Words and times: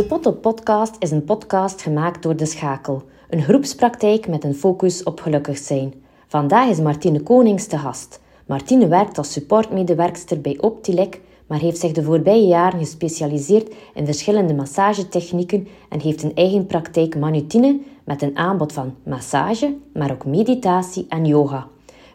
De 0.00 0.06
Potto 0.06 0.32
Podcast 0.32 0.96
is 0.98 1.10
een 1.10 1.24
podcast 1.24 1.82
gemaakt 1.82 2.22
door 2.22 2.36
De 2.36 2.46
Schakel, 2.46 3.02
een 3.28 3.42
groepspraktijk 3.42 4.28
met 4.28 4.44
een 4.44 4.54
focus 4.54 5.02
op 5.02 5.20
gelukkig 5.20 5.58
zijn. 5.58 5.94
Vandaag 6.26 6.68
is 6.68 6.80
Martine 6.80 7.22
Konings 7.22 7.66
te 7.66 7.78
gast. 7.78 8.20
Martine 8.46 8.88
werkt 8.88 9.18
als 9.18 9.32
supportmedewerkster 9.32 10.40
bij 10.40 10.58
Optilec, 10.60 11.20
maar 11.46 11.58
heeft 11.58 11.78
zich 11.78 11.92
de 11.92 12.02
voorbije 12.02 12.46
jaren 12.46 12.78
gespecialiseerd 12.78 13.74
in 13.94 14.04
verschillende 14.04 14.54
massagetechnieken 14.54 15.68
en 15.88 16.00
heeft 16.00 16.22
een 16.22 16.34
eigen 16.34 16.66
praktijk 16.66 17.18
Manutine 17.18 17.78
met 18.04 18.22
een 18.22 18.36
aanbod 18.36 18.72
van 18.72 18.94
massage, 19.02 19.76
maar 19.92 20.10
ook 20.10 20.24
meditatie 20.24 21.06
en 21.08 21.24
yoga. 21.24 21.68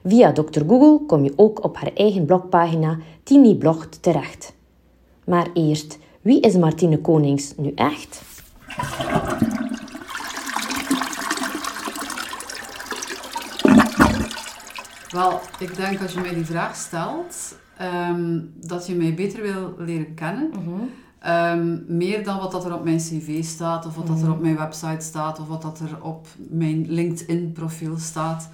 Via 0.05 0.31
Dr. 0.31 0.61
Google 0.67 1.05
kom 1.05 1.23
je 1.23 1.33
ook 1.35 1.63
op 1.63 1.77
haar 1.77 1.91
eigen 1.93 2.25
blogpagina 2.25 2.97
Tini 3.23 3.55
Blogt 3.55 4.01
terecht. 4.01 4.53
Maar 5.25 5.47
eerst, 5.53 5.97
wie 6.25 6.39
is 6.39 6.55
Martine 6.57 6.97
Konings 6.97 7.53
nu 7.57 7.71
echt? 7.75 8.21
Wel, 15.09 15.39
ik 15.59 15.75
denk 15.75 16.01
als 16.01 16.13
je 16.13 16.19
mij 16.19 16.33
die 16.33 16.45
vraag 16.45 16.75
stelt, 16.75 17.57
ehm, 17.77 18.39
dat 18.55 18.87
je 18.87 18.95
mij 18.95 19.13
beter 19.13 19.41
wil 19.41 19.73
leren 19.77 20.13
kennen. 20.13 20.51
Ehm, 21.19 21.77
meer 21.87 22.23
dan 22.23 22.37
wat 22.37 22.51
dat 22.51 22.65
er 22.65 22.73
op 22.73 22.83
mijn 22.83 22.97
cv 22.97 23.43
staat, 23.43 23.85
of 23.85 23.95
wat 23.95 24.07
dat 24.07 24.21
er 24.21 24.31
op 24.31 24.41
mijn 24.41 24.57
website 24.57 25.05
staat, 25.05 25.39
of 25.39 25.47
wat 25.47 25.61
dat 25.61 25.79
er 25.79 26.03
op 26.03 26.27
mijn 26.37 26.85
LinkedIn 26.87 27.51
profiel 27.51 27.97
staat. 27.97 28.49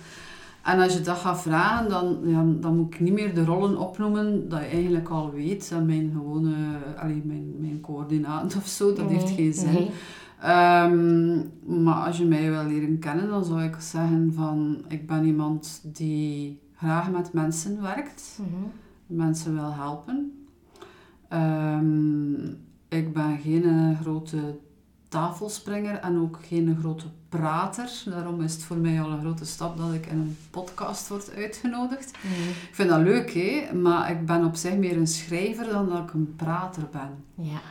En 0.64 0.80
als 0.80 0.94
je 0.94 1.02
dat 1.02 1.18
gaat 1.18 1.42
vragen, 1.42 1.90
dan, 1.90 2.20
ja, 2.24 2.46
dan 2.60 2.76
moet 2.76 2.94
ik 2.94 3.00
niet 3.00 3.14
meer 3.14 3.34
de 3.34 3.46
rollen 3.46 3.78
opnoemen 3.78 4.50
dat 4.50 4.60
je 4.60 4.66
eigenlijk 4.66 5.10
al 5.10 5.32
weet. 5.32 5.72
En 5.72 5.86
mijn 5.86 6.12
gewone, 6.14 6.56
allee, 6.98 7.22
mijn, 7.26 7.54
mijn 7.60 7.82
coördinaten 7.82 8.60
of 8.60 8.68
zo, 8.68 8.94
dat 8.94 9.10
heeft 9.10 9.30
geen 9.30 9.54
zin. 9.54 9.88
Ehm, 10.42 11.36
maar 11.84 12.06
als 12.06 12.18
je 12.18 12.26
mij 12.26 12.52
wil 12.52 12.64
leren 12.64 13.00
kennen, 13.00 13.30
dan 13.30 13.46
zou 13.46 13.64
ik 13.64 13.76
zeggen 13.80 14.34
van, 14.34 14.86
ik 14.88 15.08
ben 15.08 15.26
iemand 15.26 15.82
die 15.84 16.62
graag 16.76 17.12
met 17.12 17.34
mensen 17.34 17.82
werkt. 17.82 18.40
Mensen 19.06 19.54
wil 19.54 19.74
helpen. 19.74 20.46
Ehm, 21.28 22.46
ik 22.88 23.14
ben 23.14 23.38
geen 23.40 23.64
eh, 23.64 24.00
grote 24.00 24.58
tafelspringer 25.08 25.96
en 25.96 26.20
ook 26.20 26.40
geen 26.42 26.78
grote 26.80 27.06
prater. 27.32 27.90
Daarom 28.06 28.42
is 28.42 28.54
het 28.54 28.64
voor 28.64 28.78
mij 28.78 29.02
al 29.02 29.12
een 29.12 29.20
grote 29.20 29.46
stap 29.46 29.78
dat 29.78 29.94
ik 29.94 30.06
in 30.06 30.18
een 30.18 30.38
podcast 30.50 31.08
word 31.08 31.36
uitgenodigd. 31.36 32.10
Ik 32.70 32.76
vind 32.76 32.90
dat 32.90 33.02
leuk, 33.02 33.34
hè? 33.34 33.74
maar 33.74 34.12
ik 34.12 34.26
ben 34.26 34.46
op 34.46 34.56
zich 34.56 34.76
meer 34.76 34.98
een 34.98 35.08
schrijver 35.08 35.70
dan 35.70 35.90
dat 35.90 36.00
ik 36.00 36.14
een 36.14 36.34
prater 36.36 36.84
ben. 36.92 37.24
Ja. 37.36 37.62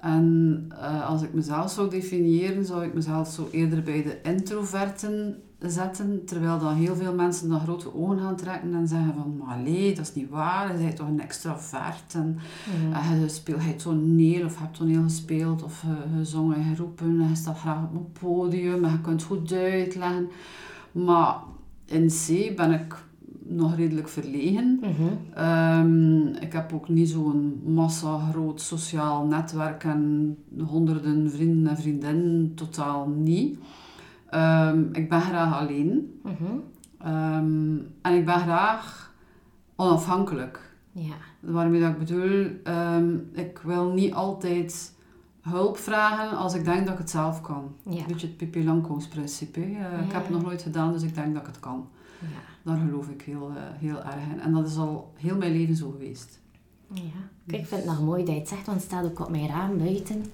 En 0.00 0.66
eh, 0.80 1.08
als 1.08 1.22
ik 1.22 1.32
mezelf 1.32 1.70
zou 1.70 1.90
definiëren, 1.90 2.64
zou 2.64 2.84
ik 2.84 2.94
mezelf 2.94 3.28
zo 3.28 3.48
eerder 3.50 3.82
bij 3.82 4.02
de 4.02 4.20
introverten 4.22 5.42
zetten, 5.58 6.24
terwijl 6.24 6.58
dan 6.58 6.74
heel 6.74 6.96
veel 6.96 7.14
mensen 7.14 7.48
dan 7.48 7.60
grote 7.60 7.94
ogen 7.94 8.18
gaan 8.18 8.36
trekken 8.36 8.74
en 8.74 8.88
zeggen 8.88 9.14
van, 9.14 9.36
maar 9.36 9.58
nee, 9.58 9.94
dat 9.94 10.06
is 10.06 10.14
niet 10.14 10.28
waar, 10.28 10.72
je 10.72 10.84
bent 10.84 10.96
toch 10.96 11.08
een 11.08 11.20
extravert 11.20 12.14
en, 12.14 12.38
en 12.92 13.20
je 13.20 13.28
speelt 13.28 13.64
je 13.64 13.76
toneel 13.76 14.44
of 14.44 14.58
hebt 14.58 14.76
toneel 14.76 15.02
gespeeld 15.02 15.62
of 15.62 15.82
uh, 15.82 16.18
gezongen 16.18 16.56
en 16.56 16.74
geroepen 16.74 17.20
en 17.20 17.28
je 17.28 17.34
staat 17.34 17.58
graag 17.58 17.82
op 17.82 17.94
een 17.94 18.12
podium 18.20 18.84
en 18.84 18.90
je 18.90 19.00
kunt 19.00 19.22
goed 19.22 19.52
uitleggen. 19.52 20.28
Maar 20.92 21.36
in 21.84 22.08
C 22.08 22.56
ben 22.56 22.72
ik 22.72 22.96
nog 23.50 23.76
redelijk 23.76 24.08
verlegen. 24.08 24.80
Ehm, 25.34 26.26
ik 26.26 26.52
heb 26.52 26.72
ook 26.72 26.88
niet 26.88 27.08
zo'n 27.08 27.62
massa 27.64 28.18
groot 28.30 28.60
sociaal 28.60 29.26
netwerk 29.26 29.84
en 29.84 30.36
honderden 30.58 31.30
vrienden 31.30 31.70
en 31.70 31.76
vriendinnen, 31.76 32.54
totaal 32.54 33.08
niet. 33.08 33.58
Ehm, 34.30 34.82
ik 34.92 35.08
ben 35.08 35.20
graag 35.20 35.60
alleen. 35.60 36.20
Ehm, 36.98 37.76
en 38.02 38.14
ik 38.14 38.24
ben 38.24 38.40
graag 38.40 39.12
onafhankelijk. 39.76 40.74
Ja. 40.92 41.14
Waarmee 41.40 41.80
dat 41.80 41.90
ik 41.90 41.98
bedoel, 41.98 42.46
ik 43.32 43.60
wil 43.64 43.92
niet 43.92 44.12
altijd 44.14 44.94
hulp 45.40 45.76
vragen 45.76 46.36
als 46.36 46.54
ik 46.54 46.64
denk 46.64 46.84
dat 46.84 46.92
ik 46.92 46.98
het 46.98 47.10
zelf 47.10 47.40
kan. 47.40 47.72
Ja. 47.82 48.00
Een 48.00 48.06
beetje 48.06 48.26
het 48.26 48.36
Pippi 48.36 48.64
Langkous 48.64 49.08
principe. 49.08 49.60
Ik 49.60 50.12
heb 50.12 50.22
het 50.22 50.30
nog 50.30 50.42
nooit 50.42 50.62
gedaan, 50.62 50.92
dus 50.92 51.02
ik 51.02 51.14
denk 51.14 51.32
dat 51.32 51.42
ik 51.42 51.48
het 51.48 51.60
kan. 51.60 51.88
Ja. 52.20 52.70
Daar 52.72 52.78
geloof 52.86 53.08
ik 53.08 53.22
heel, 53.22 53.48
eh, 53.56 53.62
heel 53.78 53.96
erg 54.02 54.24
in. 54.34 54.40
En 54.40 54.52
dat 54.52 54.66
is 54.68 54.76
al 54.76 55.12
heel 55.16 55.36
mijn 55.36 55.52
leven 55.52 55.76
zo 55.76 55.90
geweest. 55.90 56.40
ja. 56.92 57.00
Kijk, 57.46 57.62
ik 57.62 57.68
vind 57.68 57.80
het 57.84 57.90
nog 57.90 58.00
mooi 58.04 58.24
dat 58.24 58.34
je 58.34 58.40
het 58.40 58.48
zegt, 58.48 58.66
want 58.66 58.78
het 58.78 58.86
staat 58.90 59.04
ook 59.04 59.20
op 59.20 59.30
mijn 59.30 59.48
raam 59.48 59.78
buiten. 59.78 60.24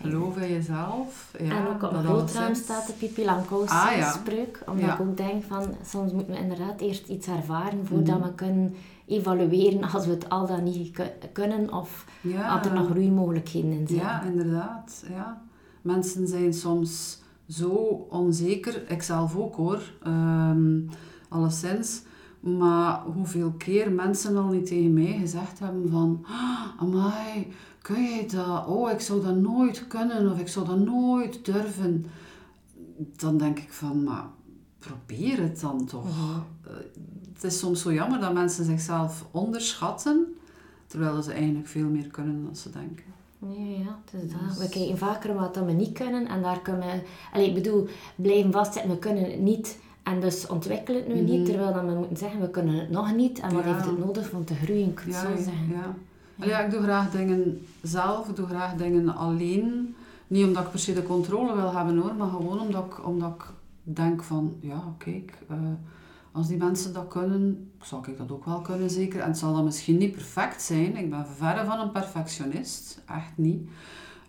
Geloof 0.00 0.36
in 0.36 0.52
jezelf. 0.52 1.34
Ja, 1.38 1.56
en 1.56 1.66
ook 1.66 1.82
op 1.82 1.92
mijn 1.92 2.04
groot 2.04 2.32
raam 2.32 2.44
alleszins. 2.44 2.58
staat 2.58 2.86
de 2.86 2.92
Pipi 2.92 3.24
Langkous 3.24 3.68
Ah, 3.70 3.96
ja. 3.96 4.12
spreuk. 4.12 4.62
Omdat 4.66 4.84
Ja. 4.84 4.94
ik 4.94 5.00
ook 5.00 5.16
denk 5.16 5.44
van, 5.44 5.62
soms 5.84 6.12
moeten 6.12 6.34
we 6.34 6.40
inderdaad 6.40 6.80
eerst 6.80 7.08
iets 7.08 7.26
ervaren 7.26 7.86
voordat 7.86 8.22
we 8.22 8.34
kunnen 8.34 8.74
evalueren 9.06 9.90
als 9.92 10.06
we 10.06 10.10
het 10.12 10.28
al 10.28 10.46
dan 10.46 10.62
niet 10.62 10.90
ku- 10.90 11.28
kunnen 11.32 11.72
of 11.72 12.04
Ja. 12.20 12.64
er 12.64 12.74
nog 12.74 12.86
groeimogelijkheden 12.90 13.70
in 13.70 13.86
zijn. 13.86 14.00
Ja, 14.00 14.22
inderdaad. 14.22 15.04
Ja. 15.08 15.42
Mensen 15.82 16.26
zijn 16.28 16.54
soms 16.54 17.22
zo 17.48 17.68
onzeker, 18.10 18.90
ikzelf 18.90 19.36
ook 19.36 19.54
hoor, 19.56 19.80
ehm 20.02 20.78
alleszins. 21.28 22.02
Maar 22.40 23.02
hoeveel 23.14 23.50
keer 23.58 23.92
mensen 23.92 24.36
al 24.36 24.48
niet 24.48 24.66
tegen 24.66 24.92
mij 24.92 25.16
gezegd 25.20 25.58
hebben 25.58 25.90
van... 25.90 26.24
"Ah, 26.26 26.80
Amai, 26.80 27.52
kun 27.82 28.02
jij 28.02 28.26
dat? 28.28 28.66
Oh, 28.66 28.90
ik 28.90 29.00
zou 29.00 29.22
dat 29.24 29.36
nooit 29.36 29.86
kunnen 29.86 30.32
of 30.32 30.38
ik 30.38 30.48
zou 30.48 30.66
dat 30.66 30.78
nooit 30.78 31.44
durven. 31.44 32.06
Dan 33.16 33.36
denk 33.38 33.58
ik 33.58 33.72
van, 33.72 34.04
maar 34.04 34.24
probeer 34.78 35.38
het 35.42 35.60
dan 35.60 35.84
toch. 35.84 36.06
Eh, 36.62 36.70
Het 37.34 37.44
is 37.44 37.58
soms 37.58 37.82
zo 37.82 37.92
jammer 37.92 38.20
dat 38.20 38.32
mensen 38.34 38.64
zichzelf 38.64 39.26
onderschatten, 39.30 40.36
terwijl 40.86 41.22
ze 41.22 41.32
eigenlijk 41.32 41.66
veel 41.68 41.88
meer 41.88 42.06
kunnen 42.06 42.44
dan 42.44 42.56
ze 42.56 42.70
denken. 42.70 43.04
Ja, 43.38 43.64
ja, 43.84 43.98
het 44.04 44.22
is 44.22 44.30
dat. 44.30 44.58
We 44.58 44.68
kijken 44.68 44.98
vaker 44.98 45.34
wat 45.34 45.54
dat 45.54 45.64
we 45.64 45.72
niet 45.72 45.92
kunnen 45.92 46.26
en 46.26 46.42
daar 46.42 46.60
kunnen 46.60 46.86
we... 46.86 47.02
Allee, 47.32 47.48
ik 47.48 47.54
bedoel, 47.54 47.88
blijven 48.16 48.52
vastzetten, 48.52 48.90
we 48.92 48.98
kunnen 48.98 49.24
het 49.24 49.40
niet 49.40 49.78
en 50.06 50.20
dus 50.20 50.46
ontwikkelen 50.46 51.04
het 51.04 51.14
nu 51.14 51.20
niet, 51.20 51.46
terwijl 51.46 51.72
dan 51.72 51.86
we 51.86 51.94
moeten 51.94 52.16
zeggen, 52.16 52.40
we 52.40 52.50
kunnen 52.50 52.74
het 52.74 52.90
nog 52.90 53.14
niet 53.14 53.38
en 53.40 53.52
wat 53.54 53.58
Mhm. 53.64 53.68
Ja. 53.68 53.74
heeft 53.74 53.86
het 53.86 53.98
nodig 53.98 54.32
om 54.32 54.44
te 54.44 54.54
groeien, 54.54 54.88
ik 54.90 54.98
het 55.04 55.14
Ja, 55.14 55.20
zo 55.20 55.26
zeggen. 55.36 55.68
ja. 55.68 55.94
Ja, 56.46 56.60
ik 56.60 56.70
doe 56.70 56.82
graag 56.82 57.10
dingen 57.10 57.66
zelf, 57.82 58.28
ik 58.28 58.36
doe 58.36 58.46
graag 58.46 58.74
dingen 58.74 59.16
alleen. 59.16 59.94
Niet 60.26 60.44
omdat 60.46 60.64
ik 60.64 60.70
per 60.70 60.78
se 60.78 60.92
de 60.94 61.02
controle 61.02 61.54
wil 61.54 61.72
hebben 61.74 61.96
hoor, 61.98 62.14
maar 62.14 62.28
gewoon 62.28 62.60
omdat 62.60 62.84
ik, 62.84 63.06
omdat 63.06 63.30
ik 63.38 63.44
denk 63.82 64.22
van, 64.22 64.54
ja 64.60 64.82
kijk, 64.98 65.32
eh, 65.48 65.56
als 66.32 66.48
die 66.48 66.56
mensen 66.56 66.92
dat 66.92 67.08
kunnen, 67.08 67.70
zal 67.82 68.04
ik 68.06 68.18
dat 68.18 68.30
ook 68.32 68.44
wel 68.44 68.60
kunnen 68.60 68.90
zeker. 68.90 69.20
En 69.20 69.28
het 69.28 69.38
zal 69.38 69.54
dan 69.54 69.64
misschien 69.64 69.96
niet 69.96 70.12
perfect 70.12 70.62
zijn, 70.62 70.96
ik 70.96 71.10
ben 71.10 71.26
verre 71.36 71.64
van 71.64 71.80
een 71.80 71.92
perfectionist, 71.92 73.02
echt 73.06 73.32
niet. 73.34 73.68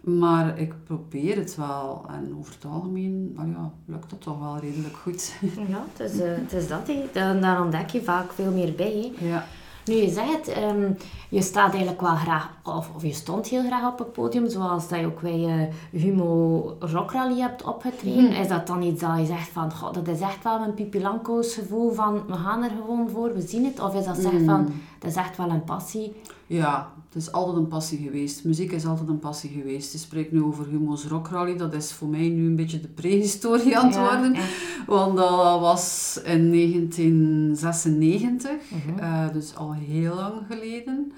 Maar 0.07 0.59
ik 0.59 0.73
probeer 0.83 1.35
het 1.35 1.55
wel 1.55 2.05
en 2.09 2.35
over 2.39 2.53
het 2.53 2.65
algemeen 2.65 3.33
wel 3.35 3.45
ja, 3.45 3.71
lukt 3.85 4.11
het 4.11 4.21
toch 4.21 4.39
wel 4.39 4.57
redelijk 4.57 4.95
goed. 4.95 5.35
Ja, 5.69 5.83
het 5.93 6.11
is, 6.11 6.19
eh, 6.19 6.29
het 6.35 6.53
is 6.53 6.67
dat. 6.67 6.85
Dan, 7.13 7.41
daar 7.41 7.61
ontdek 7.61 7.89
je 7.89 8.01
vaak 8.01 8.31
veel 8.31 8.51
meer 8.51 8.73
bij. 8.75 9.13
ja. 9.19 9.45
Nu, 9.85 9.93
je 9.95 10.09
zegt, 10.09 10.47
ehm, 10.47 10.91
je 11.29 11.41
staat 11.41 11.69
eigenlijk 11.69 12.01
wel 12.01 12.15
graag, 12.15 12.49
of, 12.63 12.89
of 12.95 13.01
je 13.01 13.13
stond 13.13 13.47
heel 13.47 13.63
graag 13.63 13.91
op 13.91 13.99
het 13.99 14.11
podium, 14.11 14.49
zoals 14.49 14.87
dat 14.87 14.99
je 14.99 15.05
ook 15.05 15.21
bij 15.21 15.45
eh, 15.45 15.99
Humo 16.01 16.59
Rock 16.79 17.11
Rally 17.11 17.39
hebt 17.39 17.63
opgetreden. 17.63 18.31
Is 18.31 18.47
dat 18.47 18.67
dan 18.67 18.81
iets 18.81 19.01
dat 19.01 19.17
je 19.17 19.25
zegt 19.25 19.49
van, 19.49 19.73
god, 19.73 19.93
dat 19.93 20.07
is 20.07 20.19
echt 20.19 20.43
wel 20.43 20.61
een 20.61 20.73
Pipi 20.73 21.01
Langkous 21.01 21.53
gevoel 21.53 21.91
van, 21.91 22.21
we 22.27 22.33
gaan 22.33 22.63
er 22.63 22.69
gewoon 22.69 23.09
voor, 23.09 23.33
we 23.33 23.41
zien 23.41 23.65
het? 23.65 23.79
Of 23.79 23.95
is 23.95 24.05
dat 24.05 24.17
zeg 24.17 24.43
van, 24.45 24.71
dat 24.99 25.09
is 25.09 25.15
echt 25.15 25.37
wel 25.37 25.49
een 25.49 25.63
passie? 25.63 26.15
Ja, 26.47 26.91
is 27.17 27.31
altijd 27.31 27.57
een 27.57 27.67
passie 27.67 27.97
geweest. 28.03 28.43
Muziek 28.43 28.71
is 28.71 28.85
altijd 28.85 29.09
een 29.09 29.19
passie 29.19 29.49
geweest. 29.49 29.91
Je 29.91 29.97
spreekt 29.97 30.31
nu 30.31 30.43
over 30.43 30.67
Humo's 30.67 31.05
Rock 31.05 31.27
Rally. 31.27 31.57
Dat 31.57 31.73
is 31.73 31.91
voor 31.91 32.07
mij 32.07 32.29
nu 32.29 32.45
een 32.45 32.55
beetje 32.55 32.79
de 32.79 32.87
prehistorie 32.87 33.77
aan 33.77 33.87
het 33.87 33.97
worden. 33.97 34.33
ja. 34.33 34.39
Want 34.87 35.17
dat 35.17 35.59
was 35.59 36.19
in 36.23 36.51
1996. 36.51 38.51
eh, 38.99 39.29
dus 39.33 39.55
al 39.55 39.73
heel 39.73 40.15
lang 40.15 40.33
geleden. 40.49 41.11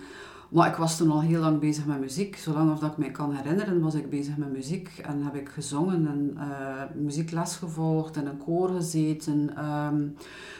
Maar 0.49 0.67
ik 0.67 0.75
was 0.75 0.97
toen 0.97 1.11
al 1.11 1.21
heel 1.21 1.39
lang 1.39 1.59
bezig 1.59 1.85
met 1.85 1.99
muziek. 1.99 2.35
Zolang 2.35 2.71
of 2.71 2.79
dat 2.79 2.91
ik 2.91 2.97
mij 2.97 3.11
kan 3.11 3.33
herinneren, 3.33 3.81
was 3.81 3.93
ik 3.93 4.09
bezig 4.09 4.37
met 4.37 4.51
muziek. 4.51 4.97
En 4.97 5.23
heb 5.23 5.35
ik 5.35 5.49
gezongen 5.49 6.07
en 6.07 6.37
eh, 6.37 6.83
muziekles 6.95 7.55
gevolgd 7.55 8.17
en 8.17 8.25
een 8.25 8.37
koor 8.37 8.69
gezeten. 8.69 9.55
ehm, 9.55 10.07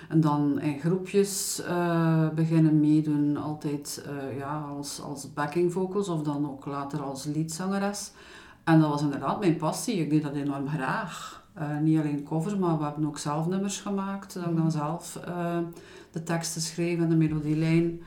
en 0.10 0.22
dan 0.22 0.60
in 0.60 0.80
groepjes 0.80 1.62
eh, 1.62 2.30
beginnen 2.30 2.80
meedoen. 2.80 3.38
Altijd 3.38 4.06
eh, 4.06 4.38
ja, 4.38 4.60
als, 4.60 5.02
als 5.02 5.34
backing 5.34 5.72
vocals 5.72 6.10
of 6.10 6.22
dan 6.22 6.50
ook 6.50 6.66
later 6.66 7.02
als 7.02 7.26
liedzangeres. 7.26 8.12
En 8.64 8.80
dat 8.80 8.90
was 8.90 9.02
inderdaad 9.02 9.40
mijn 9.40 9.56
passie. 9.56 9.96
Ik 9.96 10.10
deed 10.10 10.24
dat 10.24 10.34
enorm 10.34 10.68
graag. 10.68 11.38
Niet 11.82 12.00
alleen 12.00 12.24
covers, 12.24 12.56
maar 12.56 12.78
we 12.78 12.84
hebben 12.84 13.06
ook 13.06 13.18
zelf 13.18 13.48
nummers 13.48 13.80
gemaakt. 13.80 14.34
Dat 14.34 14.46
ik 14.46 14.56
dan 14.56 14.72
zelf 14.72 15.16
eh, 15.16 15.58
de 16.12 16.24
teksten 16.24 16.62
schreef 16.62 17.00
en 17.00 17.10
de 17.10 17.16
melodielijn. 17.16 18.02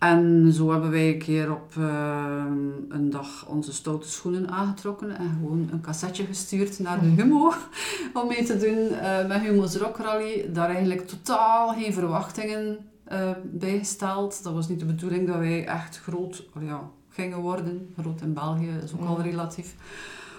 En 0.00 0.52
zo 0.52 0.70
hebben 0.70 0.90
wij 0.90 1.12
een 1.12 1.18
keer 1.18 1.52
op 1.52 1.72
ehm, 1.76 2.68
een 2.88 3.10
dag 3.10 3.46
onze 3.48 3.72
stoute 3.72 4.08
schoenen 4.08 4.50
aangetrokken 4.50 5.16
en 5.16 5.30
gewoon 5.40 5.68
een 5.72 5.80
cassetje 5.80 6.24
gestuurd 6.24 6.78
naar 6.78 7.00
de 7.00 7.06
Humo 7.06 7.52
om 8.22 8.28
mee 8.28 8.44
te 8.44 8.56
doen 8.56 8.78
uh, 8.78 9.26
met 9.28 9.40
Humo's 9.40 9.76
Rock 9.76 9.96
Rally. 9.96 10.50
Daar 10.52 10.68
eigenlijk 10.68 11.08
totaal 11.08 11.68
geen 11.68 11.92
verwachtingen 11.92 12.78
uh, 13.12 13.30
bij 13.44 13.78
gesteld. 13.78 14.42
Dat 14.42 14.52
was 14.52 14.68
niet 14.68 14.78
de 14.78 14.84
bedoeling 14.84 15.26
dat 15.26 15.36
wij 15.36 15.66
echt 15.66 16.00
groot 16.00 16.44
ja, 16.60 16.90
gingen 17.08 17.38
worden. 17.38 17.94
Groot 17.98 18.20
in 18.20 18.34
België 18.34 18.70
is 18.84 18.92
ook 18.92 19.06
al 19.06 19.22
relatief. 19.22 19.74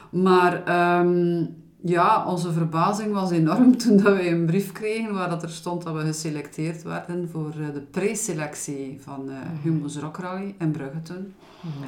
Maar 0.10 0.64
ehm, 0.66 1.46
ja, 1.82 2.26
onze 2.28 2.52
verbazing 2.52 3.14
was 3.14 3.32
enorm 3.32 3.78
toen 3.78 3.98
dat 3.98 4.14
wij 4.14 4.32
een 4.32 4.46
brief 4.46 4.72
kregen 4.72 5.14
waar 5.14 5.30
dat 5.30 5.44
er 5.44 5.50
stond 5.50 5.84
dat 5.84 5.96
we 5.96 6.02
geselecteerd 6.02 6.84
werden 6.84 7.30
voor 7.30 7.50
eh, 7.50 7.74
de 7.74 7.82
preselectie 7.82 9.00
van 9.02 9.30
uh, 9.30 9.36
Humo's 9.62 9.98
Rock 9.98 10.18
Rally 10.18 10.56
in 10.60 10.72
Brugge 10.72 11.02
toen. 11.02 11.34
Mhm. 11.62 11.88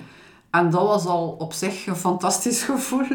En 0.49 0.69
dat 0.69 0.87
was 0.87 1.05
al 1.05 1.29
op 1.29 1.53
zich 1.53 1.87
een 1.87 1.95
fantastisch 1.95 2.63
gevoel. 2.69 3.07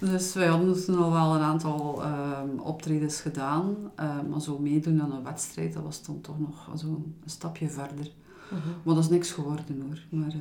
Dus 0.00 0.34
wij 0.34 0.46
hadden 0.46 0.84
toen 0.84 0.98
al 0.98 1.12
wel 1.12 1.34
een 1.34 1.40
aantal 1.40 2.02
um, 2.04 2.58
optredens 2.58 3.20
gedaan. 3.20 3.76
Uh, 4.00 4.10
maar 4.30 4.40
zo 4.40 4.58
meedoen 4.58 5.02
aan 5.02 5.12
een 5.12 5.24
wedstrijd, 5.24 5.72
dat 5.72 5.82
was 5.82 6.02
dan 6.02 6.20
toch 6.20 6.38
nog 6.38 6.82
een 6.82 7.14
stapje 7.24 7.68
verder. 7.68 8.10
Mhm. 8.50 8.68
Maar 8.82 8.94
dat 8.94 9.04
is 9.04 9.10
niks 9.10 9.30
geworden 9.30 9.82
hoor. 9.86 10.20
Maar 10.20 10.34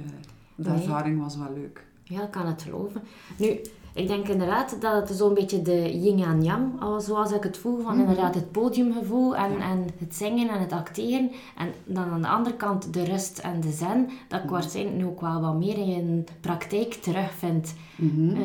de 0.55 0.69
ervaring 0.69 1.21
was 1.21 1.37
wel 1.37 1.53
leuk. 1.53 1.85
Ja, 2.03 2.23
ik 2.23 2.31
kan 2.31 2.47
het 2.47 2.61
geloven. 2.61 3.01
Nu, 3.37 3.59
ik 3.97 4.07
denk 4.07 4.27
inderdaad 4.27 4.81
dat 4.81 5.09
het 5.09 5.17
zo'n 5.17 5.33
beetje 5.33 5.61
de 5.61 5.99
yin 5.99 6.23
en 6.23 6.44
yang, 6.44 6.71
zoals 6.97 7.31
ik 7.31 7.44
het 7.44 7.57
voel, 7.57 7.81
van 7.81 7.91
mhm. 7.91 7.99
inderdaad 7.99 8.35
het 8.35 8.51
podiumgevoel 8.51 9.35
en, 9.35 9.59
en 9.61 9.85
het 9.97 10.15
zingen 10.15 10.49
en 10.49 10.59
het 10.59 10.71
acteren. 10.71 11.31
En 11.57 11.73
dan 11.85 12.03
aan 12.03 12.21
de 12.21 12.27
andere 12.27 12.55
kant 12.55 12.94
de 12.94 13.03
rust 13.03 13.38
en 13.38 13.61
de 13.61 13.71
zen, 13.71 14.09
dat 14.27 14.39
ik 14.39 14.45
mhm. 14.45 14.53
waarschijnlijk 14.53 14.97
nu 14.97 15.05
ook 15.05 15.21
wel 15.21 15.41
wat 15.41 15.55
meer 15.55 15.77
in 15.77 15.88
je 15.88 16.23
praktijk 16.41 16.94
terugvind. 16.94 17.73
Mm 17.95 18.35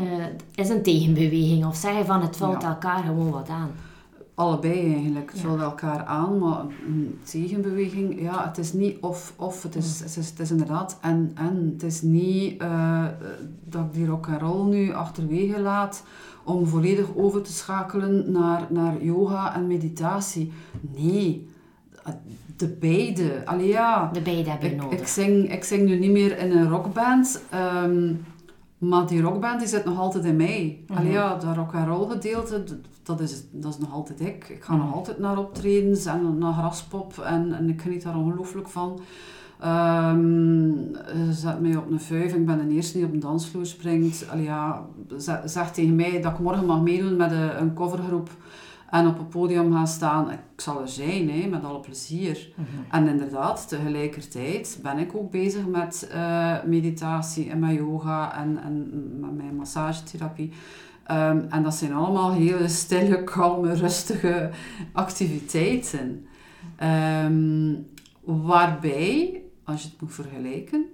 is 0.54 0.68
een 0.68 0.82
tegenbeweging 0.82 1.66
of 1.66 1.76
zeggen 1.76 2.06
van 2.06 2.22
het 2.22 2.36
valt 2.36 2.62
elkaar 2.62 3.02
gewoon 3.02 3.30
wat 3.30 3.48
aan 3.48 3.70
allebei 4.34 4.94
eigenlijk. 4.94 5.30
Het 5.30 5.40
vult 5.40 5.60
elkaar 5.60 6.04
aan, 6.04 6.38
maar 6.38 6.64
een 6.86 7.18
tegenbeweging, 7.24 8.20
ja, 8.20 8.46
het 8.46 8.58
is 8.58 8.72
niet 8.72 8.96
of, 9.00 9.32
of. 9.36 9.62
Het 9.62 9.76
is, 9.76 10.00
het 10.00 10.16
is, 10.16 10.28
het 10.30 10.40
is 10.40 10.50
inderdaad 10.50 10.98
en, 11.00 11.30
en. 11.34 11.70
Het 11.72 11.82
is 11.82 12.02
niet 12.02 12.62
uh, 12.62 13.06
dat 13.64 13.84
ik 13.84 13.92
die 13.92 14.06
rock 14.06 14.28
and 14.28 14.40
roll 14.40 14.68
nu 14.68 14.92
achterwege 14.92 15.60
laat 15.60 16.04
om 16.44 16.66
volledig 16.66 17.16
over 17.16 17.42
te 17.42 17.52
schakelen 17.52 18.32
naar, 18.32 18.66
naar 18.68 19.04
yoga 19.04 19.54
en 19.54 19.66
meditatie. 19.66 20.52
Nee, 20.96 21.48
de 22.56 22.68
beide. 22.68 23.42
Allee, 23.44 23.68
ja. 23.68 24.10
De 24.12 24.20
beide 24.20 24.56
je 24.60 24.74
nodig. 24.74 24.98
Ik 24.98 25.06
zing, 25.06 25.52
ik 25.52 25.64
zing 25.64 25.88
nu 25.88 25.98
niet 25.98 26.10
meer 26.10 26.38
in 26.38 26.50
een 26.50 26.68
rockband. 26.68 27.42
Um, 27.84 28.24
maar 28.82 29.06
die 29.06 29.20
rockband 29.20 29.58
die 29.58 29.68
zit 29.68 29.84
nog 29.84 29.98
altijd 29.98 30.24
in 30.24 30.36
mij. 30.36 30.84
Mm 30.86 30.96
Allee, 30.96 31.12
ja, 31.12 31.36
dat 31.36 31.56
rock 31.56 31.74
and 31.74 31.86
roll 31.86 32.08
gedeelte, 32.10 32.64
dat 33.02 33.20
is, 33.20 33.42
dat 33.50 33.72
is 33.72 33.78
nog 33.78 33.92
altijd 33.92 34.20
ik. 34.20 34.48
Ik 34.48 34.64
ga 34.64 34.76
nog 34.76 34.86
mhm. 34.86 34.94
altijd 34.94 35.18
naar 35.18 35.38
optredens 35.38 36.06
en 36.06 36.38
naar 36.38 36.52
graspop 36.52 37.18
en, 37.18 37.52
en 37.52 37.68
ik 37.68 37.82
geniet 37.82 38.02
daar 38.02 38.16
ongelooflijk 38.16 38.68
van. 38.68 39.00
Um, 39.64 40.90
zet 41.30 41.60
mij 41.60 41.76
op 41.76 41.90
een 41.90 42.00
vuif, 42.00 42.34
ik 42.34 42.46
ben 42.46 42.68
de 42.68 42.74
eerste 42.74 42.96
die 42.96 43.06
op 43.06 43.12
een 43.12 43.20
dansvloer 43.20 43.66
springt. 43.66 44.28
Allee, 44.30 44.44
ja, 44.44 44.86
zeg 45.44 45.72
tegen 45.72 45.96
mij 45.96 46.20
dat 46.20 46.32
ik 46.32 46.38
morgen 46.38 46.66
mag 46.66 46.82
meedoen 46.82 47.16
met 47.16 47.30
een, 47.30 47.60
een 47.60 47.74
covergroep 47.74 48.30
en 48.92 49.06
op 49.06 49.18
het 49.18 49.28
podium 49.28 49.72
gaan 49.72 49.86
staan. 49.86 50.30
Ik 50.30 50.38
zal 50.56 50.80
er 50.80 50.88
zijn, 50.88 51.30
hè, 51.30 51.48
met 51.48 51.64
alle 51.64 51.80
plezier. 51.80 52.52
Mhm. 52.56 52.66
En 52.90 53.08
inderdaad, 53.08 53.68
tegelijkertijd 53.68 54.78
ben 54.82 54.98
ik 54.98 55.14
ook 55.14 55.30
bezig 55.30 55.66
met 55.66 56.10
uh, 56.14 56.62
meditatie 56.64 57.50
en 57.50 57.58
met 57.58 57.74
yoga 57.74 58.36
en, 58.36 58.62
en 58.62 58.88
met 59.20 59.36
mijn 59.36 59.56
massagetherapie. 59.56 60.52
Um, 61.10 61.46
en 61.48 61.62
dat 61.62 61.74
zijn 61.74 61.92
allemaal 61.92 62.32
hele 62.32 62.68
stille, 62.68 63.24
kalme, 63.24 63.74
rustige 63.74 64.50
activiteiten. 64.92 66.26
Um, 67.24 67.86
waarbij, 68.24 69.42
als 69.64 69.82
je 69.82 69.88
het 69.88 70.00
moet 70.00 70.14
vergelijken, 70.14 70.84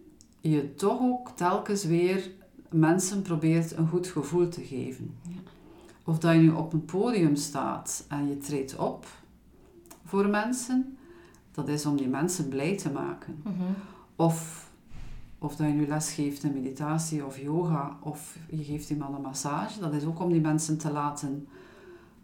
je 0.41 0.75
toch 0.75 1.01
ook 1.01 1.31
telkens 1.35 1.85
weer 1.85 2.31
mensen 2.71 3.23
probeert 3.23 3.77
een 3.77 3.89
goed 3.89 4.07
gevoel 4.07 4.49
te 4.49 4.63
geven. 4.63 5.15
Ja. 5.23 5.51
Of 6.09 6.19
dat 6.19 6.35
je 6.35 6.41
nu 6.41 6.51
op 6.51 6.73
een 6.73 6.85
podium 6.85 7.37
staat 7.37 8.05
en 8.09 8.29
je 8.29 8.39
treedt 8.39 8.77
op 8.77 9.07
voor 10.05 10.29
mensen, 10.29 10.97
dat 11.53 11.69
is 11.69 11.87
om 11.87 11.97
die 11.97 12.09
mensen 12.09 12.49
blij 12.49 12.77
te 12.77 12.91
maken. 12.91 13.43
Mhm. 13.45 13.73
Of, 14.17 14.71
of 15.39 15.57
dat 15.57 15.67
je 15.67 15.73
nu 15.73 15.87
les 15.87 16.13
geeft 16.13 16.43
in 16.43 16.53
meditatie 16.53 17.27
of 17.27 17.39
yoga, 17.39 17.97
of 18.01 18.39
je 18.51 18.65
geeft 18.65 18.91
iemand 18.91 19.17
een 19.17 19.23
massage, 19.23 19.81
dat 19.81 19.93
is 19.93 20.05
ook 20.05 20.21
om 20.21 20.33
die 20.33 20.41
mensen 20.41 20.79
te 20.79 20.93
laten 20.93 21.49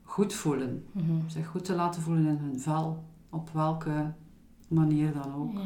goed 0.02 0.34
voelen. 0.34 0.86
Mhm. 0.92 1.12
Zich 1.26 1.46
goed 1.46 1.64
te 1.64 1.75
laten 1.75 2.02
voelen 2.02 2.26
in 2.26 2.36
hun 2.36 2.60
vel, 2.60 3.04
op 3.31 3.50
welke 3.52 4.12
manier 4.69 5.12
dan 5.12 5.34
ook. 5.34 5.52
Ja. 5.52 5.60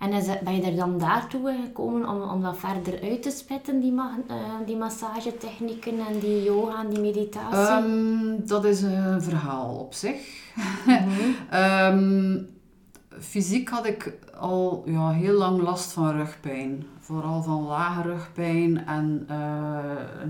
En 0.00 0.12
is 0.12 0.26
ben 0.44 0.56
je 0.56 0.62
er 0.62 0.76
dan 0.76 0.98
daartoe 0.98 1.58
gekomen 1.64 2.08
om, 2.08 2.20
om 2.20 2.42
dat 2.42 2.58
verder 2.58 3.00
uit 3.02 3.22
te 3.22 3.30
spitten, 3.30 3.80
die, 3.80 3.92
ma 3.92 4.18
uh, 4.30 4.36
die 4.66 4.76
massagetechnieken 4.76 5.98
en 6.06 6.18
die 6.18 6.42
yoga 6.42 6.84
en 6.84 6.90
die 6.90 7.00
meditatie? 7.00 7.90
Um, 7.90 8.46
dat 8.46 8.64
is 8.64 8.82
een 8.82 9.22
verhaal 9.22 9.74
op 9.74 9.94
zich. 9.94 10.44
Mhm. 10.86 11.54
um, 11.62 12.48
fysiek 13.20 13.68
had 13.68 13.86
ik 13.86 14.12
al 14.38 14.82
ja, 14.86 15.10
heel 15.10 15.34
lang 15.38 15.60
last 15.62 15.92
van 15.92 16.16
rugpijn. 16.16 16.86
Vooral 17.00 17.42
van 17.42 17.62
lage 17.62 18.02
rugpijn 18.02 18.86
en 18.86 19.26
uh, 19.30 19.36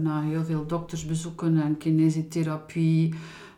na 0.03 0.23
heel 0.23 0.45
veel 0.45 0.67
doktersbezoeken 0.67 1.63
en 1.63 1.77
kinesietherapie 1.77 3.15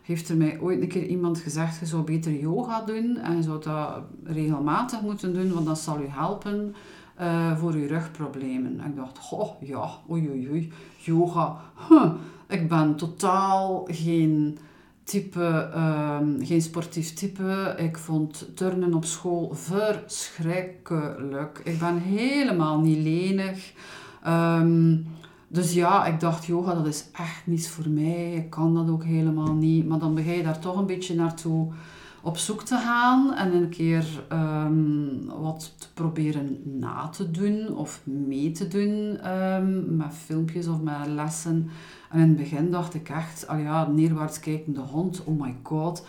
heeft 0.09 0.29
er 0.29 0.37
mij 0.37 0.59
ooit 0.59 0.81
een 0.81 0.87
keer 0.87 1.05
iemand 1.05 1.37
gezegd, 1.37 1.79
je 1.79 1.85
zou 1.85 2.03
beter 2.03 2.39
yoga 2.39 2.81
doen 2.81 3.17
en 3.17 3.35
je 3.35 3.43
zou 3.43 3.61
dat 3.61 4.01
regelmatig 4.23 5.01
moeten 5.01 5.33
doen, 5.33 5.53
want 5.53 5.65
dat 5.65 5.79
zal 5.79 6.01
u 6.01 6.07
helpen 6.07 6.75
uh, 7.21 7.57
voor 7.57 7.73
uw 7.73 7.87
rugproblemen. 7.87 8.79
En 8.79 8.89
ik 8.89 8.95
dacht, 8.95 9.31
oh 9.31 9.61
ja, 9.61 9.89
oei 10.09 10.29
oei 10.29 10.49
oei, 10.49 10.71
yoga, 10.97 11.57
ik 12.47 12.69
ben 12.69 12.95
totaal 12.95 13.87
geen 13.91 14.57
type, 15.03 15.71
um, 16.21 16.45
geen 16.45 16.61
sportief 16.61 17.13
type. 17.13 17.75
Ik 17.77 17.97
vond 17.97 18.47
turnen 18.55 18.93
op 18.93 19.05
school 19.05 19.53
verschrikkelijk. 19.53 21.61
Ik 21.63 21.79
ben 21.79 21.97
helemaal 21.97 22.79
niet 22.79 22.97
lenig. 22.97 23.73
Um, 24.27 25.07
dus 25.51 25.73
ja, 25.73 26.05
ik 26.05 26.19
dacht, 26.19 26.45
yoga, 26.45 26.73
dat 26.73 26.87
is 26.87 27.05
echt 27.13 27.41
niets 27.45 27.69
voor 27.69 27.89
mij. 27.89 28.33
Ik 28.33 28.49
kan 28.49 28.73
dat 28.73 28.89
ook 28.89 29.03
helemaal 29.03 29.53
niet. 29.53 29.87
Maar 29.87 29.99
dan 29.99 30.15
begin 30.15 30.33
je 30.33 30.43
daar 30.43 30.59
toch 30.59 30.77
een 30.77 30.85
beetje 30.85 31.15
naartoe 31.15 31.67
op 32.21 32.37
zoek 32.37 32.63
te 32.63 32.75
gaan 32.75 33.33
en 33.33 33.53
een 33.53 33.69
keer 33.69 34.05
um, 34.31 35.25
wat 35.41 35.73
te 35.77 35.87
proberen 35.93 36.61
na 36.79 37.07
te 37.07 37.31
doen 37.31 37.75
of 37.75 38.01
mee 38.03 38.51
te 38.51 38.67
doen 38.67 39.19
um, 39.31 39.95
met 39.95 40.13
filmpjes 40.25 40.67
of 40.67 40.81
met 40.81 41.07
lessen. 41.07 41.69
En 42.09 42.19
in 42.19 42.27
het 42.27 42.37
begin 42.37 42.71
dacht 42.71 42.93
ik 42.93 43.09
echt, 43.09 43.47
al 43.47 43.57
ja, 43.57 43.87
neerwaarts 43.87 44.39
kijkende 44.39 44.79
hond, 44.79 45.23
oh 45.23 45.41
my 45.41 45.55
god. 45.63 46.05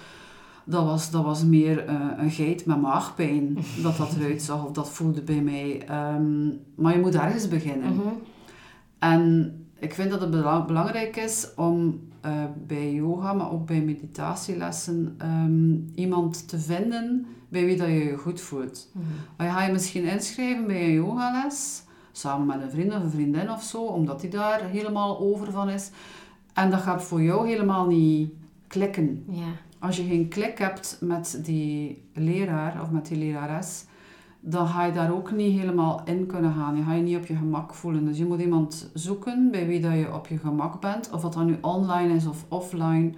Dat 0.65 0.85
was, 0.85 1.11
dat 1.11 1.25
was 1.25 1.45
meer 1.45 1.89
uh, 1.89 2.01
een 2.17 2.31
geit 2.31 2.67
met 2.67 2.81
maagpijn 2.81 3.59
dat 3.83 3.97
dat 3.97 4.17
eruit 4.19 4.43
zag 4.43 4.65
of 4.65 4.73
dat 4.73 4.91
voelde 4.91 5.23
bij 5.23 5.43
mij. 5.43 5.83
Um, 6.15 6.61
maar 6.75 6.95
je 6.95 7.01
moet 7.01 7.15
ergens 7.15 7.49
beginnen. 7.49 7.95
Mm 7.95 8.13
en 9.01 9.55
ik 9.79 9.95
vind 9.95 10.11
dat 10.11 10.21
het 10.21 10.31
belangrijk 10.67 11.17
is 11.17 11.49
om 11.57 12.01
uh, 12.27 12.45
bij 12.67 12.93
yoga, 12.93 13.33
maar 13.33 13.53
ook 13.53 13.67
bij 13.67 13.81
meditatielessen, 13.81 15.17
um, 15.23 15.91
iemand 15.95 16.49
te 16.49 16.59
vinden 16.59 17.27
bij 17.49 17.65
wie 17.65 17.77
dat 17.77 17.87
je 17.87 18.05
je 18.05 18.17
goed 18.17 18.41
voelt. 18.41 18.91
Mm 18.93 19.03
-hmm. 19.03 19.47
Je 19.47 19.53
ga 19.53 19.65
je 19.65 19.73
misschien 19.73 20.05
inschrijven 20.05 20.67
bij 20.67 20.85
een 20.85 20.93
yogales, 20.93 21.83
samen 22.13 22.47
met 22.47 22.63
een 22.63 22.71
vriend 22.71 22.95
of 22.95 23.03
een 23.03 23.11
vriendin 23.11 23.51
of 23.51 23.63
zo, 23.63 23.83
omdat 23.83 24.21
die 24.21 24.31
daar 24.31 24.65
helemaal 24.65 25.19
over 25.19 25.51
van 25.53 25.69
is. 25.69 25.91
En 26.55 26.71
dat 26.71 26.81
gaat 26.81 27.03
voor 27.03 27.23
jou 27.23 27.49
helemaal 27.49 27.87
niet 27.87 28.33
klikken. 28.67 29.25
Als 29.79 29.97
je 29.97 30.05
geen 30.05 30.29
klik 30.29 30.59
hebt 30.59 30.99
met 31.01 31.41
die 31.43 32.05
leraar 32.15 32.83
of 32.83 32.91
met 32.91 33.07
die 33.07 33.19
lerares, 33.19 33.85
dan 34.41 34.67
ga 34.67 34.85
je 34.85 34.93
daar 34.93 35.13
ook 35.13 35.33
niet 35.33 35.59
helemaal 35.59 36.01
in 36.05 36.27
kunnen 36.27 36.53
gaan. 36.53 36.77
Je 36.77 36.83
gaat 36.83 36.97
je 36.97 37.03
niet 37.03 37.17
op 37.17 37.27
je 37.27 37.37
gemak 37.37 37.75
voelen. 37.75 38.05
Dus 38.05 38.19
je 38.19 38.27
moet 38.27 38.41
iemand 38.41 38.91
zoeken 38.95 39.51
bij 39.51 39.67
wie 39.67 39.81
dat 39.81 39.93
je 39.93 40.15
op 40.15 40.27
je 40.27 40.39
gemak 40.39 40.81
bent. 40.81 41.11
Of 41.11 41.21
dat 41.21 41.33
dan 41.33 41.47
nu 41.47 41.59
online 41.61 42.15
is 42.15 42.27
of 42.27 42.45
offline, 42.49 43.13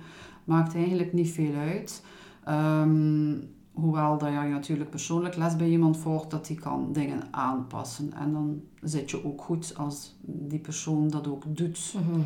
maakt 0.45 0.75
eigenlijk 0.75 1.13
niet 1.13 1.31
veel 1.31 1.55
uit. 1.55 2.05
Ehm, 2.45 3.35
hoewel 3.73 4.19
dat 4.19 4.29
je 4.29 4.39
natuurlijk 4.39 4.91
persoonlijk 4.91 5.37
les 5.37 5.57
bij 5.57 5.69
iemand 5.69 5.97
volgt, 5.97 6.31
dat 6.31 6.47
die 6.47 6.59
kan 6.59 6.93
dingen 6.93 7.23
aanpassen. 7.31 8.13
En 8.13 8.33
dan 8.33 8.61
zit 8.81 9.11
je 9.11 9.25
ook 9.25 9.43
goed 9.43 9.75
als 9.77 10.17
die 10.23 10.59
persoon 10.59 11.09
dat 11.09 11.29
ook 11.29 11.45
doet 11.49 11.95
mhm. 11.95 12.21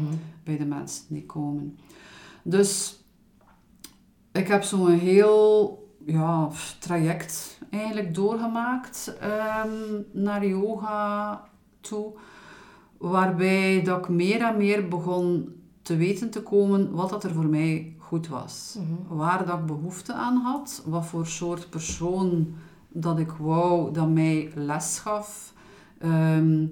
bij 0.45 0.57
de 0.57 0.67
mensen 0.67 1.05
die 1.09 1.27
komen. 1.27 1.79
Dus 2.43 3.01
ik 4.33 4.49
heb 4.49 4.63
zo'n 4.63 4.91
heel 4.91 5.86
ja, 6.05 6.49
traject 6.79 7.59
eigenlijk 7.71 8.15
doorgemaakt 8.15 9.17
ehm, 9.21 10.03
naar 10.13 10.47
yoga 10.47 11.43
toe. 11.81 12.13
Waarbij 12.99 13.83
dat 13.83 13.99
ik 13.99 14.09
meer 14.09 14.43
en 14.43 14.57
meer 14.57 14.89
begon 14.89 15.55
te 15.83 15.97
weten 15.97 16.31
te 16.31 16.43
komen 16.43 16.91
wat 16.91 17.11
dat 17.11 17.25
er 17.25 17.33
voor 17.33 17.47
mij 17.47 17.95
goed 17.99 18.29
was. 18.29 18.77
Mhm. 18.79 19.17
Waar 19.17 19.47
dat 19.47 19.59
ik 19.59 19.67
behoefte 19.67 20.13
aan 20.13 20.37
had. 20.37 20.83
Wat 20.87 21.07
voor 21.07 21.27
soort 21.27 21.71
persoon 21.71 22.55
dat 22.89 23.19
ik 23.19 23.31
wou 23.31 23.93
dat 23.93 24.09
mij 24.09 24.51
les 24.55 24.99
gaf. 24.99 25.53
Ehm, 25.99 26.67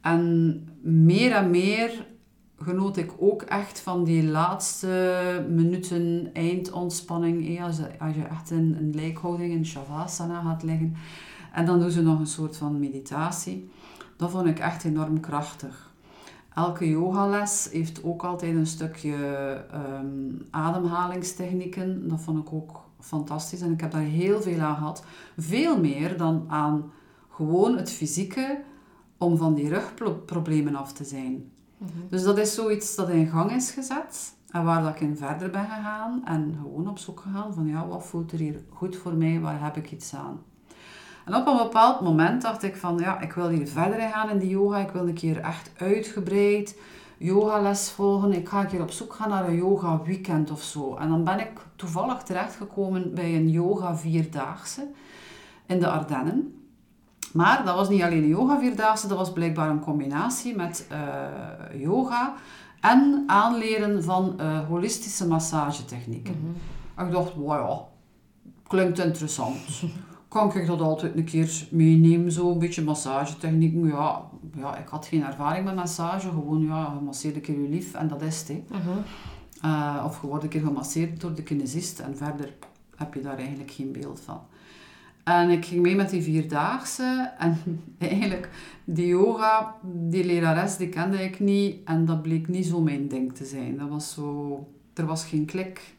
en 0.00 0.64
meer 0.82 1.32
en 1.32 1.50
meer 1.50 2.06
genoot 2.58 2.96
ik 2.96 3.12
ook 3.18 3.42
echt 3.42 3.80
van 3.80 4.04
die 4.04 4.24
laatste 4.24 5.46
minuten 5.50 6.30
eindontspanning. 6.32 7.48
eh, 7.48 7.64
Als, 7.64 7.76
je, 7.76 7.98
als 7.98 8.14
je 8.14 8.22
echt 8.22 8.50
in 8.50 8.76
een 8.80 8.94
lijkhouding, 8.94 9.52
in 9.52 9.66
shavasana 9.66 10.40
gaat 10.40 10.62
liggen. 10.62 10.94
En 11.52 11.66
dan 11.66 11.80
doen 11.80 11.90
ze 11.90 12.02
nog 12.02 12.18
een 12.18 12.26
soort 12.26 12.56
van 12.56 12.78
meditatie. 12.78 13.70
Dat 14.16 14.30
vond 14.30 14.46
ik 14.46 14.58
echt 14.58 14.84
enorm 14.84 15.20
krachtig. 15.20 15.92
Elke 16.54 16.88
yogales 16.88 17.68
heeft 17.72 18.04
ook 18.04 18.24
altijd 18.24 18.54
een 18.56 18.66
stukje 18.66 19.16
ehm, 19.70 20.32
ademhalingstechnieken. 20.50 22.08
Dat 22.08 22.20
vond 22.20 22.38
ik 22.38 22.52
ook 22.52 22.80
fantastisch. 23.00 23.60
En 23.60 23.72
ik 23.72 23.80
heb 23.80 23.90
daar 23.90 24.00
heel 24.00 24.42
veel 24.42 24.60
aan 24.60 24.76
gehad. 24.76 25.04
Veel 25.36 25.80
meer 25.80 26.16
dan 26.16 26.44
aan 26.48 26.92
gewoon 27.30 27.76
het 27.76 27.90
fysieke 27.90 28.62
om 29.18 29.36
van 29.36 29.54
die 29.54 29.68
rugproblemen 29.68 30.74
af 30.74 30.92
te 30.92 31.04
zijn. 31.04 31.52
Dus 32.08 32.22
dat 32.22 32.38
is 32.38 32.54
zoiets 32.54 32.96
dat 32.96 33.08
in 33.08 33.26
gang 33.26 33.52
is 33.52 33.70
gezet 33.70 34.34
en 34.50 34.64
waar 34.64 34.82
dat 34.82 34.94
ik 34.94 35.00
in 35.00 35.16
verder 35.16 35.50
ben 35.50 35.64
gegaan 35.64 36.22
en 36.24 36.58
gewoon 36.62 36.88
op 36.88 36.98
zoek 36.98 37.20
gegaan 37.20 37.54
van 37.54 37.66
ja, 37.66 37.86
wat 37.86 38.06
voelt 38.06 38.32
er 38.32 38.38
hier 38.38 38.60
goed 38.68 38.96
voor 38.96 39.14
mij, 39.14 39.40
waar 39.40 39.62
heb 39.62 39.76
ik 39.76 39.92
iets 39.92 40.14
aan. 40.14 40.42
En 41.24 41.34
op 41.34 41.46
een 41.46 41.56
bepaald 41.56 42.00
moment 42.00 42.42
dacht 42.42 42.62
ik 42.62 42.76
van 42.76 42.98
ja, 42.98 43.20
ik 43.20 43.32
wil 43.32 43.48
hier 43.48 43.68
verder 43.68 44.00
gaan 44.00 44.30
in 44.30 44.38
die 44.38 44.48
yoga, 44.48 44.78
ik 44.78 44.90
wil 44.90 45.08
een 45.08 45.14
keer 45.14 45.40
echt 45.40 45.70
uitgebreid 45.76 46.76
yogales 47.16 47.90
volgen, 47.90 48.32
ik 48.32 48.48
ga 48.48 48.60
een 48.60 48.66
keer 48.66 48.82
op 48.82 48.90
zoek 48.90 49.12
gaan 49.12 49.28
naar 49.28 49.48
een 49.48 49.56
yoga 49.56 50.02
weekend 50.02 50.50
of 50.50 50.62
zo. 50.62 50.96
En 50.96 51.08
dan 51.08 51.24
ben 51.24 51.40
ik 51.40 51.52
toevallig 51.76 52.22
terechtgekomen 52.22 53.14
bij 53.14 53.34
een 53.34 53.50
yoga 53.50 53.96
vierdaagse 53.96 54.86
in 55.66 55.80
de 55.80 55.88
Ardennen. 55.88 56.63
Maar 57.34 57.64
dat 57.64 57.74
was 57.74 57.88
niet 57.88 58.02
alleen 58.02 58.22
een 58.22 58.28
yoga 58.28 58.58
vierdaagse, 58.58 59.08
dat 59.08 59.18
was 59.18 59.32
blijkbaar 59.32 59.70
een 59.70 59.80
combinatie 59.80 60.56
met 60.56 60.86
eh, 60.90 61.80
yoga 61.80 62.34
en 62.80 63.24
aanleren 63.26 64.04
van 64.04 64.40
eh, 64.40 64.66
holistische 64.68 65.26
massagetechnieken. 65.26 66.56
Ik 66.98 67.10
dacht, 67.10 67.34
wow 67.34 67.50
ja, 67.52 67.80
klinkt 68.68 68.98
interessant. 68.98 69.58
Kan 70.28 70.54
ik 70.54 70.66
dat 70.66 70.80
altijd 70.80 71.16
een 71.16 71.24
keer 71.24 71.66
meenemen, 71.70 72.32
zo 72.32 72.50
een 72.50 72.58
beetje 72.58 72.82
massagetechnieken? 72.82 73.86
Ja, 73.86 74.22
ja, 74.56 74.76
ik 74.76 74.88
had 74.88 75.06
geen 75.06 75.24
ervaring 75.24 75.64
met 75.64 75.74
massage, 75.74 76.28
gewoon 76.28 76.62
ja, 76.62 76.92
je 76.98 77.04
masseert 77.04 77.34
een 77.34 77.40
keer 77.40 77.60
je 77.60 77.68
lief 77.68 77.94
en 77.94 78.08
dat 78.08 78.22
is 78.22 78.48
het. 78.48 78.70
Mhm. 78.70 78.78
Eh, 79.60 80.02
of 80.06 80.20
je 80.20 80.26
wordt 80.26 80.44
een 80.44 80.50
keer 80.50 80.62
gemasseerd 80.62 81.20
door 81.20 81.34
de 81.34 81.42
kinesist 81.42 81.98
en 81.98 82.16
verder 82.16 82.54
heb 82.96 83.14
je 83.14 83.20
daar 83.20 83.38
eigenlijk 83.38 83.70
geen 83.70 83.92
beeld 83.92 84.20
van. 84.20 84.40
En 85.24 85.50
ik 85.50 85.64
ging 85.64 85.82
mee 85.82 85.96
met 85.96 86.10
die 86.10 86.22
vierdaagse 86.22 87.32
en 87.38 87.58
eigenlijk 87.98 88.48
die 88.84 89.06
yoga, 89.06 89.74
die 89.82 90.24
lerares, 90.24 90.76
die 90.76 90.88
kende 90.88 91.22
ik 91.22 91.40
niet 91.40 91.76
en 91.84 92.04
dat 92.04 92.22
bleek 92.22 92.48
niet 92.48 92.66
zo 92.66 92.80
mijn 92.80 93.08
ding 93.08 93.34
te 93.34 93.44
zijn. 93.44 93.76
Dat 93.78 93.88
was 93.88 94.12
zo, 94.12 94.58
er 94.94 95.06
was 95.06 95.24
geen 95.24 95.44
klik. 95.44 95.94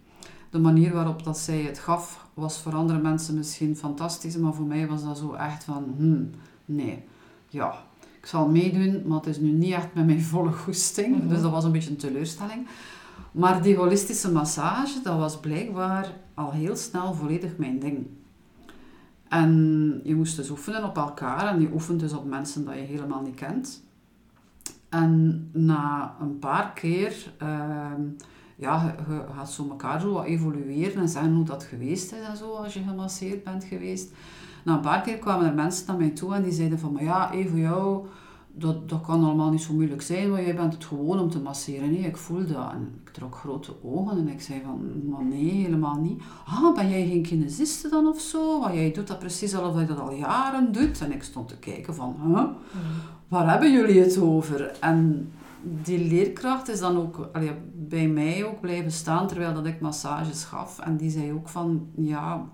De 0.50 0.60
manier 0.60 0.94
waarop 0.94 1.24
dat 1.24 1.38
zij 1.38 1.62
het 1.62 1.80
gaf 1.80 2.28
was 2.34 2.62
voor 2.62 2.74
andere 2.74 3.00
mensen 3.00 3.36
misschien 3.36 3.76
fantastisch, 3.76 4.38
maar 4.38 4.54
voor 4.54 4.66
mij 4.66 4.88
was 4.88 5.04
dat 5.04 5.18
zo 5.18 5.34
echt 5.34 5.64
van, 5.64 5.94
hmm, 5.98 6.30
nee, 6.66 7.04
ja, 7.50 7.76
ik 8.20 8.26
zal 8.26 8.48
meedoen, 8.48 9.04
maar 9.06 9.18
het 9.18 9.28
is 9.28 9.40
nu 9.40 9.52
niet 9.52 9.74
echt 9.74 9.94
met 9.94 10.06
mijn 10.06 10.22
volle 10.34 10.52
goesting. 10.52 11.18
Mhm. 11.18 11.28
Dus 11.28 11.42
dat 11.42 11.52
was 11.52 11.64
een 11.64 11.72
beetje 11.72 11.90
een 11.90 11.96
teleurstelling. 11.96 12.68
Maar 13.32 13.62
die 13.62 13.76
holistische 13.76 14.32
massage, 14.32 15.02
dat 15.04 15.18
was 15.18 15.40
blijkbaar 15.40 16.14
al 16.34 16.52
heel 16.52 16.76
snel 16.76 17.14
volledig 17.14 17.58
mijn 17.58 17.80
ding. 17.80 18.06
En 19.30 20.02
je 20.04 20.16
moest 20.16 20.36
dus 20.36 20.50
oefenen 20.50 20.84
op 20.84 20.98
elkaar 20.98 21.48
en 21.48 21.62
je 21.62 21.74
oefent 21.74 22.00
dus 22.00 22.14
op 22.14 22.26
mensen 22.26 22.66
dat 22.66 22.76
je 22.76 22.82
helemaal 22.82 23.22
niet 23.22 23.36
kent. 23.36 23.84
En 24.90 25.50
na 25.54 26.16
een 26.22 26.40
paar 26.40 26.74
keer, 26.74 27.34
ehm, 27.38 28.02
ja, 28.56 28.96
je, 29.08 29.24
gaat 29.36 29.52
zo 29.52 29.70
elkaar 29.70 30.02
zo 30.02 30.22
evolueren 30.22 31.02
en 31.02 31.10
zeggen 31.10 31.34
hoe 31.34 31.46
dat 31.46 31.64
geweest 31.64 32.12
is 32.12 32.20
en 32.20 32.38
zo, 32.38 32.54
als 32.54 32.74
je 32.74 32.84
gemasseerd 32.84 33.44
bent 33.44 33.64
geweest. 33.64 34.12
Na 34.64 34.74
een 34.74 34.82
paar 34.82 35.02
keer 35.02 35.18
kwamen 35.18 35.46
er 35.46 35.54
mensen 35.54 35.88
naar 35.88 35.98
mij 35.98 36.10
toe 36.10 36.34
en 36.34 36.44
die 36.44 36.52
zeiden 36.52 36.80
van, 36.80 36.94
maar 36.94 37.04
ja, 37.04 37.32
voor 37.32 37.60
jou, 37.60 38.06
dat, 38.58 38.90
dat 38.90 39.02
kan 39.02 39.24
allemaal 39.24 39.52
niet 39.52 39.62
zo 39.62 39.74
moeilijk 39.74 40.02
zijn, 40.02 40.30
want 40.32 40.46
jij 40.46 40.56
bent 40.56 40.74
het 40.74 40.86
gewoon 40.86 41.20
om 41.20 41.30
te 41.30 41.40
masseren. 41.40 41.92
Nee, 41.92 42.00
ik 42.00 42.18
voel 42.18 42.48
dat. 42.48 42.72
En 42.72 43.02
ik 43.04 43.10
trok 43.10 43.36
grote 43.36 43.74
ogen 43.84 44.18
en 44.18 44.28
ik 44.28 44.42
zei 44.42 44.62
van, 44.64 45.10
maar 45.10 45.26
nee, 45.26 45.52
helemaal 45.52 46.00
niet. 46.00 46.22
Ah, 46.46 46.76
ben 46.76 46.90
jij 46.90 47.08
geen 47.08 47.22
kinesiste 47.22 47.90
dan 47.90 48.08
of 48.08 48.20
zo? 48.20 48.60
Want 48.60 48.74
jij 48.74 48.92
doet 48.92 49.08
dat 49.08 49.20
precies 49.20 49.56
alsof 49.56 49.80
je 49.80 49.86
dat 49.86 50.00
al 50.00 50.14
jaren 50.14 50.72
doet. 50.72 51.02
En 51.02 51.12
ik 51.12 51.24
stond 51.24 51.48
te 51.48 51.58
kijken 51.58 51.96
van, 51.96 52.16
huh? 52.26 52.44
waar 53.28 53.50
hebben 53.50 53.72
jullie 53.72 54.00
het 54.00 54.20
over? 54.20 54.78
En 54.80 55.32
die 55.84 56.08
leerkracht 56.08 56.70
is 56.70 56.80
dan 56.80 56.98
ook 56.98 57.30
allee, 57.34 57.52
bij 57.74 58.08
mij 58.08 58.46
ook 58.46 58.62
blijven 58.62 58.92
staan 58.92 59.28
terwijl 59.28 59.54
dat 59.54 59.66
ik 59.66 59.82
massages 59.82 60.44
gaf. 60.44 60.80
En 60.80 60.98
die 60.98 61.10
zei 61.10 61.34
ook 61.34 61.50
van, 61.50 61.88
ja, 61.96 62.50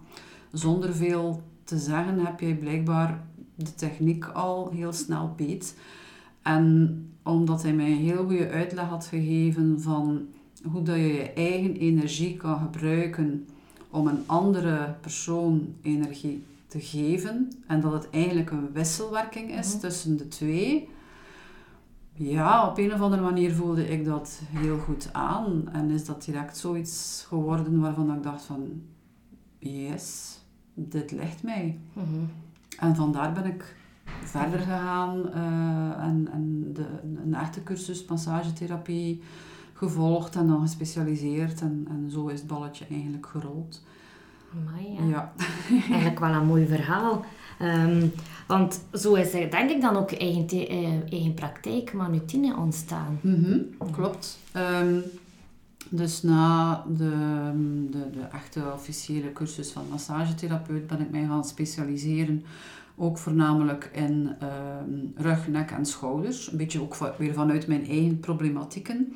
zonder 0.51 0.93
veel 0.93 1.41
te 1.63 1.77
zeggen 1.77 2.25
heb 2.25 2.39
jij 2.39 2.55
blijkbaar 2.55 3.23
de 3.63 3.75
techniek 3.75 4.25
al 4.25 4.69
heel 4.69 4.93
snel 4.93 5.33
beet. 5.37 5.75
En 6.41 6.95
omdat 7.23 7.61
hij 7.63 7.73
mij 7.73 7.91
een 7.91 7.97
heel 7.97 8.25
goede 8.25 8.49
uitleg 8.49 8.85
had 8.87 9.05
gegeven 9.05 9.81
van 9.81 10.27
hoe 10.71 10.81
dat 10.83 10.95
je 10.95 11.13
je 11.13 11.33
eigen 11.33 11.75
energie 11.75 12.37
kan 12.37 12.59
gebruiken 12.59 13.47
om 13.89 14.07
een 14.07 14.23
andere 14.25 14.95
persoon 15.01 15.73
energie 15.81 16.43
te 16.67 16.79
geven. 16.79 17.51
En 17.67 17.81
dat 17.81 17.91
het 17.93 18.09
eigenlijk 18.09 18.51
een 18.51 18.71
wisselwerking 18.73 19.57
is 19.57 19.69
Mhm. 19.71 19.79
tussen 19.79 20.17
de 20.17 20.27
twee. 20.27 20.89
Ja, 22.13 22.67
op 22.69 22.77
een 22.77 22.93
of 22.93 23.01
andere 23.01 23.21
manier 23.21 23.51
voelde 23.53 23.87
ik 23.89 24.05
dat 24.05 24.41
heel 24.45 24.77
goed 24.77 25.09
aan. 25.13 25.69
En 25.71 25.89
is 25.89 26.05
dat 26.05 26.23
direct 26.25 26.57
zoiets 26.57 27.25
geworden 27.27 27.79
waarvan 27.79 28.13
ik 28.15 28.23
dacht 28.23 28.43
van... 28.43 28.81
Yes, 29.59 30.37
dit 30.73 31.11
ligt 31.11 31.43
mij. 31.43 31.79
Mhm. 31.93 32.05
En 32.79 32.95
vandaar 32.95 33.31
ben 33.31 33.45
ik 33.45 33.75
verder 34.23 34.59
gegaan 34.59 35.33
eh, 35.33 36.03
en, 36.07 36.27
en 36.31 36.69
de, 36.73 36.85
een 37.23 37.33
echte 37.33 37.63
cursus 37.63 38.05
massagetherapie 38.05 39.21
gevolgd 39.73 40.35
en 40.35 40.47
dan 40.47 40.61
gespecialiseerd. 40.61 41.61
En, 41.61 41.85
en 41.89 42.11
zo 42.11 42.27
is 42.27 42.39
het 42.39 42.47
balletje 42.47 42.85
eigenlijk 42.89 43.25
gerold. 43.25 43.81
Amai, 44.55 44.97
ja. 44.99 45.05
Ja. 45.09 45.33
Eigenlijk 45.89 46.19
wel 46.19 46.33
een 46.33 46.45
mooi 46.45 46.67
verhaal. 46.67 47.25
Ehm, 47.59 48.07
want 48.47 48.81
zo 48.93 49.13
is 49.13 49.33
er 49.33 49.51
denk 49.51 49.69
ik 49.69 49.81
dan 49.81 49.95
ook 49.95 50.11
eigen, 50.11 50.47
eh, 50.49 51.11
eigen 51.11 51.33
praktijk 51.33 51.93
Manutine 51.93 52.55
ontstaan. 52.55 53.19
Mhm, 53.21 53.59
klopt. 53.91 54.39
Ehm, 54.51 54.99
dus 55.93 56.21
na 56.21 56.83
de, 56.97 57.11
de, 57.89 58.09
de 58.09 58.21
echte 58.31 58.63
officiële 58.73 59.31
cursus 59.31 59.71
van 59.71 59.83
massagetherapeut 59.89 60.87
ben 60.87 60.99
ik 60.99 61.11
mij 61.11 61.25
gaan 61.25 61.45
specialiseren. 61.45 62.43
Ook 62.95 63.17
voornamelijk 63.17 63.89
in 63.93 64.35
ehm, 64.39 65.23
rug, 65.23 65.47
nek 65.47 65.71
en 65.71 65.85
schouders. 65.85 66.51
Een 66.51 66.57
beetje 66.57 66.81
ook 66.81 66.95
weer 67.17 67.33
vanuit 67.33 67.67
mijn 67.67 67.87
eigen 67.87 68.19
problematieken. 68.19 69.15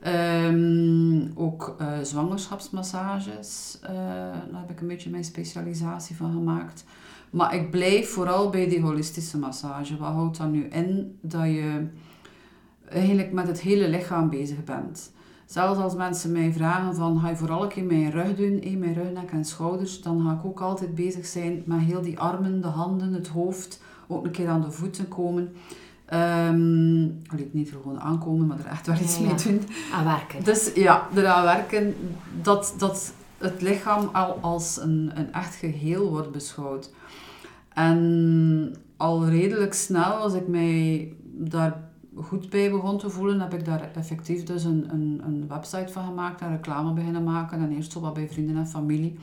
Ehm, 0.00 1.28
ook 1.34 1.76
eh, 1.78 2.00
zwangerschapsmassages. 2.02 3.78
eh, 3.82 3.92
daar 4.50 4.60
heb 4.60 4.70
ik 4.70 4.80
een 4.80 4.86
beetje 4.86 5.10
mijn 5.10 5.24
specialisatie 5.24 6.16
van 6.16 6.32
gemaakt. 6.32 6.84
Maar 7.30 7.54
ik 7.54 7.70
blijf 7.70 8.08
vooral 8.10 8.50
bij 8.50 8.68
die 8.68 8.80
holistische 8.80 9.38
massage. 9.38 9.96
Wat 9.96 10.12
houdt 10.12 10.38
dat 10.38 10.50
nu 10.50 10.64
in? 10.64 11.18
Dat 11.20 11.44
je 11.44 11.86
eigenlijk 12.88 13.32
met 13.32 13.46
het 13.46 13.60
hele 13.60 13.88
lichaam 13.88 14.30
bezig 14.30 14.64
bent. 14.64 15.12
Zelfs 15.52 15.80
als 15.80 15.94
mensen 15.94 16.32
mij 16.32 16.52
vragen 16.52 16.94
van 16.94 17.20
ga 17.20 17.28
je 17.28 17.36
vooral 17.36 17.62
een 17.62 17.68
keer 17.68 17.84
mijn 17.84 18.10
rug 18.10 18.36
doen, 18.36 18.60
eh, 18.60 18.76
mijn 18.76 18.94
rug, 18.94 19.12
nek 19.12 19.30
en 19.30 19.44
schouders, 19.44 20.02
dan 20.02 20.22
ga 20.24 20.32
ik 20.32 20.44
ook 20.44 20.60
altijd 20.60 20.94
bezig 20.94 21.26
zijn 21.26 21.62
met 21.66 21.80
heel 21.80 22.02
die 22.02 22.18
armen, 22.18 22.60
de 22.60 22.66
handen, 22.66 23.12
het 23.12 23.28
hoofd, 23.28 23.82
ook 24.06 24.24
een 24.24 24.30
keer 24.30 24.48
aan 24.48 24.60
de 24.60 24.70
voeten 24.70 25.08
komen. 25.08 25.52
Allee, 26.06 27.50
niet 27.52 27.70
er 27.70 27.76
gewoon 27.82 28.00
aankomen, 28.00 28.46
maar 28.46 28.58
er 28.58 28.66
echt 28.66 28.86
wel 28.86 28.96
iets 28.96 29.18
Ja, 29.18 29.26
mee 29.26 29.34
doen. 29.34 29.60
Aan 29.92 30.04
werken. 30.04 30.44
Dus 30.44 30.72
ja, 30.74 31.08
eraan 31.14 31.42
werken 31.42 31.94
dat, 32.42 32.74
dat 32.78 33.12
het 33.38 33.62
lichaam 33.62 34.08
al 34.12 34.38
als 34.40 34.80
een, 34.80 35.10
een 35.14 35.32
echt 35.32 35.54
geheel 35.54 36.10
wordt 36.10 36.32
beschouwd. 36.32 36.90
En 37.68 38.76
al 38.96 39.28
redelijk 39.28 39.74
snel, 39.74 40.12
als 40.12 40.34
ik 40.34 40.48
mij 40.48 41.12
daar 41.22 41.90
goed 42.16 42.50
bij 42.50 42.70
begon 42.70 42.98
te 42.98 43.10
voelen, 43.10 43.40
heb 43.40 43.54
ik 43.54 43.64
daar 43.64 43.90
effectief 43.94 44.42
dus 44.42 44.64
een, 44.64 44.92
een, 44.92 45.20
een 45.24 45.48
website 45.48 45.92
van 45.92 46.04
gemaakt 46.04 46.40
en 46.40 46.50
reclame 46.50 46.92
beginnen 46.92 47.24
maken. 47.24 47.60
En 47.60 47.72
eerst 47.72 47.92
zo 47.92 48.00
wat 48.00 48.14
bij 48.14 48.28
vrienden 48.28 48.56
en 48.56 48.66
familie. 48.66 49.18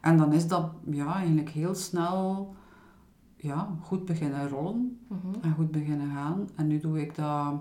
En 0.00 0.16
dan 0.16 0.32
is 0.32 0.48
dat 0.48 0.70
ja, 0.90 1.14
eigenlijk 1.14 1.48
heel 1.48 1.74
snel 1.74 2.54
ja, 3.36 3.68
goed 3.80 4.04
beginnen 4.04 4.48
rollen 4.48 4.98
Mhm. 5.08 5.34
en 5.40 5.52
goed 5.54 5.70
beginnen 5.70 6.10
gaan. 6.14 6.48
En 6.54 6.66
nu 6.66 6.78
doe 6.78 7.00
ik 7.00 7.14
dat 7.14 7.54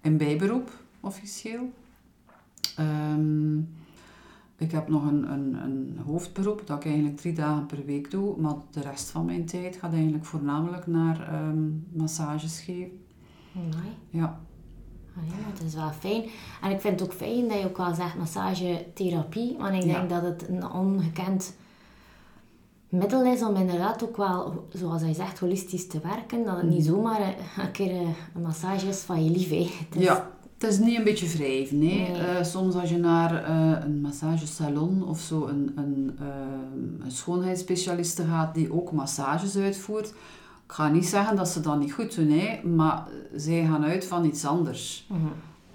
in 0.00 0.16
bijberoep, 0.16 0.70
officieel. 1.00 1.70
Ehm, 2.76 3.58
ik 4.56 4.70
heb 4.70 4.88
nog 4.88 5.04
een, 5.06 5.32
een, 5.32 5.54
een 5.54 5.98
hoofdberoep 6.04 6.66
dat 6.66 6.76
ik 6.76 6.84
eigenlijk 6.84 7.16
drie 7.16 7.32
dagen 7.32 7.66
per 7.66 7.84
week 7.84 8.10
doe, 8.10 8.40
maar 8.40 8.54
de 8.70 8.80
rest 8.80 9.10
van 9.10 9.24
mijn 9.24 9.44
tijd 9.44 9.76
gaat 9.76 9.92
eigenlijk 9.92 10.24
voornamelijk 10.24 10.86
naar 10.86 11.28
ehm, 11.28 11.68
massages 11.92 12.60
geven. 12.60 13.04
Amai. 13.56 13.92
Ja, 14.10 14.40
Ah 15.18 15.22
ja, 15.28 15.52
dat 15.58 15.62
is 15.66 15.74
wel 15.74 15.90
fijn. 16.00 16.22
En 16.62 16.70
ik 16.70 16.80
vind 16.80 17.00
het 17.00 17.08
ook 17.08 17.14
fijn 17.16 17.48
dat 17.48 17.58
je 17.58 17.64
ook 17.64 17.76
wel 17.76 17.94
zegt 17.94 18.16
massagetherapie. 18.16 19.56
Want 19.58 19.74
ik 19.74 19.82
Ja. 19.82 19.92
denk 19.92 20.10
dat 20.10 20.22
het 20.22 20.48
een 20.48 20.70
ongekend 20.70 21.56
middel 22.88 23.24
is 23.24 23.42
om 23.42 23.56
inderdaad 23.56 24.04
ook 24.04 24.16
wel, 24.16 24.66
zoals 24.72 25.02
hij 25.02 25.14
zegt, 25.14 25.38
holistisch 25.38 25.86
te 25.88 26.00
werken. 26.02 26.44
Dat 26.44 26.56
het 26.56 26.68
niet 26.68 26.84
zomaar 26.84 27.20
een, 27.20 27.62
een 27.64 27.70
keer 27.70 27.90
een 28.34 28.42
massage 28.42 28.86
is 28.88 28.98
van 29.00 29.24
je 29.24 29.30
lief. 29.30 29.48
hè. 29.48 29.56
Het 29.86 29.96
is- 29.96 30.02
ja. 30.02 30.30
Het 30.58 30.70
is 30.70 30.78
niet 30.78 30.98
een 30.98 31.04
beetje 31.04 31.26
wrijven. 31.28 31.78
Nee. 31.78 32.10
Nee. 32.10 32.12
Eh, 32.20 32.44
soms 32.44 32.74
als 32.74 32.90
je 32.90 32.96
naar 32.98 33.44
eh, 33.44 33.84
een 33.84 34.00
massagesalon 34.00 35.08
of 35.08 35.20
zo 35.20 35.46
een, 35.46 35.72
een, 35.76 36.16
eh, 36.20 36.26
een 37.04 37.10
schoonheidsspecialiste 37.10 38.24
gaat 38.24 38.54
die 38.54 38.72
ook 38.72 38.92
massages 38.92 39.56
uitvoert. 39.56 40.12
Ik 40.66 40.72
ga 40.72 40.88
niet 40.88 41.06
zeggen 41.06 41.36
dat 41.36 41.48
ze 41.48 41.60
dat 41.60 41.78
niet 41.78 41.92
goed 41.92 42.14
doen, 42.14 42.30
hè, 42.30 42.68
maar 42.68 43.06
zij 43.34 43.64
gaan 43.64 43.84
uit 43.84 44.06
van 44.06 44.24
iets 44.24 44.44
anders. 44.44 45.06
Mhm. 45.08 45.26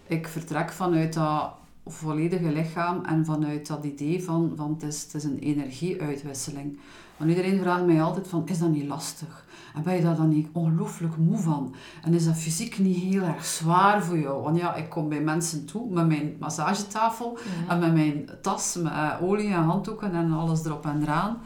Ik 0.08 0.28
vertrek 0.28 0.72
vanuit 0.72 1.14
dat 1.14 1.52
volledige 1.86 2.52
lichaam 2.52 3.06
en 3.06 3.26
vanuit 3.26 3.68
dat 3.68 3.84
idee 3.84 4.24
van, 4.24 4.54
van 4.56 4.70
het, 4.70 4.84
is, 4.84 5.02
het 5.02 5.14
is 5.14 5.24
een 5.24 5.40
energieuitwisseling. 5.40 6.80
Want 7.18 7.30
iedereen 7.30 7.60
vraagt 7.60 7.86
mij 7.86 8.02
altijd 8.02 8.28
van, 8.28 8.48
is 8.48 8.60
dat 8.60 8.70
niet 8.70 8.88
lastig? 8.88 9.46
En 9.76 9.84
ben 9.84 9.96
je 9.96 10.02
daar 10.02 10.16
dan 10.16 10.30
niet 10.30 10.48
ongelooflijk 10.52 11.18
moe 11.18 11.38
van? 11.38 11.76
En 12.04 12.14
is 12.14 12.26
dat 12.26 12.36
fysiek 12.36 12.80
niet 12.80 12.98
heel 12.98 13.24
erg 13.24 13.46
zwaar 13.46 14.04
voor 14.04 14.18
jou? 14.18 14.44
Want 14.44 14.58
ja, 14.58 14.76
ik 14.76 14.90
kom 14.90 15.10
bij 15.10 15.22
mensen 15.22 15.66
toe 15.66 15.90
met 15.90 16.08
mijn 16.08 16.36
massagetafel 16.40 17.38
en 17.68 17.80
met 17.80 17.94
mijn 17.94 18.30
tas 18.42 18.76
met 18.76 18.92
eh, 18.92 19.12
olie 19.22 19.54
en 19.54 19.64
handdoeken 19.64 20.14
en 20.14 20.32
alles 20.32 20.66
erop 20.66 20.86
en 20.86 21.02
eraan. 21.02 21.38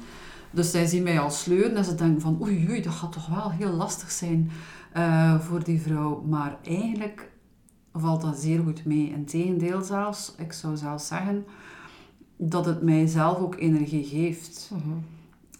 Dus 0.55 0.71
zij 0.71 0.85
zien 0.85 1.03
mij 1.03 1.19
al 1.19 1.29
sleuren 1.29 1.75
en 1.75 1.85
ze 1.85 1.95
denken 1.95 2.21
van 2.21 2.41
oei 2.41 2.67
oei, 2.69 2.81
dat 2.81 2.93
gaat 2.93 3.11
toch 3.11 3.27
wel 3.27 3.51
heel 3.51 3.71
lastig 3.71 4.11
zijn 4.11 4.51
eh, 4.91 5.39
voor 5.39 5.63
die 5.63 5.81
vrouw. 5.81 6.21
Maar 6.21 6.57
eigenlijk 6.63 7.31
valt 7.93 8.21
dat 8.21 8.37
zeer 8.37 8.63
goed 8.63 8.85
mee. 8.85 9.11
Integendeel 9.11 9.81
zelfs, 9.81 10.35
ik 10.37 10.53
zou 10.53 10.77
zelfs 10.77 11.07
zeggen 11.07 11.45
dat 12.37 12.65
het 12.65 12.81
mij 12.81 13.07
zelf 13.07 13.37
ook 13.37 13.55
energie 13.55 14.03
geeft. 14.03 14.71
Mhm. 14.73 14.97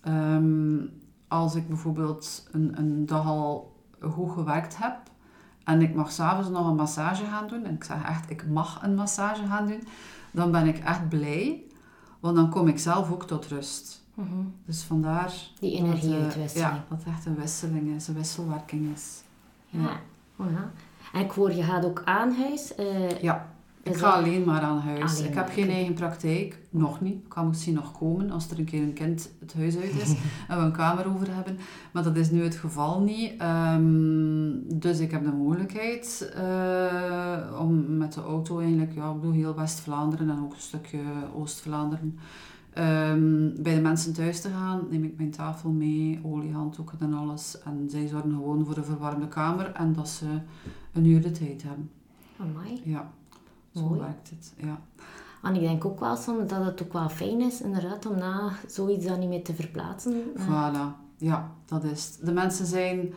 Ehm, 0.01 0.87
als 1.27 1.55
ik 1.55 1.67
bijvoorbeeld 1.67 2.47
een, 2.51 2.79
een 2.79 3.05
dag 3.05 3.25
al 3.25 3.75
goed 4.01 4.31
gewerkt 4.31 4.77
heb 4.77 4.97
en 5.63 5.81
ik 5.81 5.95
mag 5.95 6.11
s'avonds 6.11 6.49
nog 6.49 6.67
een 6.67 6.75
massage 6.75 7.25
gaan 7.25 7.47
doen, 7.47 7.63
en 7.63 7.73
ik 7.73 7.83
zeg 7.83 8.03
echt, 8.03 8.29
ik 8.29 8.47
mag 8.47 8.83
een 8.83 8.95
massage 8.95 9.47
gaan 9.47 9.67
doen, 9.67 9.83
dan 10.31 10.51
ben 10.51 10.67
ik 10.67 10.77
echt 10.77 11.09
blij, 11.09 11.63
want 12.19 12.35
dan 12.35 12.49
kom 12.49 12.67
ik 12.67 12.79
zelf 12.79 13.11
ook 13.11 13.27
tot 13.27 13.45
rust. 13.45 14.04
Mhm. 14.15 14.29
Dus 14.65 14.83
vandaar 14.83 15.33
Die 15.59 15.71
dat, 15.71 15.79
eh, 15.79 15.85
energieuitwisseling. 15.87 16.67
ja, 16.69 16.83
dat 16.89 16.97
het 17.03 17.07
echt 17.13 17.25
een 17.25 17.35
wisseling 17.35 17.95
is, 17.95 18.07
een 18.07 18.13
wisselwerking 18.15 18.93
is. 18.93 19.21
Ja. 19.69 19.89
Oh, 20.35 20.45
ja. 20.51 20.71
En 21.13 21.21
ik 21.25 21.31
hoor, 21.31 21.51
je 21.53 21.63
gaat 21.63 21.85
ook 21.85 22.01
aan 22.05 22.33
huis. 22.33 22.75
eh, 22.75 23.21
Ja, 23.21 23.49
ik 23.83 23.95
ga 23.95 24.01
dat- 24.15 24.23
alleen 24.23 24.43
maar 24.43 24.61
aan 24.61 24.79
huis. 24.79 25.15
Alleen 25.17 25.29
ik 25.29 25.35
heb 25.35 25.45
maar, 25.45 25.53
geen 25.53 25.69
eigen 25.69 25.93
praktijk, 25.93 26.59
nog 26.69 27.01
niet. 27.01 27.13
Ik 27.13 27.29
kan 27.29 27.47
misschien 27.47 27.73
nog 27.73 27.97
komen 27.97 28.31
als 28.31 28.49
er 28.49 28.59
een 28.59 28.65
keer 28.65 28.81
een 28.83 28.93
kind 28.93 29.29
het 29.39 29.53
huis 29.53 29.77
uit 29.77 30.01
is 30.01 30.09
en 30.47 30.57
we 30.59 30.63
een 30.65 30.71
kamer 30.71 31.07
over 31.07 31.33
hebben. 31.35 31.57
Maar 31.91 32.03
dat 32.03 32.15
is 32.15 32.31
nu 32.31 32.43
het 32.43 32.55
geval 32.55 32.99
niet. 33.01 33.33
Ehm, 33.37 34.51
dus 34.79 34.99
ik 34.99 35.11
heb 35.11 35.23
de 35.23 35.31
mogelijkheid 35.31 36.31
eh, 36.35 37.59
om 37.59 37.97
met 37.97 38.13
de 38.13 38.21
auto 38.21 38.59
eigenlijk, 38.59 38.93
ja, 38.93 39.09
ik 39.09 39.15
bedoel 39.15 39.31
heel 39.33 39.55
West-Vlaanderen 39.55 40.29
en 40.29 40.39
ook 40.43 40.53
een 40.53 40.59
stukje 40.59 40.99
Oost-Vlaanderen, 41.35 42.19
ehm, 42.75 43.49
bij 43.63 43.75
de 43.75 43.81
mensen 43.81 44.13
thuis 44.13 44.41
te 44.41 44.49
gaan. 44.49 44.87
Neem 44.89 45.03
ik 45.03 45.17
mijn 45.17 45.31
tafel 45.31 45.69
mee, 45.69 46.19
olie, 46.23 46.53
handdoeken 46.53 46.99
en 46.99 47.13
alles. 47.13 47.61
En 47.63 47.89
zij 47.89 48.07
zorgen 48.07 48.31
gewoon 48.31 48.65
voor 48.65 48.77
een 48.77 48.85
verwarmde 48.85 49.27
kamer 49.27 49.71
en 49.71 49.93
dat 49.93 50.09
ze 50.09 50.25
een 50.93 51.05
uur 51.05 51.21
de 51.21 51.31
tijd 51.31 51.63
hebben. 51.63 51.89
amai. 52.39 52.81
Ja, 52.83 53.11
zo 53.73 53.81
Mooi. 53.87 53.99
werkt 53.99 54.29
het. 54.29 54.53
Ja. 54.57 54.79
En 55.43 55.55
ik 55.55 55.61
denk 55.61 55.85
ook 55.85 55.99
wel 55.99 56.15
soms 56.15 56.49
dat 56.49 56.65
het 56.65 56.83
ook 56.83 56.93
wel 56.93 57.09
fijn 57.09 57.41
is, 57.41 57.61
inderdaad, 57.61 58.05
om 58.05 58.17
na 58.17 58.51
zoiets 58.67 59.05
dan 59.05 59.19
niet 59.19 59.29
meer 59.29 59.43
te 59.43 59.53
verplaatsen. 59.53 60.13
Voilà, 60.37 60.95
ja, 61.17 61.51
dat 61.65 61.83
is 61.83 62.05
het. 62.05 62.25
De 62.25 62.31
mensen 62.31 62.65
zijn 62.65 63.13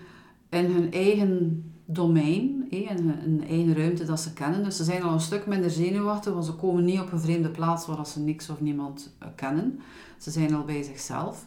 in 0.48 0.64
hun 0.64 0.92
eigen 0.92 1.62
domein, 1.90 2.66
hun, 2.70 3.14
hun 3.18 3.44
eigen 3.48 3.76
ruimte 3.76 4.04
dat 4.04 4.20
ze 4.20 4.32
kennen. 4.32 4.64
Dus 4.64 4.76
ze 4.76 4.84
zijn 4.84 5.02
al 5.02 5.12
een 5.12 5.20
stuk 5.20 5.46
minder 5.46 5.70
zenuwachtig, 5.70 6.32
want 6.32 6.44
ze 6.44 6.52
komen 6.52 6.84
niet 6.84 7.00
op 7.00 7.12
een 7.12 7.20
vreemde 7.20 7.48
plaats 7.48 7.86
waar 7.86 8.06
ze 8.06 8.20
niks 8.20 8.50
of 8.50 8.60
niemand 8.60 9.14
eh, 9.18 9.28
kennen. 9.34 9.80
Ze 10.18 10.30
zijn 10.30 10.54
al 10.54 10.64
bij 10.64 10.82
zichzelf. 10.82 11.46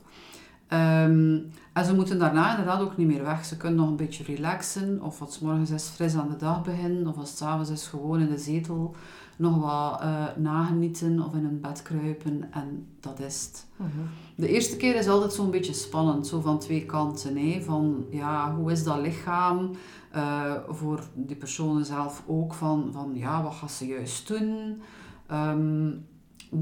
Ehm, 0.67 1.37
en 1.73 1.85
ze 1.85 1.95
moeten 1.95 2.19
daarna 2.19 2.49
inderdaad 2.49 2.81
ook 2.81 2.97
niet 2.97 3.07
meer 3.07 3.23
weg. 3.23 3.45
Ze 3.45 3.57
kunnen 3.57 3.79
nog 3.79 3.89
een 3.89 3.95
beetje 3.95 4.23
relaxen, 4.23 5.01
of 5.01 5.19
wat 5.19 5.33
's 5.33 5.39
morgens 5.39 5.69
is 5.69 5.83
fris 5.83 6.15
aan 6.15 6.29
de 6.29 6.37
dag 6.37 6.63
beginnen, 6.63 7.07
of 7.07 7.17
als 7.17 7.29
het 7.29 7.37
's 7.37 7.41
avonds 7.41 7.69
is 7.69 7.87
gewoon 7.87 8.19
in 8.19 8.29
de 8.29 8.37
zetel 8.37 8.95
nog 9.41 9.57
wat 9.57 10.01
eh, 10.01 10.25
nagenieten 10.37 11.25
of 11.25 11.33
in 11.33 11.45
een 11.45 11.61
bed 11.61 11.81
kruipen 11.81 12.51
en 12.51 12.87
dat 12.99 13.19
is 13.19 13.45
het. 13.45 13.67
mhm. 13.75 13.89
De 14.35 14.47
eerste 14.47 14.77
keer 14.77 14.95
is 14.95 15.07
altijd 15.07 15.33
zo'n 15.33 15.51
beetje 15.51 15.73
spannend, 15.73 16.27
zo 16.27 16.39
van 16.41 16.59
twee 16.59 16.85
kanten. 16.85 17.37
Hè? 17.37 17.61
Van, 17.61 18.05
ja, 18.09 18.55
hoe 18.55 18.71
is 18.71 18.83
dat 18.83 18.99
lichaam? 19.01 19.71
Eh, 20.11 20.53
voor 20.67 21.03
die 21.13 21.35
personen 21.35 21.85
zelf 21.85 22.23
ook 22.27 22.53
van, 22.53 22.89
van, 22.91 23.11
ja, 23.13 23.43
wat 23.43 23.53
gaat 23.53 23.71
ze 23.71 23.87
juist 23.87 24.27
doen? 24.27 24.81
Ehm, 25.27 25.89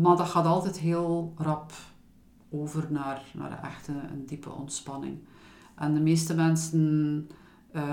maar 0.02 0.18
dat 0.18 0.28
gaat 0.28 0.46
altijd 0.46 0.80
heel 0.80 1.34
rap 1.38 1.72
over 2.50 2.88
naar, 2.90 3.24
naar 3.34 3.52
een 3.52 3.70
echte, 3.70 3.92
een 3.92 4.26
diepe 4.26 4.50
ontspanning. 4.50 5.18
En 5.76 5.94
de 5.94 6.00
meeste 6.00 6.36
mensen 6.36 7.30
eh, 7.72 7.84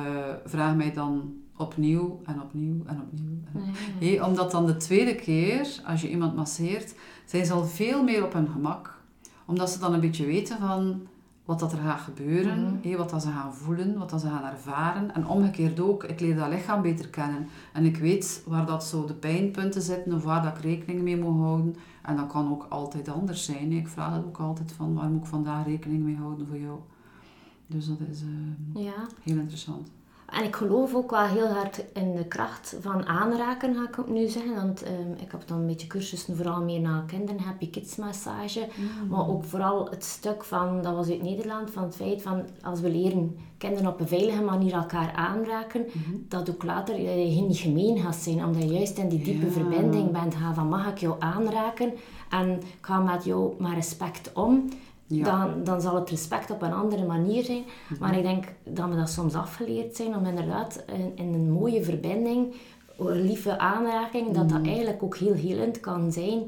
vragen 0.44 0.76
mij 0.76 0.92
dan 0.92 1.34
opnieuw 1.56 2.20
en 2.24 2.42
opnieuw 2.42 2.82
en 2.86 3.00
opnieuw. 3.00 3.38
En 3.54 3.62
Nee. 4.00 4.16
Hé, 4.18 4.24
omdat 4.24 4.50
dan 4.50 4.66
de 4.66 4.76
tweede 4.76 5.14
keer, 5.14 5.80
als 5.86 6.00
je 6.02 6.10
iemand 6.10 6.36
masseert, 6.36 6.94
zijn 7.24 7.46
ze 7.46 7.52
al 7.52 7.64
veel 7.64 8.02
meer 8.02 8.24
op 8.24 8.32
hun 8.32 8.48
gemak. 8.48 9.00
Omdat 9.46 9.70
ze 9.70 9.78
dan 9.78 9.94
een 9.94 10.00
beetje 10.00 10.26
weten 10.26 10.58
van 10.58 11.00
wat 11.44 11.58
dat 11.58 11.72
er 11.72 11.78
gaat 11.78 12.00
gebeuren, 12.00 12.80
Mhm. 12.82 12.96
wat 12.96 13.10
dat 13.10 13.22
ze 13.22 13.28
gaan 13.30 13.54
voelen, 13.54 13.98
wat 13.98 14.10
dat 14.10 14.20
ze 14.20 14.26
gaan 14.28 14.44
ervaren. 14.52 15.14
En 15.14 15.26
omgekeerd 15.26 15.80
ook, 15.80 16.04
ik 16.04 16.20
leer 16.20 16.36
dat 16.36 16.48
lichaam 16.48 16.82
beter 16.82 17.08
kennen. 17.08 17.46
En 17.72 17.84
ik 17.84 17.96
weet 17.96 18.42
waar 18.46 18.66
dat 18.66 18.84
zo 18.84 19.04
de 19.04 19.14
pijnpunten 19.14 19.82
zitten 19.82 20.12
of 20.12 20.24
waar 20.24 20.42
dat 20.42 20.56
ik 20.56 20.62
rekening 20.62 21.02
mee 21.02 21.16
moet 21.16 21.38
houden. 21.38 21.76
En 22.02 22.16
dat 22.16 22.26
kan 22.26 22.50
ook 22.50 22.66
altijd 22.68 23.08
anders 23.08 23.44
zijn. 23.44 23.72
Ik 23.72 23.88
vraag 23.88 24.14
het 24.14 24.24
ook 24.24 24.38
altijd 24.38 24.72
van, 24.72 24.94
waar 24.94 25.08
moet 25.08 25.22
ik 25.22 25.28
vandaag 25.28 25.64
rekening 25.66 26.02
mee 26.04 26.16
houden 26.16 26.46
voor 26.46 26.58
jou? 26.58 26.78
Dus 27.66 27.86
dat 27.86 27.98
is 28.10 28.20
eh, 28.22 28.82
Ja. 28.84 28.94
heel 29.22 29.36
interessant. 29.38 29.88
En 30.26 30.44
ik 30.44 30.56
geloof 30.56 30.94
ook 30.94 31.10
wel 31.10 31.24
heel 31.26 31.46
hard 31.48 31.84
in 31.92 32.14
de 32.16 32.24
kracht 32.24 32.76
van 32.80 33.06
aanraken, 33.06 33.74
ga 33.74 33.82
ik 33.88 33.98
ook 33.98 34.08
nu 34.08 34.26
zeggen. 34.28 34.54
Want 34.54 34.82
ehm, 34.82 35.10
ik 35.22 35.30
heb 35.30 35.42
dan 35.46 35.58
een 35.58 35.66
beetje 35.66 35.86
cursussen, 35.86 36.36
vooral 36.36 36.62
meer 36.62 36.80
naar 36.80 37.04
kinderen, 37.06 37.40
happy 37.40 37.70
kids 37.70 37.96
massage. 37.96 38.68
Maar 39.10 39.28
ook 39.28 39.44
vooral 39.44 39.90
het 39.90 40.04
stuk 40.04 40.44
van, 40.44 40.82
dat 40.82 40.94
was 40.94 41.08
uit 41.10 41.22
Nederland, 41.22 41.70
van 41.70 41.82
het 41.82 41.96
feit 41.96 42.22
van 42.22 42.42
als 42.62 42.80
we 42.80 42.90
leren 42.90 43.36
kinderen 43.58 43.88
op 43.92 44.00
een 44.00 44.08
veilige 44.08 44.42
manier 44.42 44.72
elkaar 44.72 45.12
aanraken, 45.12 45.86
dat 46.28 46.50
ook 46.50 46.62
later 46.64 46.94
eh, 46.94 47.36
je 47.36 47.42
niet 47.42 47.58
gemeen 47.58 47.98
gaat 47.98 48.14
zijn. 48.16 48.44
Omdat 48.44 48.62
je 48.62 48.68
juist 48.68 48.98
in 48.98 49.08
die 49.08 49.22
diepe 49.22 49.46
Ja. 49.46 49.52
verbinding 49.52 50.10
bent 50.10 50.34
gaan 50.34 50.54
van 50.54 50.68
mag 50.68 50.88
ik 50.88 50.98
jou 50.98 51.14
aanraken 51.18 51.92
en 52.30 52.50
ik 52.50 52.62
ga 52.80 52.98
met 53.00 53.24
jou 53.24 53.54
met 53.58 53.72
respect 53.72 54.32
om. 54.32 54.68
Ja. 55.06 55.24
Dan, 55.24 55.64
dan 55.64 55.80
zal 55.80 55.94
het 55.94 56.10
respect 56.10 56.50
op 56.50 56.62
een 56.62 56.72
andere 56.72 57.04
manier 57.04 57.44
zijn. 57.44 57.64
Maar 58.00 58.16
ik 58.16 58.22
denk 58.22 58.44
dat 58.64 58.88
we 58.88 58.96
dat 58.96 59.10
soms 59.10 59.34
afgeleerd 59.34 59.96
zijn 59.96 60.16
om 60.16 60.26
inderdaad 60.26 60.84
in, 60.92 61.12
in 61.14 61.34
een 61.34 61.50
mooie 61.50 61.82
verbinding, 61.82 62.54
een 62.98 63.20
lieve 63.20 63.58
aanraking, 63.58 64.30
dat 64.30 64.48
dat 64.48 64.66
eigenlijk 64.66 65.02
ook 65.02 65.16
heel 65.16 65.34
helend 65.34 65.80
kan 65.80 66.12
zijn. 66.12 66.42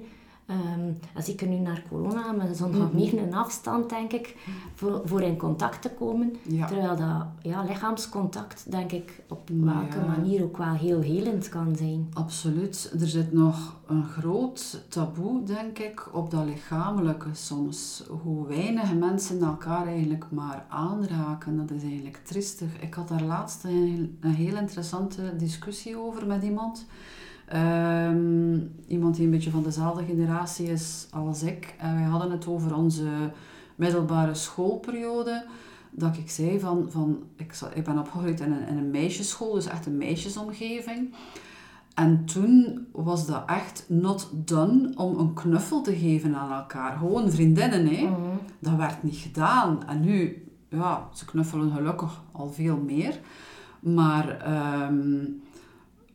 Ehm 0.49 0.89
en 1.15 1.23
zeker 1.23 1.49
nu 1.49 1.57
naar 1.57 1.83
corona, 1.89 2.33
met 2.33 2.57
zo'n 2.57 2.79
nog 2.79 2.93
meer 2.93 3.23
een 3.23 3.35
afstand, 3.35 3.89
denk 3.89 4.13
ik, 4.13 4.37
voor, 4.75 5.01
voor 5.05 5.23
in 5.23 5.37
contact 5.37 5.83
te 5.83 5.91
komen. 5.91 6.37
Ja. 6.43 6.67
Terwijl 6.67 6.97
dat 6.97 7.27
ja, 7.43 7.63
lichaamscontact, 7.63 8.71
denk 8.71 8.93
ik, 8.93 9.23
op 9.29 9.51
Maar 9.51 9.75
welke 9.75 9.99
ja. 9.99 10.07
manier 10.07 10.43
ook 10.43 10.57
wel 10.57 10.75
heel 10.75 11.01
helend 11.01 11.49
kan 11.49 11.77
zijn. 11.77 12.09
Absoluut. 12.13 12.95
Er 13.01 13.07
zit 13.07 13.33
nog 13.33 13.77
een 13.87 14.05
groot 14.05 14.85
taboe, 14.89 15.43
denk 15.43 15.79
ik, 15.79 16.09
op 16.15 16.31
dat 16.31 16.45
lichamelijke 16.45 17.29
soms. 17.33 18.05
Hoe 18.23 18.47
weinig 18.47 18.95
mensen 18.95 19.43
elkaar 19.43 19.87
eigenlijk 19.87 20.25
maar 20.31 20.65
aanraken, 20.69 21.57
dat 21.57 21.71
is 21.71 21.83
eigenlijk 21.83 22.17
triestig. 22.17 22.81
Ik 22.81 22.95
had 22.95 23.09
daar 23.09 23.23
laatst 23.23 23.65
een, 23.65 24.19
een 24.21 24.35
heel 24.35 24.57
interessante 24.57 25.37
discussie 25.37 25.99
over 25.99 26.27
met 26.27 26.43
iemand. 26.43 26.87
Ehm, 27.49 28.59
iemand 28.87 29.15
die 29.17 29.25
een 29.25 29.31
beetje 29.31 29.51
van 29.51 29.63
dezelfde 29.63 30.05
generatie 30.05 30.67
is 30.67 31.07
als 31.11 31.43
ik. 31.43 31.75
En 31.79 31.95
wij 31.95 32.05
hadden 32.05 32.31
het 32.31 32.47
over 32.47 32.77
onze 32.77 33.09
middelbare 33.77 34.35
schoolperiode. 34.35 35.45
Dat 35.91 36.17
ik 36.17 36.31
zei 36.31 36.61
van, 36.61 36.87
van 36.91 37.23
ik, 37.37 37.61
ik 37.75 37.85
ben 37.85 37.99
opgegroeid 37.99 38.41
in 38.41 38.53
een, 38.53 38.67
in 38.69 38.77
een 38.77 38.91
meisjesschool, 38.91 39.55
dus 39.55 39.67
echt 39.67 39.87
een 39.87 39.97
meisjesomgeving. 39.97 41.15
En 41.95 42.25
toen 42.25 42.87
was 42.93 43.27
dat 43.27 43.43
echt 43.47 43.85
not 43.89 44.31
done 44.33 44.93
om 44.97 45.19
een 45.19 45.35
knuffel 45.35 45.83
te 45.83 45.97
geven 45.97 46.35
aan 46.35 46.53
elkaar. 46.53 46.97
Gewoon 46.99 47.31
vriendinnen, 47.31 47.87
hè. 47.87 48.03
Mhm. 48.03 48.37
Dat 48.59 48.77
werd 48.77 49.03
niet 49.03 49.17
gedaan. 49.17 49.87
En 49.87 50.01
nu, 50.01 50.47
ja, 50.69 51.09
ze 51.13 51.25
knuffelen 51.25 51.73
gelukkig 51.73 52.23
al 52.33 52.53
veel 52.53 52.77
meer. 52.77 53.21
Maar 53.81 54.41
ehm, 54.41 55.25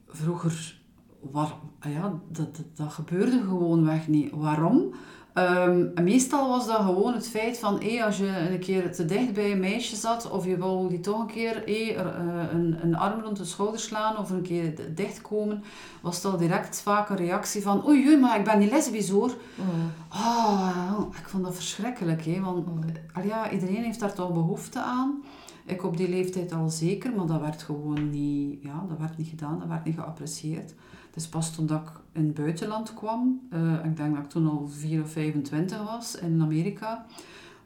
vroeger, 0.08 0.82
war, 1.32 1.56
ja, 1.82 2.20
dat, 2.30 2.56
dat, 2.56 2.66
dat 2.76 2.92
gebeurde 2.92 3.42
gewoon 3.42 3.86
weg 3.86 4.08
niet. 4.08 4.32
Waarom? 4.32 4.94
Um, 5.38 5.92
meestal 6.02 6.50
was 6.50 6.68
dat 6.68 6.76
gewoon 6.82 7.14
het 7.14 7.28
feit 7.28 7.60
van, 7.60 7.82
hey, 7.82 8.06
als 8.06 8.18
je 8.18 8.50
een 8.52 8.60
keer 8.60 8.94
te 8.94 9.06
dicht 9.06 9.34
bij 9.34 9.52
een 9.52 9.60
meisje 9.60 9.96
zat, 9.96 10.32
of 10.32 10.46
je 10.46 10.58
wou 10.58 10.90
die 10.90 11.00
toch 11.00 11.20
een 11.20 11.28
keer 11.28 11.62
hey, 11.66 11.98
er, 11.98 12.26
uh, 12.26 12.54
een, 12.54 12.78
een 12.84 12.96
arm 12.96 13.22
rond 13.22 13.38
de 13.38 13.46
schouder 13.46 13.80
slaan, 13.80 14.18
of 14.18 14.30
een 14.30 14.42
keer 14.42 14.96
dichtkomen, 14.96 15.64
was 16.02 16.22
dat 16.22 16.40
direct 16.40 16.82
vaak 16.82 17.10
een 17.10 17.16
reactie 17.16 17.62
van, 17.62 17.88
oei, 17.88 18.08
oei, 18.08 18.18
maar 18.18 18.38
ik 18.40 18.44
ben 18.44 18.60
niet 18.60 18.72
lesbisch 18.72 19.10
hoor. 19.10 19.32
Mm. 19.56 19.92
Oh, 20.14 21.06
ik 21.20 21.30
vond 21.30 21.44
dat 21.44 21.56
verschrikkelijk, 21.56 22.26
hè, 22.26 22.40
want 22.40 22.66
mm. 22.66 22.82
ja, 23.24 23.52
iedereen 23.52 23.84
heeft 23.84 24.00
daar 24.00 24.14
toch 24.14 24.34
behoefte 24.34 24.80
aan. 24.80 25.24
Ik 25.66 25.84
op 25.84 25.98
die 25.98 26.10
leeftijd 26.10 26.54
al 26.54 26.70
zeker, 26.70 27.14
maar 27.16 27.26
dat 27.26 27.42
werd 27.42 27.64
gewoon 27.64 28.10
niet, 28.10 28.64
ja, 28.64 28.86
dat 28.90 28.98
werd 28.98 29.18
niet 29.18 29.28
gedaan, 29.28 29.60
dat 29.60 29.68
werd 29.68 29.84
niet 29.86 29.96
geapprecieerd. 29.96 30.74
Is 31.14 31.28
pas 31.28 31.56
toen 31.56 31.66
dat 31.66 31.82
ik 31.82 31.90
in 32.12 32.26
het 32.26 32.34
buitenland 32.34 32.94
kwam, 32.94 33.42
uh, 33.54 33.86
ik 33.86 33.98
denk 33.98 34.16
dat 34.16 34.24
ik 34.24 34.30
toen 34.30 34.50
al 34.50 34.68
4 34.68 35.02
of 35.04 35.12
25 35.12 35.84
was 35.84 36.16
in 36.16 36.42
Amerika, 36.42 37.06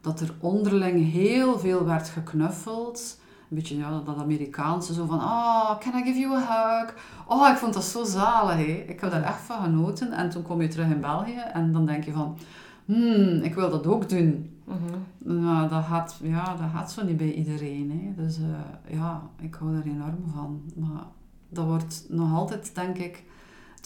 dat 0.00 0.20
er 0.20 0.34
onderling 0.40 1.12
heel 1.12 1.58
veel 1.58 1.84
werd 1.84 2.08
geknuffeld. 2.08 3.20
Een 3.50 3.56
beetje 3.56 3.76
ja, 3.76 4.00
dat 4.00 4.16
Amerikaanse, 4.16 4.94
zo 4.94 5.06
van, 5.06 5.18
oh, 5.18 5.78
can 5.78 6.00
I 6.00 6.04
give 6.04 6.18
you 6.18 6.34
a 6.34 6.80
hug? 6.80 6.94
Oh, 7.26 7.48
ik 7.48 7.56
vond 7.56 7.74
dat 7.74 7.84
zo 7.84 8.04
zalig. 8.04 8.56
Hè? 8.56 8.84
Ik 8.86 9.00
heb 9.00 9.10
daar 9.10 9.22
echt 9.22 9.40
van 9.40 9.62
genoten. 9.62 10.12
En 10.12 10.30
toen 10.30 10.42
kom 10.42 10.62
je 10.62 10.68
terug 10.68 10.90
in 10.90 11.00
België 11.00 11.42
en 11.52 11.72
dan 11.72 11.86
denk 11.86 12.04
je 12.04 12.12
van, 12.12 12.36
hmm, 12.84 13.42
ik 13.42 13.54
wil 13.54 13.70
dat 13.70 13.86
ook 13.86 14.08
doen. 14.08 14.56
Mm 14.64 15.40
Nou, 15.42 15.68
dat 15.68 15.84
gaat, 15.84 16.20
ja, 16.22 16.44
dat 16.44 16.70
gaat 16.74 16.92
zo 16.92 17.04
niet 17.04 17.16
bij 17.16 17.32
iedereen. 17.32 17.90
Hè. 17.90 18.22
Dus 18.22 18.38
uh, 18.38 18.46
ja, 18.88 19.22
ik 19.40 19.54
hou 19.54 19.72
daar 19.72 19.84
enorm 19.86 20.24
van. 20.34 20.62
Maar 20.76 21.04
dat 21.48 21.64
wordt 21.64 22.04
nog 22.08 22.34
altijd, 22.34 22.74
denk 22.74 22.98
ik, 22.98 23.24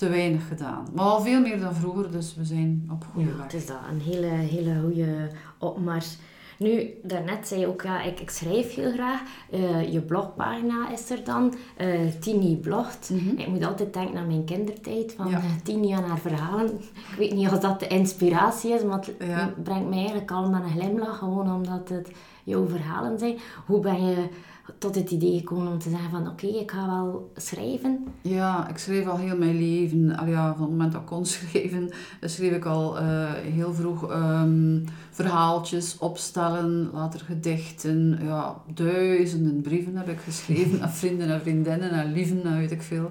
te 0.02 0.08
weinig 0.08 0.48
gedaan. 0.48 0.86
Maar 0.94 1.04
al 1.04 1.20
veel 1.20 1.40
meer 1.40 1.60
dan 1.60 1.74
vroeger, 1.74 2.10
dus 2.10 2.34
we 2.34 2.44
zijn 2.44 2.88
op 2.92 3.04
goede 3.12 3.28
ja, 3.28 3.36
weg. 3.36 3.44
Het 3.44 3.54
is 3.54 3.66
dat, 3.66 3.76
een 3.90 4.00
hele, 4.00 4.26
hele 4.26 4.80
goede 4.82 5.30
opmars. 5.58 6.16
Nu, 6.58 6.90
daarnet 7.02 7.48
zei 7.48 7.60
je 7.60 7.66
ook, 7.66 7.82
ja, 7.82 8.02
ik, 8.02 8.20
ik 8.20 8.30
schrijf 8.30 8.74
heel 8.74 8.92
graag. 8.92 9.20
Uh, 9.50 9.92
je 9.92 10.00
blogpagina 10.00 10.90
is 10.90 11.10
er 11.10 11.24
dan. 11.24 11.54
Uh, 11.80 12.10
Tini 12.20 12.56
blogt. 12.56 13.10
Mhm. 13.10 13.38
Ik 13.38 13.48
moet 13.48 13.64
altijd 13.64 13.92
denken 13.92 14.18
aan 14.18 14.26
mijn 14.26 14.44
kindertijd. 14.44 15.14
Van 15.16 15.30
ja. 15.30 15.36
Eh, 15.36 15.44
Tini 15.62 15.92
en 15.92 16.04
haar 16.04 16.18
verhalen. 16.18 16.66
Ik 17.10 17.16
weet 17.18 17.34
niet 17.34 17.48
of 17.48 17.58
dat 17.58 17.80
de 17.80 17.86
inspiratie 17.86 18.72
is, 18.72 18.82
maar 18.84 19.06
het 19.18 19.62
brengt 19.62 19.88
mij 19.88 19.98
eigenlijk 19.98 20.30
allemaal 20.30 20.62
een 20.62 20.70
glimlach. 20.70 21.18
Gewoon 21.18 21.54
omdat 21.54 21.88
het 21.88 22.10
jouw 22.44 22.68
verhalen 22.68 23.18
zijn. 23.18 23.38
Hoe 23.66 23.80
ben 23.80 24.04
je 24.04 24.28
tot 24.78 24.94
het 24.94 25.10
idee 25.10 25.38
gekomen 25.38 25.72
om 25.72 25.78
te 25.78 25.90
zeggen 25.90 26.10
van 26.10 26.28
oké, 26.28 26.46
ik 26.46 26.70
ga 26.70 26.86
wel 26.86 27.32
schrijven? 27.36 28.04
Ja, 28.22 28.68
ik 28.68 28.78
schreef 28.78 29.06
al 29.06 29.16
heel 29.16 29.36
mijn 29.36 29.58
leven. 29.58 30.16
Al 30.16 30.26
ja, 30.26 30.52
van 30.52 30.62
het 30.62 30.70
moment 30.70 30.92
dat 30.92 31.00
ik 31.00 31.06
kon 31.06 31.26
schrijven, 31.36 31.90
schreef 32.20 32.52
ik 32.52 32.64
al 32.64 32.98
uh, 32.98 33.32
heel 33.32 33.74
vroeg 33.74 34.10
um, 34.10 34.84
verhaaltjes, 35.10 35.98
opstellen, 35.98 36.90
later 36.92 37.20
gedichten. 37.20 38.18
Ja, 38.22 38.56
duizenden 38.74 39.60
brieven 39.60 39.96
heb 39.96 40.08
ik 40.08 40.20
geschreven 40.20 40.80
aan 40.82 40.92
vrienden 40.92 41.30
en 41.30 41.40
vriendinnen 41.40 41.90
en 41.90 42.12
lieven 42.12 42.42
en 42.44 42.58
weet 42.58 42.70
ik 42.70 42.82
veel. 42.82 43.10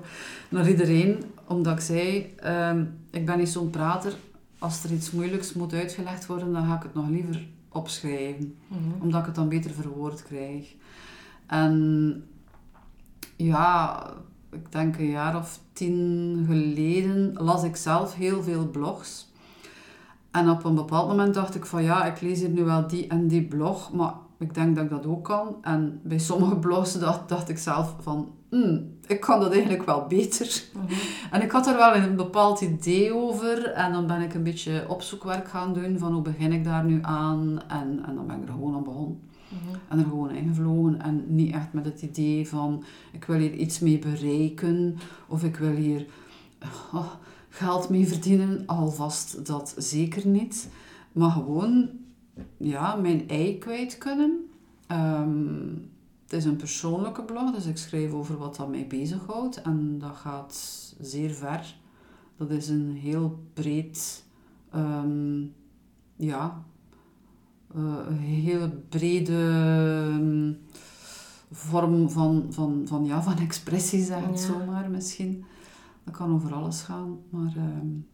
Naar 0.50 0.70
iedereen, 0.70 1.24
omdat 1.48 1.74
ik 1.74 1.80
zei, 1.80 2.36
um, 2.46 2.94
ik 3.12 3.26
ben 3.26 3.38
niet 3.38 3.50
zo'n 3.50 3.70
prater. 3.70 4.14
Als 4.60 4.84
er 4.84 4.92
iets 4.92 5.12
moeilijks 5.12 5.54
moet 5.54 5.74
uitgelegd 5.74 6.26
worden, 6.26 6.54
dan 6.54 6.66
ga 6.66 6.76
ik 6.76 6.84
het 6.84 6.94
nog 6.94 7.10
liever 7.10 7.48
opschrijven. 7.72 8.56
Mhm. 8.68 9.02
Omdat 9.02 9.20
ik 9.20 9.26
het 9.26 9.36
dan 9.36 9.50
beter 9.50 9.72
verwoord 9.72 10.24
krijg. 10.24 10.76
En 11.52 12.24
ja, 13.36 14.04
ik 14.52 14.72
denk 14.72 14.98
een 14.98 15.10
jaar 15.10 15.36
of 15.36 15.60
tien 15.74 16.46
geleden 16.48 17.34
las 17.34 17.64
ik 17.64 17.76
zelf 17.76 18.16
heel 18.16 18.44
veel 18.44 18.68
blogs. 18.68 19.32
En 20.32 20.50
op 20.50 20.64
een 20.64 20.76
bepaald 20.76 21.08
moment 21.08 21.34
dacht 21.34 21.56
ik 21.56 21.66
van 21.66 21.84
ja, 21.84 22.06
ik 22.06 22.22
lees 22.22 22.40
hier 22.40 22.50
nu 22.50 22.64
wel 22.64 22.88
die 22.88 23.08
en 23.08 23.28
die 23.28 23.48
blog, 23.48 23.92
maar 23.94 24.14
ik 24.40 24.54
denk 24.54 24.76
dat 24.76 24.84
ik 24.84 24.90
dat 24.90 25.06
ook 25.06 25.24
kan. 25.24 25.56
En 25.62 26.00
bij 26.04 26.20
sommige 26.20 26.56
blogs 26.56 27.00
dacht, 27.00 27.30
dacht 27.30 27.50
ik 27.50 27.58
zelf 27.58 27.96
van, 28.00 28.32
hmm, 28.50 28.98
ik 29.08 29.20
kan 29.20 29.40
dat 29.40 29.52
eigenlijk 29.52 29.86
wel 29.86 30.06
beter. 30.08 30.64
Mhm. 30.74 30.94
En 31.32 31.42
ik 31.42 31.52
had 31.52 31.68
er 31.68 31.76
wel 31.76 31.96
een 31.96 32.16
bepaald 32.16 32.62
idee 32.62 33.14
over. 33.16 33.72
En 33.72 33.92
dan 33.92 34.08
ben 34.08 34.22
ik 34.22 34.34
een 34.34 34.44
beetje 34.44 34.86
opzoekwerk 34.88 35.48
gaan 35.48 35.74
doen 35.74 36.00
van 36.00 36.14
hoe 36.14 36.22
begin 36.22 36.52
ik 36.52 36.64
daar 36.64 36.84
nu 36.84 37.00
aan. 37.02 37.62
En, 37.68 38.04
en 38.06 38.16
dan 38.16 38.28
ben 38.28 38.42
ik 38.42 38.48
er 38.48 38.54
gewoon 38.54 38.76
aan 38.76 38.84
begonnen. 38.84 39.30
En 39.88 40.00
er 40.00 40.04
gewoon 40.04 40.32
ingevlogen 40.32 41.02
en 41.02 41.24
niet 41.28 41.54
echt 41.54 41.74
met 41.74 41.86
het 41.86 42.02
idee 42.02 42.48
van 42.48 42.84
ik 43.12 43.24
wil 43.24 43.40
hier 43.40 43.54
iets 43.54 43.80
mee 43.80 44.00
bereiken 44.00 44.98
of 45.28 45.44
ik 45.44 45.56
wil 45.56 45.76
hier 45.76 46.06
oh, 46.94 47.12
geld 47.50 47.90
mee 47.90 48.08
verdienen. 48.08 48.64
Alvast 48.66 49.46
dat 49.46 49.76
zeker 49.78 50.28
niet. 50.28 50.70
Maar 51.12 51.32
gewoon 51.32 51.90
ja, 52.58 52.96
mijn 52.96 53.30
ei 53.30 53.58
kwijt 53.58 53.98
kunnen. 53.98 54.50
Ehm, 54.88 55.68
het 56.24 56.34
is 56.34 56.46
een 56.46 56.56
persoonlijke 56.56 57.24
blog, 57.24 57.52
dus 57.52 57.66
ik 57.66 57.78
schrijf 57.78 58.12
over 58.12 58.38
wat 58.38 58.56
dat 58.56 58.70
mij 58.70 58.88
bezighoudt 58.88 59.62
en 59.62 60.00
dat 60.00 60.16
gaat 60.16 60.56
zeer 61.00 61.30
ver. 61.30 61.76
Dat 62.38 62.50
is 62.50 62.70
een 62.70 62.92
heel 62.92 63.40
breed 63.54 64.24
um, 64.76 65.54
ja, 66.16 66.64
een 67.74 68.18
hele 68.18 68.70
brede 68.70 69.34
um, 70.20 70.58
vorm 71.52 72.10
van, 72.10 72.46
van, 72.50 72.82
van, 72.86 73.06
ja, 73.06 73.24
van 73.24 73.38
expressie, 73.38 74.04
zeg 74.04 74.26
het 74.26 74.40
ja. 74.40 74.46
zomaar 74.46 74.90
misschien. 74.90 75.44
Dat 76.04 76.16
kan 76.16 76.34
over 76.34 76.54
alles 76.54 76.82
gaan. 76.82 77.18
Maar 77.30 77.54
um, 77.58 78.06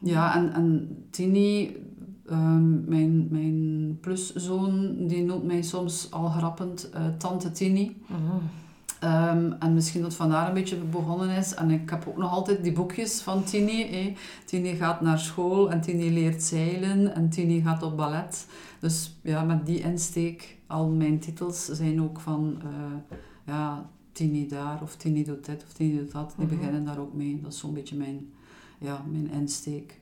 ja, 0.00 0.36
en, 0.36 0.52
en 0.52 0.96
Tini, 1.10 1.76
um, 2.30 2.84
mijn, 2.88 3.28
mijn 3.30 3.98
pluszoon, 4.00 5.06
die 5.06 5.24
noemt 5.24 5.44
mij 5.44 5.62
soms 5.62 6.10
al 6.10 6.28
grappend 6.28 6.90
uh, 6.94 7.08
Tante 7.16 7.50
Tini. 7.50 8.02
Mm 8.06 8.40
Um, 9.04 9.52
en 9.58 9.74
misschien 9.74 10.02
dat 10.02 10.14
vandaar 10.14 10.48
een 10.48 10.54
beetje 10.54 10.76
begonnen 10.76 11.30
is. 11.30 11.54
En 11.54 11.70
ik 11.70 11.90
heb 11.90 12.04
ook 12.08 12.16
nog 12.16 12.30
altijd 12.30 12.62
die 12.62 12.72
boekjes 12.72 13.20
van 13.20 13.44
Tini. 13.44 13.82
Eh. 13.82 14.16
Tini 14.44 14.74
gaat 14.74 15.00
naar 15.00 15.18
school 15.18 15.70
en 15.70 15.80
Tini 15.80 16.12
leert 16.12 16.42
zeilen 16.42 17.14
en 17.14 17.28
Tini 17.28 17.60
gaat 17.60 17.82
op 17.82 17.96
ballet. 17.96 18.46
Dus 18.80 19.16
ja, 19.22 19.42
met 19.42 19.66
die 19.66 19.80
insteek, 19.80 20.56
al 20.66 20.88
mijn 20.88 21.18
titels 21.18 21.64
zijn 21.64 22.02
ook 22.02 22.20
van 22.20 22.56
uh, 22.64 23.16
ja, 23.46 23.90
Tini 24.12 24.46
daar 24.48 24.82
of 24.82 24.96
Tini 24.96 25.24
doet 25.24 25.44
dit 25.44 25.64
of 25.66 25.72
Tini 25.72 25.98
doet 25.98 26.12
dat. 26.12 26.34
Die 26.36 26.46
mhm. 26.46 26.56
beginnen 26.56 26.84
daar 26.84 26.98
ook 26.98 27.14
mee. 27.14 27.40
Dat 27.42 27.52
is 27.52 27.58
zo'n 27.58 27.74
beetje 27.74 27.96
mijn, 27.96 28.32
ja, 28.78 29.04
mijn 29.10 29.30
insteek. 29.30 29.97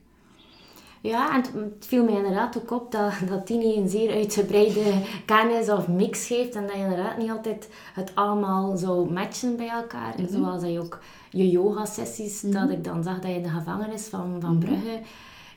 Ja, 1.01 1.35
en 1.35 1.43
het 1.63 1.85
viel 1.87 2.03
mij 2.03 2.13
inderdaad 2.13 2.57
ook 2.57 2.71
op 2.71 2.91
dat, 2.91 3.11
dat 3.29 3.45
Tini 3.45 3.77
een 3.77 3.89
zeer 3.89 4.11
uitgebreide 4.11 4.93
kennis 5.25 5.69
of 5.69 5.87
mix 5.87 6.27
geeft 6.27 6.55
en 6.55 6.61
dat 6.61 6.75
je 6.75 6.81
inderdaad 6.81 7.17
niet 7.17 7.29
altijd 7.29 7.69
het 7.93 8.11
allemaal 8.15 8.77
zou 8.77 9.11
matchen 9.11 9.55
bij 9.55 9.69
elkaar. 9.69 10.13
Mm 10.17 10.27
Zoals 10.27 10.61
dat 10.61 10.71
je 10.71 10.79
ook 10.79 10.99
je 11.29 11.49
yoga-sessies, 11.49 12.41
dat 12.41 12.63
mhm. 12.63 12.71
ik 12.71 12.83
dan 12.83 13.03
zag 13.03 13.19
dat 13.19 13.31
je 13.31 13.37
in 13.37 13.43
de 13.43 13.49
gevangenis 13.49 14.07
van, 14.07 14.37
van 14.39 14.57
mhm. 14.57 14.65
Brugge 14.65 14.99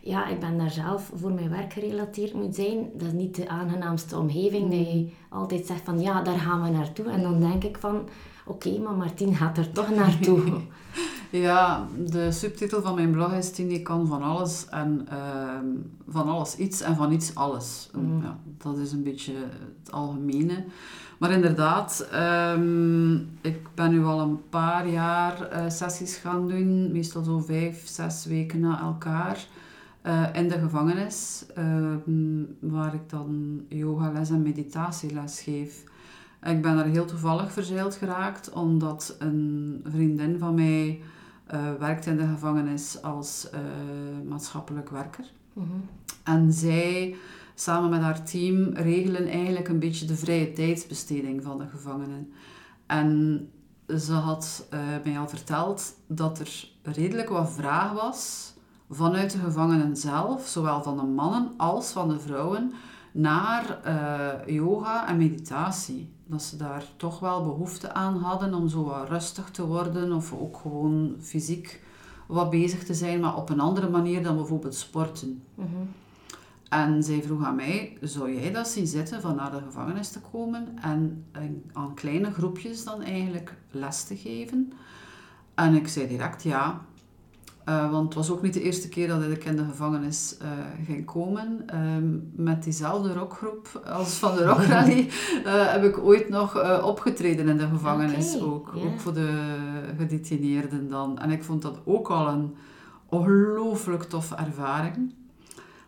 ja, 0.02 0.26
ik 0.26 0.40
ben 0.40 0.58
daar 0.58 0.70
zelf 0.70 1.10
voor 1.14 1.32
mijn 1.32 1.50
werk 1.50 1.72
gerelateerd 1.72 2.34
moet 2.34 2.54
zijn. 2.54 2.90
Dat 2.92 3.06
is 3.06 3.12
niet 3.12 3.36
de 3.36 3.48
aangenaamste 3.48 4.18
omgeving. 4.18 4.70
Dat 4.70 4.92
je 4.92 5.08
altijd 5.28 5.66
zegt 5.66 5.84
van 5.84 6.00
ja, 6.00 6.22
daar 6.22 6.38
gaan 6.38 6.62
we 6.62 6.68
naartoe. 6.70 7.10
En 7.10 7.22
dan 7.22 7.40
denk 7.40 7.64
ik 7.64 7.78
van 7.78 8.08
oké, 8.50 8.78
maar 8.78 8.94
Martien 8.94 9.34
gaat 9.34 9.58
er 9.58 9.72
toch 9.72 9.90
naartoe. 9.94 10.42
ja, 11.30 11.86
de 12.06 12.32
subtitel 12.32 12.82
van 12.82 12.94
mijn 12.94 13.10
blog 13.10 13.32
is 13.32 13.50
Tini 13.50 13.82
kan 13.82 14.06
van 14.06 14.22
alles 14.22 14.66
en 14.68 15.06
ehm, 15.08 15.66
van 16.08 16.28
alles 16.28 16.56
iets 16.56 16.80
en 16.80 16.96
van 16.96 17.12
iets 17.12 17.34
alles. 17.34 17.90
Mm. 17.92 18.22
Ja, 18.22 18.38
dat 18.58 18.78
is 18.78 18.92
een 18.92 19.02
beetje 19.02 19.34
het 19.82 19.92
algemene. 19.92 20.64
Maar 21.18 21.30
inderdaad, 21.30 22.08
um, 22.54 23.28
ik 23.40 23.74
ben 23.74 23.90
nu 23.90 24.04
al 24.04 24.20
een 24.20 24.40
paar 24.48 24.88
jaar 24.88 25.48
uh, 25.52 25.70
sessies 25.70 26.16
gaan 26.16 26.48
doen, 26.48 26.92
meestal 26.92 27.22
zo 27.22 27.38
vijf, 27.38 27.86
zes 27.88 28.24
weken 28.24 28.60
na 28.60 28.80
elkaar. 28.80 29.46
Uh, 30.06 30.26
in 30.32 30.48
de 30.48 30.58
gevangenis, 30.58 31.44
uh, 31.58 31.94
waar 32.60 32.94
ik 32.94 33.10
dan 33.10 33.60
yogales 33.68 34.30
en 34.30 34.42
meditatieles 34.42 35.40
geef. 35.40 35.84
Ik 36.42 36.62
ben 36.62 36.78
er 36.78 36.84
heel 36.84 37.04
toevallig 37.04 37.52
verzeild 37.52 37.94
geraakt, 37.94 38.52
omdat 38.52 39.16
een 39.18 39.80
vriendin 39.88 40.38
van 40.38 40.54
mij 40.54 41.02
uh, 41.54 41.72
werkt 41.78 42.06
in 42.06 42.16
de 42.16 42.26
gevangenis 42.26 43.02
als 43.02 43.48
maatschappelijk 44.28 44.90
werker. 44.90 45.24
Mhm. 45.52 45.66
En 46.24 46.52
zij, 46.52 47.16
samen 47.54 47.90
met 47.90 48.00
haar 48.00 48.24
team, 48.24 48.72
regelen 48.74 49.26
eigenlijk 49.28 49.68
een 49.68 49.78
beetje 49.78 50.06
de 50.06 50.16
vrije 50.16 50.52
tijdsbesteding 50.52 51.42
van 51.42 51.58
de 51.58 51.66
gevangenen. 51.66 52.32
En 52.86 53.48
ze 53.98 54.12
had 54.12 54.68
mij 55.04 55.18
al 55.18 55.28
verteld 55.28 55.94
dat 56.06 56.38
er 56.38 56.68
redelijk 56.82 57.28
wat 57.28 57.50
vraag 57.50 57.92
was 57.92 58.52
vanuit 58.90 59.32
de 59.32 59.38
gevangenen 59.38 59.96
zelf, 59.96 60.46
zowel 60.46 60.82
van 60.82 60.96
de 60.96 61.02
mannen 61.02 61.52
als 61.56 61.90
van 61.90 62.08
de 62.08 62.20
vrouwen, 62.20 62.72
naar 63.12 63.80
yoga 64.46 65.08
en 65.08 65.16
meditatie. 65.16 66.18
Dat 66.30 66.42
ze 66.42 66.56
daar 66.56 66.84
toch 66.96 67.18
wel 67.20 67.42
behoefte 67.42 67.92
aan 67.92 68.16
hadden 68.16 68.54
om 68.54 68.68
zo 68.68 68.84
wat 68.84 69.08
rustig 69.08 69.50
te 69.50 69.66
worden 69.66 70.12
of 70.12 70.32
ook 70.32 70.56
gewoon 70.56 71.16
fysiek 71.20 71.82
wat 72.26 72.50
bezig 72.50 72.84
te 72.84 72.94
zijn, 72.94 73.20
maar 73.20 73.36
op 73.36 73.48
een 73.50 73.60
andere 73.60 73.88
manier 73.88 74.22
dan 74.22 74.36
bijvoorbeeld 74.36 74.74
sporten. 74.74 75.42
Mhm. 75.54 75.68
En 76.68 77.02
zij 77.02 77.22
vroeg 77.22 77.44
aan 77.44 77.54
mij, 77.54 77.98
zou 78.00 78.34
jij 78.34 78.52
dat 78.52 78.68
zien 78.68 78.86
zitten 78.86 79.20
van 79.20 79.36
naar 79.36 79.50
de 79.50 79.60
gevangenis 79.66 80.10
te 80.10 80.20
komen 80.32 80.78
en 80.82 81.24
aan 81.72 81.94
kleine 81.94 82.32
groepjes 82.32 82.84
dan 82.84 83.02
eigenlijk 83.02 83.56
les 83.70 84.04
te 84.04 84.16
geven? 84.16 84.72
En 85.54 85.74
ik 85.74 85.88
zei 85.88 86.08
direct 86.08 86.42
ja, 86.42 86.84
uh, 87.70 87.90
want 87.90 88.04
het 88.04 88.14
was 88.14 88.30
ook 88.30 88.42
niet 88.42 88.54
de 88.54 88.62
eerste 88.62 88.88
keer 88.88 89.08
dat 89.08 89.22
ik 89.22 89.44
in 89.44 89.56
de 89.56 89.64
gevangenis 89.64 90.36
uh, 90.42 90.48
ging 90.84 91.04
komen. 91.04 91.66
Uh, 91.74 91.80
met 92.32 92.62
diezelfde 92.62 93.12
rockgroep 93.12 93.82
als 93.86 94.14
van 94.14 94.36
de 94.36 94.44
Rockrally 94.44 95.10
uh, 95.44 95.70
heb 95.72 95.84
ik 95.84 95.98
ooit 95.98 96.28
nog 96.28 96.82
opgetreden 96.82 97.48
in 97.48 97.56
de 97.56 97.66
gevangenis. 97.66 98.40
Ook, 98.40 98.72
ook 98.76 99.00
voor 99.00 99.14
de 99.14 99.56
gedetineerden 99.96 100.88
dan. 100.88 101.18
En 101.18 101.30
ik 101.30 101.44
vond 101.44 101.62
dat 101.62 101.80
ook 101.84 102.10
al 102.10 102.28
een 102.28 102.54
ongelooflijk 103.06 104.02
toffe 104.02 104.34
ervaring. 104.34 105.14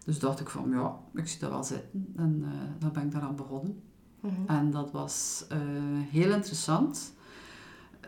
Dus 0.04 0.18
dacht 0.18 0.40
ik 0.40 0.48
van, 0.48 0.70
ja, 0.70 0.96
ik 1.14 1.28
zie 1.28 1.40
dat 1.40 1.50
wel 1.50 1.64
zitten. 1.64 2.12
En 2.16 2.44
dan 2.78 2.92
ben 2.92 3.02
ik 3.02 3.12
daaraan 3.12 3.36
begonnen. 3.36 3.82
Mhm. 4.20 4.32
En 4.46 4.70
dat 4.70 4.90
was 4.90 5.46
heel 6.10 6.32
interessant 6.32 7.14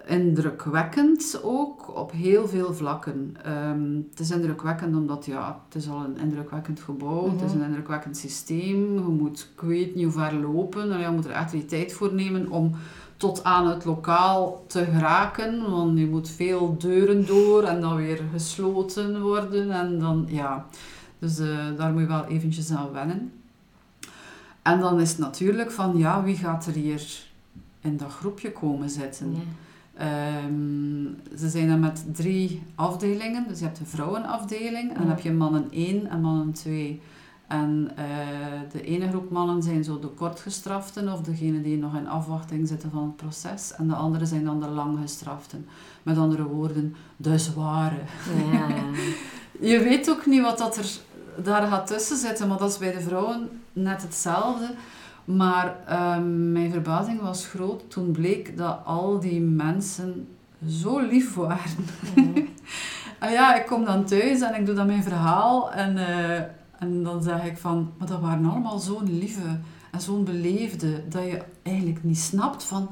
indrukwekkend 0.06 1.40
ook 1.42 1.96
op 1.96 2.12
heel 2.12 2.48
veel 2.48 2.74
vlakken. 2.74 3.36
Um, 3.46 4.06
het 4.10 4.20
is 4.20 4.30
indrukwekkend 4.30 4.96
omdat 4.96 5.26
ja, 5.26 5.60
het 5.66 5.82
is 5.82 5.88
al 5.88 6.04
een 6.04 6.18
indrukwekkend 6.18 6.80
gebouw, 6.80 7.30
het 7.30 7.42
is 7.42 7.52
mhm. 7.52 7.60
een 7.60 7.66
indrukwekkend 7.66 8.16
systeem. 8.16 8.94
Je 8.94 9.00
moet, 9.00 9.50
ik 9.54 9.60
weet 9.60 9.94
niet 9.94 10.04
hoe 10.04 10.12
ver 10.12 10.34
lopen, 10.34 10.92
en 10.92 11.00
je 11.00 11.10
moet 11.10 11.24
er 11.24 11.30
echt 11.30 11.50
die 11.50 11.66
tijd 11.66 11.92
voor 11.92 12.14
nemen 12.14 12.50
om 12.50 12.74
tot 13.16 13.44
aan 13.44 13.66
het 13.66 13.84
lokaal 13.84 14.64
te 14.66 14.84
geraken. 14.84 15.70
Want 15.70 15.98
je 15.98 16.06
moet 16.06 16.30
veel 16.30 16.76
deuren 16.78 17.26
door 17.26 17.62
en 17.62 17.80
dan 17.80 17.96
weer 17.96 18.20
gesloten 18.32 19.20
worden. 19.20 19.70
En 19.70 19.98
dan, 19.98 20.24
ja. 20.28 20.66
Dus 21.18 21.38
uh, 21.38 21.76
daar 21.76 21.92
moet 21.92 22.00
je 22.00 22.06
wel 22.06 22.24
eventjes 22.24 22.72
aan 22.72 22.92
wennen. 22.92 23.32
En 24.62 24.80
dan 24.80 25.00
is 25.00 25.10
het 25.10 25.18
natuurlijk 25.18 25.70
van, 25.70 25.96
ja, 25.96 26.22
wie 26.22 26.36
gaat 26.36 26.66
er 26.66 26.72
hier 26.72 27.22
in 27.80 27.96
dat 27.96 28.10
groepje 28.10 28.52
komen 28.52 28.90
zitten? 28.90 29.36
Um, 30.00 31.16
ze 31.36 31.48
zijn 31.48 31.68
dan 31.68 31.80
met 31.80 32.04
drie 32.12 32.62
afdelingen. 32.74 33.44
Dus 33.48 33.58
je 33.58 33.64
hebt 33.64 33.78
de 33.78 33.84
vrouwenafdeling 33.84 34.92
en 34.92 34.98
dan 34.98 35.08
heb 35.08 35.20
je 35.20 35.32
mannen 35.32 35.66
1 35.70 36.06
en 36.06 36.20
mannen 36.20 36.52
2. 36.52 37.00
En 37.46 37.90
uh, 37.98 38.70
de 38.72 38.82
ene 38.82 39.08
groep 39.08 39.30
mannen 39.30 39.62
zijn 39.62 39.84
zo 39.84 39.98
de 39.98 40.08
kortgestraften 40.08 41.12
of 41.12 41.20
degene 41.20 41.62
die 41.62 41.76
nog 41.76 41.96
in 41.96 42.08
afwachting 42.08 42.68
zitten 42.68 42.90
van 42.90 43.02
het 43.02 43.16
proces. 43.16 43.74
En 43.74 43.88
de 43.88 43.94
andere 43.94 44.26
zijn 44.26 44.44
dan 44.44 44.60
de 44.60 44.68
langgestraften. 44.68 45.66
Met 46.02 46.18
andere 46.18 46.44
woorden, 46.44 46.94
de 47.16 47.38
zware. 47.38 47.98
Ja. 48.52 48.66
je 49.70 49.78
weet 49.78 50.10
ook 50.10 50.26
niet 50.26 50.42
wat 50.42 50.58
dat 50.58 50.76
er 50.76 50.90
daar 51.44 51.66
gaat 51.66 51.86
tussen 51.86 52.16
zitten, 52.16 52.48
maar 52.48 52.58
dat 52.58 52.70
is 52.70 52.78
bij 52.78 52.92
de 52.92 53.00
vrouwen 53.00 53.48
net 53.72 54.02
hetzelfde. 54.02 54.74
Maar 55.24 55.76
ehm, 55.86 56.52
mijn 56.52 56.72
verbazing 56.72 57.20
was 57.20 57.46
groot 57.46 57.90
toen 57.90 58.10
bleek 58.10 58.56
dat 58.56 58.78
al 58.84 59.20
die 59.20 59.40
mensen 59.40 60.28
zo 60.68 61.00
lief 61.00 61.34
waren. 61.34 61.84
Mm. 62.14 62.48
en 63.18 63.32
ja, 63.38 63.54
ik 63.54 63.66
kom 63.66 63.84
dan 63.84 64.04
thuis 64.04 64.40
en 64.40 64.54
ik 64.54 64.66
doe 64.66 64.74
dan 64.74 64.86
mijn 64.86 65.02
verhaal 65.02 65.72
en, 65.72 65.96
uh, 65.96 66.38
en 66.78 67.02
dan 67.02 67.22
zeg 67.22 67.44
ik 67.44 67.58
van, 67.58 67.92
maar 67.98 68.08
dat 68.08 68.20
waren 68.20 68.50
allemaal 68.50 68.78
zo'n 68.78 69.18
lieve 69.18 69.58
en 69.90 70.00
zo'n 70.00 70.24
beleefde, 70.24 71.08
dat 71.08 71.22
je 71.22 71.42
eigenlijk 71.62 72.04
niet 72.04 72.18
snapt 72.18 72.64
van, 72.64 72.88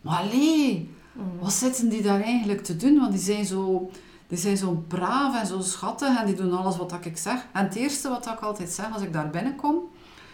maar 0.00 0.18
allee, 0.18 0.90
mm. 1.12 1.22
wat 1.40 1.52
zitten 1.52 1.88
die 1.88 2.02
daar 2.02 2.20
eigenlijk 2.20 2.64
te 2.64 2.76
doen? 2.76 2.98
Want 2.98 3.12
die 3.12 3.20
zijn 3.20 3.44
zo... 3.44 3.90
Die 4.26 4.40
zijn 4.40 4.56
zo 4.56 4.84
braaf 4.88 5.40
en 5.40 5.46
zo 5.46 5.60
schattig 5.60 6.18
en 6.18 6.26
die 6.26 6.34
doen 6.34 6.52
alles 6.52 6.76
wat 6.76 6.94
ik 7.02 7.16
zeg. 7.16 7.46
En 7.52 7.64
het 7.64 7.74
eerste 7.74 8.08
wat 8.08 8.26
ik 8.26 8.40
altijd 8.40 8.68
zeg 8.68 8.92
als 8.92 9.02
ik 9.02 9.12
daar 9.12 9.30
binnenkom, 9.30 9.76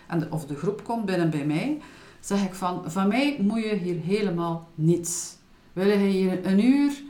en 0.09 0.18
de, 0.18 0.27
of 0.31 0.47
de 0.47 0.57
groep 0.57 0.85
komt 0.85 1.05
binnen 1.05 1.31
bij 1.31 1.44
mij, 1.44 1.79
zeg 2.21 2.44
ik 2.44 2.55
van, 2.55 2.90
van 2.90 3.09
mij 3.09 3.37
moet 3.40 3.62
je 3.62 3.75
hier 3.75 4.01
helemaal 4.01 4.68
niets. 4.75 5.37
Wil 5.73 5.87
je 5.87 5.97
hier 5.97 6.47
een 6.47 6.64
uur 6.64 7.03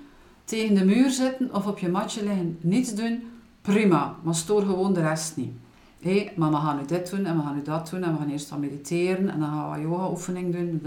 tegen 0.45 0.75
de 0.75 0.85
muur 0.85 1.11
zitten 1.11 1.55
of 1.55 1.67
op 1.67 1.79
je 1.79 1.89
matje 1.89 2.25
liggen, 2.25 2.59
niets 2.61 2.95
doen, 2.95 3.23
prima, 3.61 4.17
maar 4.23 4.35
stoor 4.35 4.63
gewoon 4.63 4.93
de 4.93 5.01
rest 5.01 5.37
niet. 5.37 5.53
Hé, 6.01 6.19
hey, 6.19 6.33
maar 6.37 6.51
we 6.51 6.57
gaan 6.57 6.77
nu 6.77 6.87
dit 6.87 7.11
doen 7.11 7.25
en 7.25 7.37
we 7.37 7.43
gaan 7.43 7.55
nu 7.55 7.63
dat 7.63 7.91
doen 7.91 8.03
en 8.03 8.13
we 8.13 8.19
gaan 8.19 8.31
eerst 8.31 8.51
wat 8.51 8.59
mediteren 8.59 9.29
en 9.31 9.41
dan 9.41 9.49
gaan 9.49 9.73
we 9.73 9.81
yoga 9.81 10.11
oefening 10.11 10.53
doen. 10.53 10.81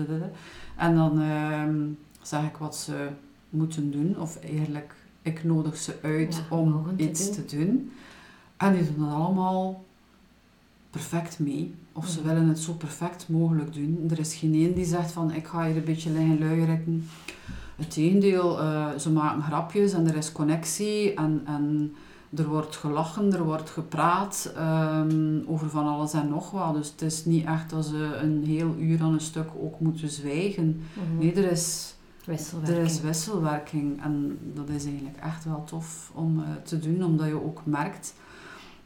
En 0.77 0.95
dan 0.95 1.21
ehm, 1.21 1.79
zeg 2.21 2.43
ik 2.43 2.57
wat 2.57 2.75
ze 2.75 3.07
moeten 3.49 3.91
doen 3.91 4.19
of 4.19 4.39
eigenlijk 4.43 4.95
ik 5.21 5.43
nodig 5.43 5.77
ze 5.77 5.95
uit 6.01 6.41
om 6.49 6.85
iets 6.95 7.31
te 7.31 7.45
doen. 7.55 7.91
En 8.57 8.73
die 8.73 8.93
doen 8.93 9.05
dat 9.05 9.15
allemaal 9.15 9.83
perfect 10.91 11.39
mee. 11.39 11.75
Of 11.93 12.07
ze 12.07 12.21
willen 12.21 12.47
het 12.47 12.59
zo 12.59 12.73
perfect 12.73 13.29
mogelijk 13.29 13.73
doen. 13.73 14.07
Er 14.09 14.19
is 14.19 14.33
geen 14.33 14.53
één 14.53 14.73
die 14.73 14.85
zegt 14.85 15.11
van 15.11 15.31
ik 15.31 15.47
ga 15.47 15.65
hier 15.65 15.77
een 15.77 15.83
beetje 15.83 16.09
liggen 16.09 16.39
luieren. 16.39 17.07
Het 17.75 17.91
tegendeel, 17.91 18.61
uh, 18.61 18.89
ze 18.97 19.11
maken 19.11 19.43
grapjes 19.43 19.93
en 19.93 20.07
er 20.07 20.15
is 20.15 20.31
connectie 20.31 21.13
en, 21.13 21.41
en 21.45 21.95
er 22.35 22.47
wordt 22.47 22.75
gelachen, 22.75 23.33
er 23.33 23.43
wordt 23.43 23.69
gepraat 23.69 24.51
ehm, 24.55 25.39
over 25.45 25.69
van 25.69 25.87
alles 25.87 26.13
en 26.13 26.29
nog 26.29 26.51
wat. 26.51 26.73
Dus 26.73 26.91
het 26.91 27.01
is 27.01 27.25
niet 27.25 27.45
echt 27.45 27.69
dat 27.69 27.85
ze 27.85 28.19
een 28.21 28.43
heel 28.45 28.75
uur 28.79 29.01
aan 29.01 29.13
een 29.13 29.21
stuk 29.21 29.49
ook 29.59 29.79
moeten 29.79 30.09
zwijgen. 30.09 30.81
Mhm. 30.93 31.17
Nee, 31.17 31.33
er 31.33 31.51
is, 31.51 31.95
wisselwerking. 32.25 32.77
er 32.77 32.83
is 32.83 33.01
wisselwerking 33.01 34.03
en 34.03 34.39
dat 34.53 34.69
is 34.69 34.85
eigenlijk 34.85 35.17
echt 35.17 35.43
wel 35.45 35.63
tof 35.63 36.11
om 36.13 36.39
uh, 36.39 36.45
te 36.63 36.79
doen, 36.79 37.03
omdat 37.03 37.27
je 37.27 37.43
ook 37.43 37.61
merkt 37.65 38.13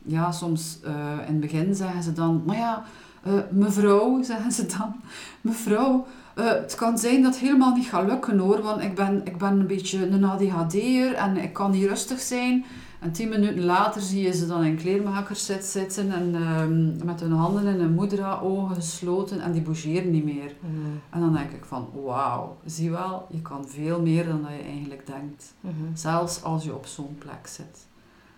ja, 0.06 0.32
soms 0.32 0.80
uh, 0.86 0.92
in 1.28 1.32
het 1.32 1.40
begin 1.40 1.76
zeggen 1.76 2.04
ze 2.04 2.14
dan, 2.14 2.44
maar 2.46 2.58
ja, 2.58 2.84
uh, 3.28 3.34
mevrouw, 3.52 4.22
zeggen 4.24 4.52
ze 4.52 4.66
dan, 4.66 4.96
mevrouw, 5.42 6.06
uh, 6.36 6.46
het 6.48 6.76
kan 6.76 6.98
zijn 6.98 7.22
dat 7.22 7.34
het 7.34 7.42
helemaal 7.42 7.76
niet 7.76 7.88
gaat 7.88 8.08
lukken 8.08 8.38
hoor, 8.38 8.62
want 8.62 8.82
ik 8.82 8.96
ben, 8.96 9.22
ik 9.24 9.38
ben 9.38 9.60
een 9.60 9.68
beetje 9.68 10.10
een 10.10 10.24
ADHD'er 10.24 11.14
en 11.14 11.38
ik 11.38 11.54
kan 11.54 11.72
niet 11.72 11.88
rustig 11.88 12.20
zijn. 12.20 12.66
En 13.00 13.12
tien 13.12 13.30
minuten 13.30 13.66
later 13.66 14.02
zie 14.02 14.22
je 14.22 14.34
ze 14.34 14.48
dan 14.48 14.64
in 14.64 14.78
kleermakerszit 14.78 15.64
zitten 15.66 16.12
en 16.12 16.36
uh, 16.36 17.06
met 17.06 17.20
hun 17.20 17.32
handen 17.32 17.66
in 17.66 17.80
hun 17.80 17.94
moedera-ogen 17.94 18.76
gesloten 18.76 19.42
en 19.42 19.52
die 19.52 19.62
bougeren 19.62 20.12
niet 20.12 20.24
meer. 20.24 20.56
Mm. 20.60 21.02
En 21.10 21.20
dan 21.20 21.34
denk 21.34 21.52
ik 21.52 21.66
van, 21.66 21.90
wauw, 22.04 22.58
zie 22.66 22.92
wel, 22.92 23.28
je 23.30 23.42
kan 23.42 23.68
veel 23.68 24.02
meer 24.02 24.26
dan 24.26 24.42
dat 24.42 24.52
je 24.52 24.64
eigenlijk 24.64 25.08
denkt. 25.08 25.54
Mm 25.60 25.72
-hmm. 25.72 25.96
Zelfs 25.96 26.44
als 26.44 26.64
je 26.64 26.74
op 26.74 26.86
zo'n 26.86 27.16
plek 27.20 27.48
zit. 27.48 27.88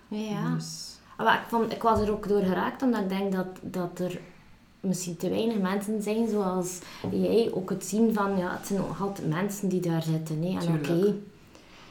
Ja. 0.08 0.54
Dus, 0.54 0.97
maar 1.18 1.42
ik, 1.42 1.48
vond, 1.48 1.72
ik 1.72 1.82
was 1.82 2.00
er 2.00 2.12
ook 2.12 2.28
door 2.28 2.42
geraakt 2.42 2.82
omdat 2.82 3.02
ik 3.02 3.10
denk 3.10 3.32
dat, 3.32 3.48
dat 3.62 4.00
er 4.00 4.20
misschien 4.80 5.18
te 5.18 5.30
weinig 5.30 5.58
mensen 5.58 6.02
zijn 6.02 6.30
zoals 6.30 6.80
jij 7.12 7.52
ook 7.54 7.70
het 7.70 7.86
zien 7.86 8.14
van 8.14 8.38
ja, 8.38 8.52
het 8.58 8.68
zijn 8.68 8.80
nog 8.80 9.02
altijd 9.02 9.28
mensen 9.28 9.70
die 9.70 9.82
daar 9.82 10.04
zitten. 10.04 10.44
Hè. 10.44 10.60
En 10.60 10.74
oké, 10.74 11.16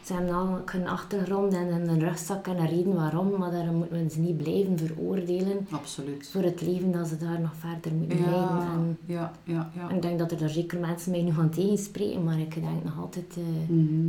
ze 0.07 0.13
hebben 0.13 0.35
al 0.35 0.61
een 0.75 0.89
achtergrond 0.89 1.55
en 1.55 1.89
een 1.89 2.01
rugzak 2.01 2.47
en 2.47 2.59
een 2.59 2.67
reden 2.67 2.95
waarom, 2.95 3.39
maar 3.39 3.51
daar 3.51 3.73
moeten 3.73 4.03
we 4.03 4.11
ze 4.11 4.21
niet 4.21 4.37
blijven 4.37 4.79
veroordelen. 4.79 5.67
Absoluut. 5.71 6.29
Voor 6.33 6.43
het 6.43 6.61
leven 6.61 6.93
dat 6.93 7.09
ze 7.09 7.17
daar 7.17 7.41
nog 7.41 7.55
verder 7.55 7.93
moeten 7.93 8.19
ja, 8.19 8.31
leiden. 8.31 8.59
En, 8.59 8.99
ja, 9.07 9.33
ja, 9.45 9.71
ja. 9.75 9.89
En 9.89 9.97
ik 9.97 10.03
denk 10.03 10.19
dat 10.19 10.33
er, 10.33 10.43
er 10.43 10.51
zeker 10.51 10.79
mensen 10.79 11.11
mij 11.11 11.23
nu 11.23 11.33
van 11.33 11.51
tegenspreken, 11.51 12.25
maar 12.25 12.39
ik 12.39 12.55
denk 12.55 12.85
nog 12.85 12.99
altijd 13.01 13.37
uh, 13.39 13.45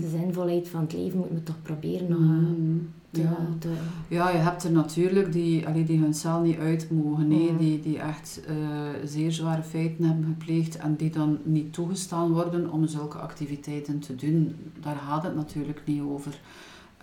de 0.02 0.10
zinvolheid 0.10 0.70
van 0.70 0.82
het 0.82 0.94
leven 0.94 1.18
moet 1.18 1.30
we 1.30 1.44
toch 1.44 1.62
proberen 1.62 2.10
nog... 2.10 2.20
Ja. 3.10 3.38
ja, 4.08 4.30
je 4.30 4.38
hebt 4.38 4.64
er 4.64 4.72
natuurlijk 4.72 5.32
die, 5.32 5.68
allee, 5.68 5.84
die 5.84 6.00
hun 6.00 6.14
cel 6.14 6.42
niet 6.42 6.58
uit 6.58 6.92
mogen, 6.92 7.28
nee, 7.28 7.58
die, 7.58 7.82
die 7.82 8.00
echt 8.00 8.42
uh, 8.50 8.56
zeer 9.04 9.32
zware 9.32 9.64
feiten 9.64 10.06
hebben 10.06 10.26
gepleegd 10.26 10.78
en 10.78 10.96
die 10.96 11.10
dan 11.10 11.38
niet 11.44 11.74
toegestaan 11.74 12.32
worden 12.34 12.72
om 12.72 12.88
zulke 12.88 13.18
activiteiten 13.18 14.00
te 14.00 14.16
doen. 14.16 14.56
Daar 14.80 14.96
gaat 14.96 15.24
het 15.24 15.36
natuurlijk 15.36 15.82
niet 15.86 16.02
over. 16.02 16.40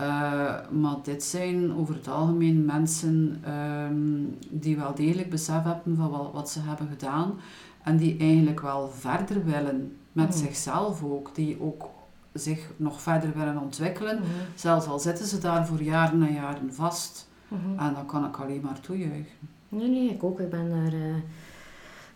Uh, 0.01 0.71
maar 0.71 0.97
dit 1.03 1.23
zijn 1.23 1.75
over 1.75 1.95
het 1.95 2.09
algemeen 2.09 2.65
mensen 2.65 3.43
um, 3.91 4.37
die 4.51 4.77
wel 4.77 4.95
degelijk 4.95 5.31
besef 5.31 5.63
hebben 5.63 5.97
van 5.97 6.11
wat, 6.11 6.33
wat 6.33 6.51
ze 6.51 6.61
hebben 6.61 6.89
gedaan 6.89 7.35
en 7.83 7.97
die 7.97 8.17
eigenlijk 8.19 8.61
wel 8.61 8.89
verder 8.89 9.45
willen 9.45 9.97
met 10.13 10.35
zichzelf 10.35 11.03
ook, 11.03 11.35
die 11.35 11.61
ook 11.61 11.91
zich 12.35 12.71
nog 12.77 13.01
verder 13.03 13.33
willen 13.39 13.59
ontwikkelen. 13.59 14.17
Mhm. 14.19 14.27
Zelfs 14.55 14.87
al 14.87 14.99
zitten 14.99 15.27
ze 15.27 15.39
daar 15.39 15.67
voor 15.67 15.83
jaren 15.83 16.23
en 16.23 16.33
jaren 16.35 16.75
vast. 16.75 17.29
Mhm. 17.49 17.79
En 17.79 17.95
dan 17.95 18.07
kan 18.07 18.25
ik 18.25 18.37
alleen 18.37 18.61
maar 18.61 18.81
toejuichen. 18.81 19.27
Nee, 19.69 19.89
nee, 19.89 20.09
ik 20.11 20.23
ook. 20.25 20.41
Ik 20.41 20.51
ben 20.51 20.69
daar 20.71 20.93
eh, 20.93 21.15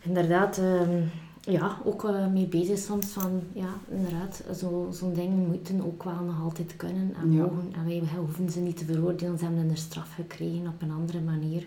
inderdaad 0.01 0.59
ehm, 0.59 1.03
ja, 1.41 1.77
ook 1.85 2.05
eh, 2.05 2.27
mee 2.27 2.47
bezig 2.47 2.79
soms 2.79 3.07
van, 3.07 3.43
ja, 3.53 3.69
inderdaad, 3.91 4.43
zo- 4.57 4.89
zo'n 4.93 5.13
dingen 5.15 5.47
moeten 5.47 5.85
ook 5.87 6.03
wel 6.03 6.23
nog 6.25 6.43
altijd 6.43 6.77
kunnen 6.77 7.15
en 7.23 7.33
Ja. 7.33 7.43
mogen. 7.43 7.73
En 7.75 7.85
wij 7.85 8.03
hoeven 8.17 8.51
ze 8.51 8.61
niet 8.61 8.77
te 8.77 8.85
veroordelen, 8.85 9.39
ze 9.39 9.45
hebben 9.45 9.69
een 9.69 9.77
straf 9.77 10.15
gekregen 10.15 10.67
op 10.67 10.83
een 10.83 10.91
andere 10.91 11.21
manier. 11.21 11.67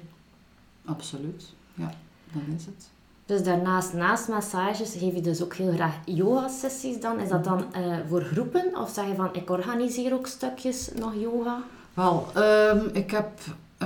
Absoluut. 0.86 1.54
Ja, 1.74 1.94
dat 2.34 2.42
is 2.58 2.66
het. 2.66 2.90
Dus 3.26 3.44
daarnaast, 3.44 3.94
naast 3.94 4.28
massages, 4.28 4.96
geef 4.98 5.14
je 5.14 5.22
dus 5.22 5.44
ook 5.44 5.54
heel 5.54 5.74
graag 5.74 5.96
yoga-sessies 6.06 7.02
dan. 7.02 7.20
Is 7.20 7.30
dat 7.30 7.44
dan 7.44 7.74
eh, 7.74 7.82
voor 8.08 8.22
groepen? 8.22 8.78
Of 8.78 8.90
zeg 8.90 9.08
je 9.08 9.16
van, 9.16 9.30
ik 9.34 9.50
organiseer 9.50 10.14
ook 10.14 10.28
stukjes 10.28 10.90
nog 11.00 11.14
yoga? 11.16 11.62
Wel, 11.94 12.28
ehm, 12.34 12.80
ik 12.94 13.12
heb 13.12 13.30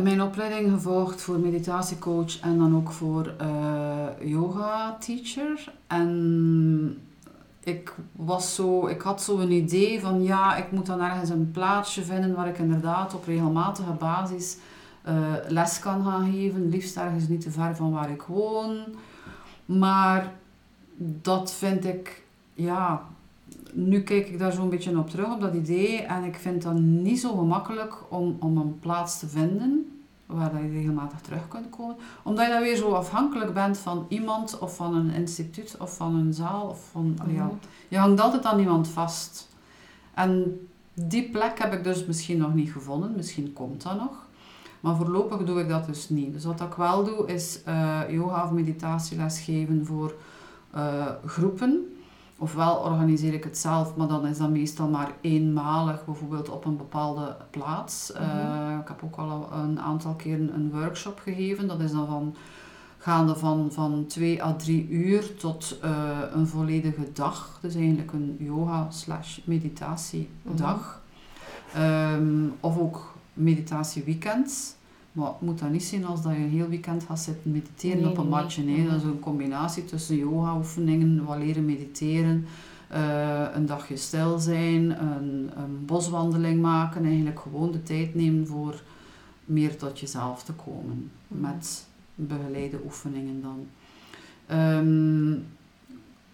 mijn 0.02 0.22
opleiding 0.22 0.72
gevolgd 0.72 1.22
voor 1.22 1.40
meditatiecoach 1.40 2.40
en 2.40 2.58
dan 2.58 2.76
ook 2.76 2.92
voor 2.92 3.34
eh, 3.38 4.08
yoga 4.20 4.98
teacher. 5.00 5.72
En 5.88 7.02
ik 7.64 7.94
was 8.12 8.56
zo, 8.56 8.88
ik 8.88 9.02
had 9.02 9.22
zo 9.22 9.38
een 9.38 9.52
idee 9.52 10.00
van 10.00 10.24
ja, 10.24 10.56
ik 10.56 10.72
moet 10.72 10.86
dan 10.86 11.02
ergens 11.02 11.30
een 11.30 11.52
plaatsje 11.52 12.04
vinden 12.04 12.36
waar 12.36 12.48
ik 12.48 12.58
inderdaad 12.58 13.14
op 13.14 13.26
regelmatige 13.26 13.92
basis 13.92 14.58
eh, 15.04 15.16
les 15.48 15.80
kan 15.80 16.04
gaan 16.04 16.32
geven. 16.32 16.70
Liefst 16.70 16.98
ergens 16.98 17.28
niet 17.28 17.42
te 17.42 17.52
ver 17.52 17.76
van 17.76 17.92
waar 17.92 18.10
ik 18.10 18.22
woon. 18.22 18.78
Maar 19.66 20.34
dat 20.98 21.54
vind 21.54 21.86
ik, 21.86 22.24
ja, 22.54 23.04
nu 23.74 24.02
kijk 24.02 24.28
ik 24.28 24.40
daar 24.40 24.52
zo'n 24.52 24.70
beetje 24.70 24.98
op 24.98 25.10
terug, 25.10 25.34
op 25.34 25.42
dat 25.42 25.54
idee. 25.54 26.02
En 26.02 26.24
ik 26.24 26.36
vind 26.36 26.62
dat 26.62 26.80
niet 26.80 27.20
zo 27.20 27.36
gemakkelijk 27.36 27.96
om, 28.10 28.38
om 28.40 28.58
een 28.58 28.80
plaats 28.80 29.20
te 29.20 29.28
vinden 29.28 29.90
waar 30.26 30.52
dat 30.52 30.62
je 30.62 30.70
regelmatig 30.70 31.22
terug 31.22 31.48
kunt 31.48 31.70
komen. 31.70 31.96
Omdat 32.24 32.46
je 32.46 32.52
dan 32.52 32.62
weer 32.62 32.76
zo 32.76 32.92
afhankelijk 32.92 33.54
bent 33.54 33.78
van 33.78 34.06
iemand 34.10 34.60
of 34.60 34.76
van 34.76 34.96
een 34.96 35.10
instituut 35.10 35.78
of 35.80 35.96
van 35.96 36.16
een 36.16 36.34
zaal. 36.34 36.68
Of 36.68 36.90
van, 36.92 37.18
allee, 37.22 37.36
ja. 37.36 37.50
Je 37.88 37.98
hangt 37.98 38.22
altijd 38.22 38.46
aan 38.46 38.60
iemand 38.60 38.88
vast. 38.88 39.50
En 40.14 40.60
die 40.94 41.30
plek 41.30 41.60
heb 41.60 41.74
ik 41.74 41.84
dus 41.84 42.06
misschien 42.06 42.38
nog 42.38 42.54
niet 42.54 42.72
gevonden. 42.72 43.14
Misschien 43.16 43.54
komt 43.54 43.84
dat 43.84 43.98
nog. 43.98 44.25
Maar 44.86 44.96
voorlopig 44.96 45.44
doe 45.44 45.60
ik 45.60 45.70
dat 45.70 45.86
dus 45.86 46.10
niet. 46.10 46.34
Dus 46.34 46.46
wat 46.46 46.62
ik 46.62 46.74
wel 46.74 47.04
doe, 47.04 47.28
is 47.28 47.64
eh, 47.64 48.00
yoga 48.10 48.44
of 48.44 48.52
meditatieles 48.52 49.40
geven 49.40 49.86
voor 49.86 50.14
eh, 50.72 51.06
groepen. 51.26 51.96
Ofwel 52.38 52.76
organiseer 52.76 53.34
ik 53.34 53.44
het 53.44 53.58
zelf, 53.58 53.96
maar 53.96 54.08
dan 54.08 54.28
is 54.28 54.38
dat 54.38 54.50
meestal 54.50 54.88
maar 54.88 55.12
eenmalig, 55.22 56.06
bijvoorbeeld 56.06 56.50
op 56.50 56.66
een 56.66 56.78
bepaalde 56.78 57.36
plaats. 57.50 58.12
Eh, 58.12 58.22
Mhm. 58.22 58.80
ik 58.80 58.88
heb 58.88 59.02
ook 59.04 59.16
al 59.16 59.50
een 59.54 59.80
aantal 59.80 60.14
keren 60.14 60.54
een 60.54 60.72
workshop 60.72 61.20
gegeven. 61.20 61.68
Dat 61.68 61.80
is 61.80 61.92
dan 61.92 62.08
van, 62.08 62.36
gaande 62.98 63.36
van, 63.36 63.72
van 63.72 64.06
twee 64.08 64.44
à 64.44 64.54
drie 64.54 64.90
uur 64.90 65.36
tot 65.38 65.78
eh, 65.82 65.92
een 66.34 66.48
volledige 66.48 67.12
dag. 67.14 67.58
Dus 67.62 67.76
eigenlijk 67.76 68.14
een 68.14 68.36
yoga 68.40 68.88
slash 68.90 69.40
meditatiedag. 69.44 71.02
Ehm, 71.74 72.48
of 72.60 72.78
ook 72.78 73.14
meditatieweekends. 73.34 74.75
Maar 75.16 75.28
het 75.28 75.42
moet 75.42 75.60
dat 75.60 75.70
niet 75.72 75.84
zien 75.84 76.06
als 76.06 76.22
dat 76.22 76.32
je 76.32 76.38
een 76.38 76.50
heel 76.50 76.68
weekend 76.68 77.04
gaat 77.04 77.20
zitten 77.20 77.52
mediteren 77.52 78.02
Nee, 78.02 78.10
op 78.10 78.18
een 78.18 78.28
matje. 78.28 78.64
nee. 78.64 78.78
Nee, 78.78 78.88
dat 78.88 78.96
is 78.96 79.04
een 79.04 79.20
combinatie 79.20 79.86
tussen 79.86 80.16
yoga-oefeningen, 80.18 81.26
wat 81.26 81.38
leren 81.38 81.66
mediteren, 81.66 82.46
eh, 82.88 83.46
een 83.54 83.66
dagje 83.66 83.98
stil 83.98 84.40
zijn, 84.40 85.02
een, 85.04 85.52
een 85.56 85.86
boswandeling 85.86 86.62
maken. 86.62 87.06
Eigenlijk 87.06 87.40
gewoon 87.40 87.72
de 87.72 87.84
tijd 87.84 88.16
nemen 88.16 88.48
voor 88.48 88.82
meer 89.46 89.78
tot 89.78 90.00
jezelf 90.00 90.44
te 90.44 90.54
komen. 90.54 91.12
Mhm. 91.28 91.42
Met 91.42 91.86
begeleide 92.16 92.80
oefeningen 92.86 93.42
dan. 93.42 93.66
Ehm, 94.48 95.34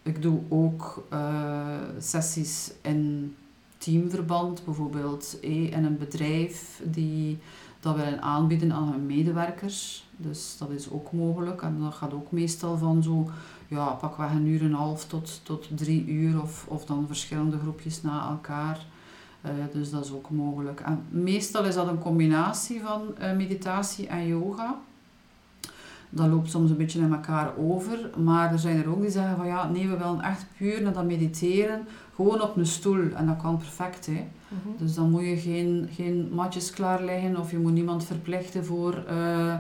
ik 0.04 0.22
doe 0.22 0.40
ook 0.50 1.06
eh, 1.10 1.78
sessies 2.00 2.72
in 2.82 3.36
teamverband, 3.78 4.66
bijvoorbeeld 4.66 5.38
eh, 5.42 5.72
in 5.72 5.84
een 5.84 5.98
bedrijf 5.98 6.82
die 6.86 7.38
dat 7.82 7.96
willen 7.96 8.22
aanbieden 8.22 8.74
aan 8.74 8.92
hun 8.92 9.06
medewerkers. 9.06 10.06
Dus 10.18 10.56
dat 10.58 10.70
is 10.70 10.90
ook 10.90 11.12
mogelijk. 11.12 11.62
En 11.62 11.80
dat 11.80 11.94
gaat 11.94 12.14
ook 12.14 12.32
meestal 12.32 12.78
van 12.78 13.04
zo, 13.04 13.30
ja, 13.68 13.86
pakweg 13.86 14.32
een 14.32 14.46
uur 14.46 14.60
en 14.60 14.66
een 14.66 14.74
half 14.74 15.06
tot, 15.06 15.42
tot 15.44 15.68
drie 15.76 16.06
uur 16.06 16.42
of, 16.42 16.66
of 16.68 16.86
dan 16.86 17.08
verschillende 17.08 17.58
groepjes 17.58 18.02
na 18.02 18.30
elkaar. 18.30 18.86
Eh, 19.42 19.52
dus 19.74 19.92
dat 19.92 20.06
is 20.06 20.12
ook 20.12 20.30
mogelijk. 20.30 20.80
En 20.80 21.04
meestal 21.10 21.64
is 21.64 21.76
dat 21.76 21.88
een 21.88 22.00
combinatie 22.00 22.82
van 22.82 23.18
eh, 23.18 23.36
meditatie 23.36 24.08
en 24.08 24.28
yoga. 24.28 24.80
Dat 26.10 26.28
loopt 26.28 26.50
soms 26.50 26.70
een 26.70 26.78
beetje 26.78 27.00
in 27.00 27.14
elkaar 27.14 27.58
over. 27.58 28.10
Maar 28.18 28.52
er 28.52 28.60
zijn 28.60 28.78
er 28.78 28.90
ook 28.90 29.02
die 29.02 29.10
zeggen 29.10 29.38
van 29.38 29.48
ja, 29.48 29.70
nee, 29.70 29.90
we 29.90 29.98
willen 29.98 30.22
echt 30.22 30.46
puur 30.58 30.82
naar 30.82 30.94
dat 30.94 31.06
mediteren. 31.06 31.88
Gewoon 32.16 32.42
op 32.42 32.58
een 32.58 32.66
stoel. 32.66 33.12
En 33.14 33.26
dat 33.26 33.42
kan 33.42 33.58
perfect, 33.58 34.06
hè. 34.06 34.28
Mhm. 34.52 34.84
Dus 34.84 34.94
dan 34.94 35.10
moet 35.10 35.26
je 35.26 35.38
geen, 35.38 35.90
geen 35.92 36.30
matjes 36.34 36.72
klaarleggen 36.72 37.38
of 37.38 37.52
je 37.52 37.58
moet 37.58 37.74
niemand 37.74 38.04
verplichten 38.04 38.66
voor 38.66 39.04
eh, 39.08 39.54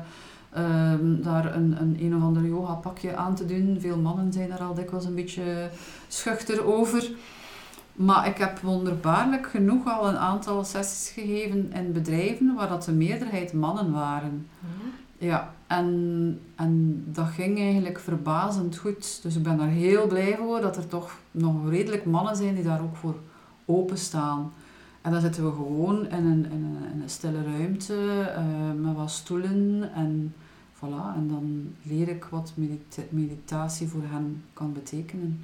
ehm, 0.54 1.22
daar 1.22 1.56
een, 1.56 1.82
een 1.82 1.98
een 2.02 2.16
of 2.16 2.22
ander 2.22 2.46
yoga 2.46 2.74
pakje 2.74 3.16
aan 3.16 3.36
te 3.36 3.46
doen. 3.46 3.78
Veel 3.80 3.98
mannen 3.98 4.34
zijn 4.34 4.50
daar 4.50 4.62
al 4.62 4.74
dikwijls 4.74 5.06
een 5.06 5.16
beetje 5.16 5.70
schuchter 6.08 6.66
over. 6.66 7.12
Maar 7.94 8.28
ik 8.28 8.38
heb 8.38 8.60
wonderbaarlijk 8.60 9.48
genoeg 9.48 9.88
al 9.88 10.08
een 10.08 10.18
aantal 10.18 10.64
sessies 10.64 11.10
gegeven 11.10 11.72
in 11.74 11.92
bedrijven 11.92 12.56
waar 12.56 12.68
dat 12.68 12.84
de 12.84 12.92
meerderheid 12.92 13.54
mannen 13.54 13.92
waren. 13.92 14.48
Ja. 14.60 14.92
Ja, 15.22 15.54
en, 15.68 16.40
en 16.56 17.04
dat 17.08 17.28
ging 17.28 17.60
eigenlijk 17.60 18.00
verbazend 18.00 18.78
goed. 18.78 19.20
Dus 19.24 19.36
ik 19.36 19.44
ben 19.44 19.58
daar 19.58 19.68
heel 19.68 20.08
blij 20.08 20.38
voor 20.38 20.62
dat 20.62 20.78
er 20.78 20.88
toch 20.88 21.18
nog 21.32 21.70
redelijk 21.70 22.06
mannen 22.06 22.36
zijn 22.36 22.56
die 22.56 22.64
daar 22.64 22.82
ook 22.82 22.96
voor 22.96 23.16
openstaan. 23.66 24.54
En 25.02 25.12
dan 25.12 25.22
zitten 25.22 25.46
we 25.46 25.52
gewoon 25.52 26.10
in 26.10 26.26
een, 26.26 26.46
in 26.46 26.52
een, 26.52 26.94
in 26.94 27.02
een 27.02 27.10
stille 27.10 27.44
ruimte 27.44 28.22
eh, 28.36 28.44
met 28.76 28.96
wat 28.96 29.12
stoelen 29.12 29.90
en 29.94 30.34
voilà. 30.76 31.16
En 31.16 31.28
dan 31.28 31.74
leer 31.84 32.08
ik 32.08 32.24
wat 32.30 32.52
medita- 32.56 33.02
meditatie 33.10 33.88
voor 33.88 34.04
hen 34.04 34.44
kan 34.54 34.74
betekenen. 34.74 35.44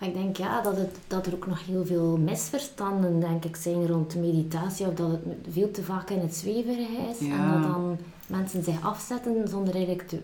Ik 0.00 0.14
denk 0.14 0.36
ja, 0.36 0.62
dat, 0.62 0.76
het, 0.76 0.98
dat 1.06 1.26
er 1.26 1.34
ook 1.34 1.46
nog 1.46 1.66
heel 1.66 1.84
veel 1.86 2.16
misverstanden 2.16 3.20
denk 3.20 3.44
ik, 3.44 3.56
zijn 3.56 3.86
rond 3.86 4.14
meditatie. 4.14 4.86
Of 4.86 4.94
dat 4.94 5.10
het 5.10 5.20
veel 5.50 5.70
te 5.70 5.82
vaak 5.82 6.10
in 6.10 6.18
het 6.18 6.34
zweverige 6.34 7.02
is. 7.10 7.28
En 7.28 7.52
dat 7.52 7.62
dan 7.62 7.96
mensen 8.26 8.64
zich 8.64 8.82
afzetten 8.82 9.48
zonder 9.48 9.74
eigenlijk 9.74 10.08
te, 10.08 10.22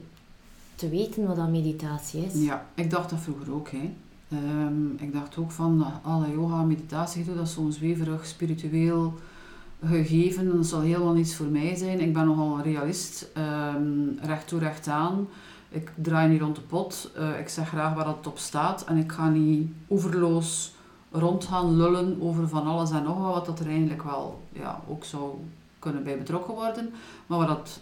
te 0.75 0.89
weten 0.89 1.27
wat 1.27 1.37
dat 1.37 1.49
meditatie 1.49 2.25
is. 2.25 2.35
Ja, 2.35 2.67
ik 2.75 2.91
dacht 2.91 3.11
dat 3.11 3.19
vroeger 3.19 3.53
ook. 3.53 3.71
Hè. 3.71 3.95
Ehm, 4.29 4.91
ik 4.97 5.13
dacht 5.13 5.37
ook 5.37 5.51
van, 5.51 5.81
uh, 5.81 5.87
alle 6.03 6.31
yoga, 6.31 6.63
meditatie, 6.63 7.25
dat 7.25 7.47
is 7.47 7.53
zo'n 7.53 7.73
zweverig, 7.73 8.27
spiritueel 8.27 9.15
gegeven. 9.85 10.57
Dat 10.57 10.67
zal 10.67 10.81
helemaal 10.81 11.13
niets 11.13 11.35
voor 11.35 11.47
mij 11.47 11.75
zijn. 11.75 12.01
Ik 12.01 12.13
ben 12.13 12.27
nogal 12.27 12.57
een 12.57 12.63
realist, 12.63 13.29
ehm, 13.35 14.19
recht 14.21 14.49
toe, 14.49 14.59
recht 14.59 14.89
aan. 14.89 15.29
Ik 15.69 15.93
draai 15.95 16.29
niet 16.29 16.41
rond 16.41 16.55
de 16.55 16.61
pot. 16.61 17.11
Eh, 17.17 17.39
ik 17.39 17.49
zeg 17.49 17.69
graag 17.69 17.95
waar 17.95 18.05
dat 18.05 18.27
op 18.27 18.39
staat. 18.39 18.85
En 18.85 18.97
ik 18.97 19.13
ga 19.13 19.29
niet 19.29 19.73
oeverloos 19.91 20.75
rond 21.11 21.45
gaan 21.45 21.77
lullen 21.77 22.21
over 22.21 22.49
van 22.49 22.67
alles 22.67 22.91
en 22.91 23.03
nog 23.03 23.19
wat, 23.19 23.35
wat 23.35 23.47
dat 23.47 23.61
er 23.61 23.67
eigenlijk 23.67 24.03
wel 24.03 24.43
ja, 24.53 24.81
ook 24.89 25.05
zou 25.05 25.35
kunnen 25.79 26.05
bij 26.05 26.19
betrokken 26.19 26.55
worden. 26.55 26.91
Maar 27.27 27.39
waar 27.39 27.47
dat 27.47 27.81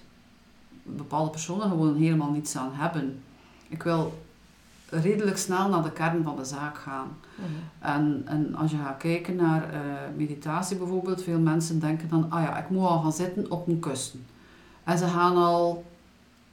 bepaalde 0.82 1.30
personen 1.30 1.68
gewoon 1.68 1.96
helemaal 1.96 2.30
niets 2.30 2.56
aan 2.56 2.72
hebben. 2.72 3.22
Ik 3.68 3.82
wil 3.82 4.12
redelijk 4.88 5.38
snel 5.38 5.68
naar 5.68 5.82
de 5.82 5.92
kern 5.92 6.22
van 6.22 6.36
de 6.36 6.44
zaak 6.44 6.78
gaan. 6.78 7.08
Mhm. 7.34 7.48
En, 7.94 8.22
en 8.24 8.54
als 8.54 8.70
je 8.70 8.76
gaat 8.76 8.96
kijken 8.96 9.36
naar 9.36 9.72
eh, 9.72 9.80
meditatie 10.16 10.76
bijvoorbeeld, 10.76 11.22
veel 11.22 11.38
mensen 11.38 11.80
denken 11.80 12.08
dan, 12.08 12.26
ah 12.30 12.42
ja, 12.42 12.58
ik 12.58 12.70
moet 12.70 12.86
al 12.86 13.00
gaan 13.00 13.12
zitten 13.12 13.50
op 13.50 13.68
een 13.68 13.78
kussen. 13.78 14.26
En 14.84 14.98
ze 14.98 15.06
gaan 15.06 15.36
al 15.36 15.84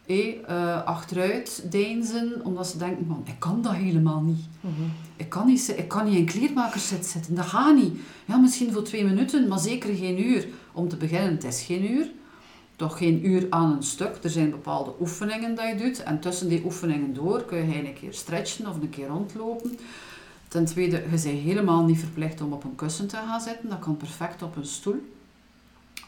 eh, 0.06 0.84
achteruit 0.84 1.72
deinzen, 1.72 2.42
omdat 2.44 2.68
ze 2.68 2.78
denken 2.78 3.06
van, 3.08 3.22
ik 3.26 3.40
kan 3.40 3.62
dat 3.62 3.74
helemaal 3.74 4.22
niet. 4.22 4.46
Mhm. 4.62 4.82
Ik 5.16 5.30
kan 5.30 5.46
niet, 5.48 5.74
ik 5.78 5.88
kan 5.88 6.06
niet 6.06 6.16
in 6.16 6.26
kleermakerszit 6.26 7.06
zitten, 7.06 7.36
dat 7.36 7.46
gaat 7.46 7.76
niet. 7.76 8.00
Ja, 8.26 8.38
misschien 8.38 8.72
voor 8.72 8.84
twee 8.84 9.06
minuten, 9.06 9.48
maar 9.48 9.60
zeker 9.60 9.96
geen 9.96 10.26
uur. 10.26 10.48
Om 10.72 10.88
te 10.88 10.98
beginnen, 10.98 11.32
het 11.32 11.44
is 11.44 11.62
geen 11.62 11.92
uur. 11.92 12.12
Toch 12.84 12.98
geen 12.98 13.28
uur 13.28 13.48
aan 13.50 13.72
een 13.72 13.84
stuk. 13.84 14.18
Er 14.24 14.30
zijn 14.30 14.50
bepaalde 14.50 14.94
oefeningen 15.00 15.56
dat 15.56 15.68
je 15.68 15.76
doet. 15.76 16.04
En 16.04 16.20
tussen 16.20 16.50
die 16.50 16.66
oefeningen 16.66 17.14
door 17.14 17.44
kun 17.44 17.70
je 17.70 17.88
een 17.88 17.94
keer 17.94 18.14
stretchen 18.14 18.68
of 18.68 18.76
een 18.76 18.90
keer 18.90 19.08
rondlopen. 19.08 19.78
Ten 20.48 20.66
tweede, 20.66 20.96
je 20.96 21.08
bent 21.10 21.24
helemaal 21.24 21.84
niet 21.84 22.00
verplicht 22.00 22.42
om 22.42 22.54
op 22.54 22.64
een 22.64 22.76
kussen 22.76 23.08
te 23.08 23.16
gaan 23.16 23.42
zitten. 23.42 23.70
Dat 23.70 23.80
kan 23.80 23.98
perfect 23.98 24.42
op 24.42 24.56
een 24.56 24.66
stoel. 24.66 25.12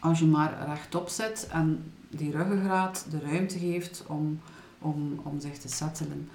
Als 0.00 0.18
je 0.18 0.24
maar 0.24 0.66
rechtop 0.66 1.08
zit 1.08 1.48
en 1.52 1.92
die 2.08 2.30
ruggengraat 2.30 3.06
de 3.10 3.18
ruimte 3.20 3.58
geeft 3.58 4.04
om, 4.06 4.40
om, 4.78 5.20
om 5.22 5.40
zich 5.40 5.58
te 5.58 5.68
settelen. 5.68 6.28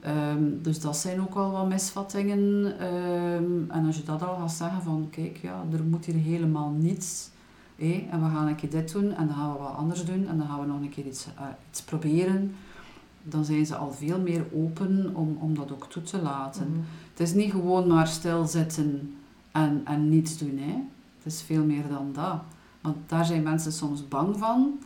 Ehm, 0.00 0.42
dus 0.62 0.80
dat 0.80 0.96
zijn 0.96 1.20
ook 1.20 1.34
wel 1.34 1.50
wat 1.50 1.68
misvattingen. 1.68 2.78
Ehm, 2.78 3.70
en 3.70 3.86
als 3.86 3.96
je 3.96 4.02
dat 4.02 4.22
al 4.22 4.36
gaat 4.36 4.52
zeggen 4.52 4.82
van, 4.82 5.08
kijk, 5.10 5.38
ja, 5.42 5.64
er 5.72 5.84
moet 5.84 6.04
hier 6.04 6.14
helemaal 6.14 6.70
niets. 6.70 7.28
Hé, 7.76 8.06
en 8.10 8.24
we 8.24 8.30
gaan 8.30 8.46
een 8.46 8.54
keer 8.54 8.70
dit 8.70 8.92
doen 8.92 9.12
en 9.12 9.26
dan 9.26 9.36
gaan 9.36 9.52
we 9.52 9.58
wat 9.58 9.76
anders 9.76 10.04
doen 10.04 10.28
en 10.28 10.38
dan 10.38 10.46
gaan 10.46 10.60
we 10.60 10.66
nog 10.66 10.80
een 10.80 10.88
keer 10.88 11.06
iets, 11.06 11.26
uh, 11.26 11.46
iets 11.70 11.82
proberen. 11.82 12.54
Dan 13.22 13.44
zijn 13.44 13.66
ze 13.66 13.76
al 13.76 13.92
veel 13.92 14.20
meer 14.20 14.44
open 14.54 15.10
om, 15.14 15.36
om 15.40 15.54
dat 15.54 15.72
ook 15.72 15.86
toe 15.90 16.02
te 16.02 16.22
laten. 16.22 16.70
Mhm. 16.70 16.80
Het 17.10 17.20
is 17.20 17.34
niet 17.34 17.50
gewoon 17.50 17.86
maar 17.86 18.06
stilzitten 18.06 19.14
en, 19.52 19.80
en 19.84 20.08
niets 20.08 20.38
doen. 20.38 20.58
Hè. 20.58 20.74
Het 21.22 21.32
is 21.32 21.42
veel 21.42 21.64
meer 21.64 21.88
dan 21.88 22.12
dat. 22.12 22.40
Want 22.80 22.96
daar 23.06 23.24
zijn 23.24 23.42
mensen 23.42 23.72
soms 23.72 24.08
bang 24.08 24.38
van. 24.38 24.78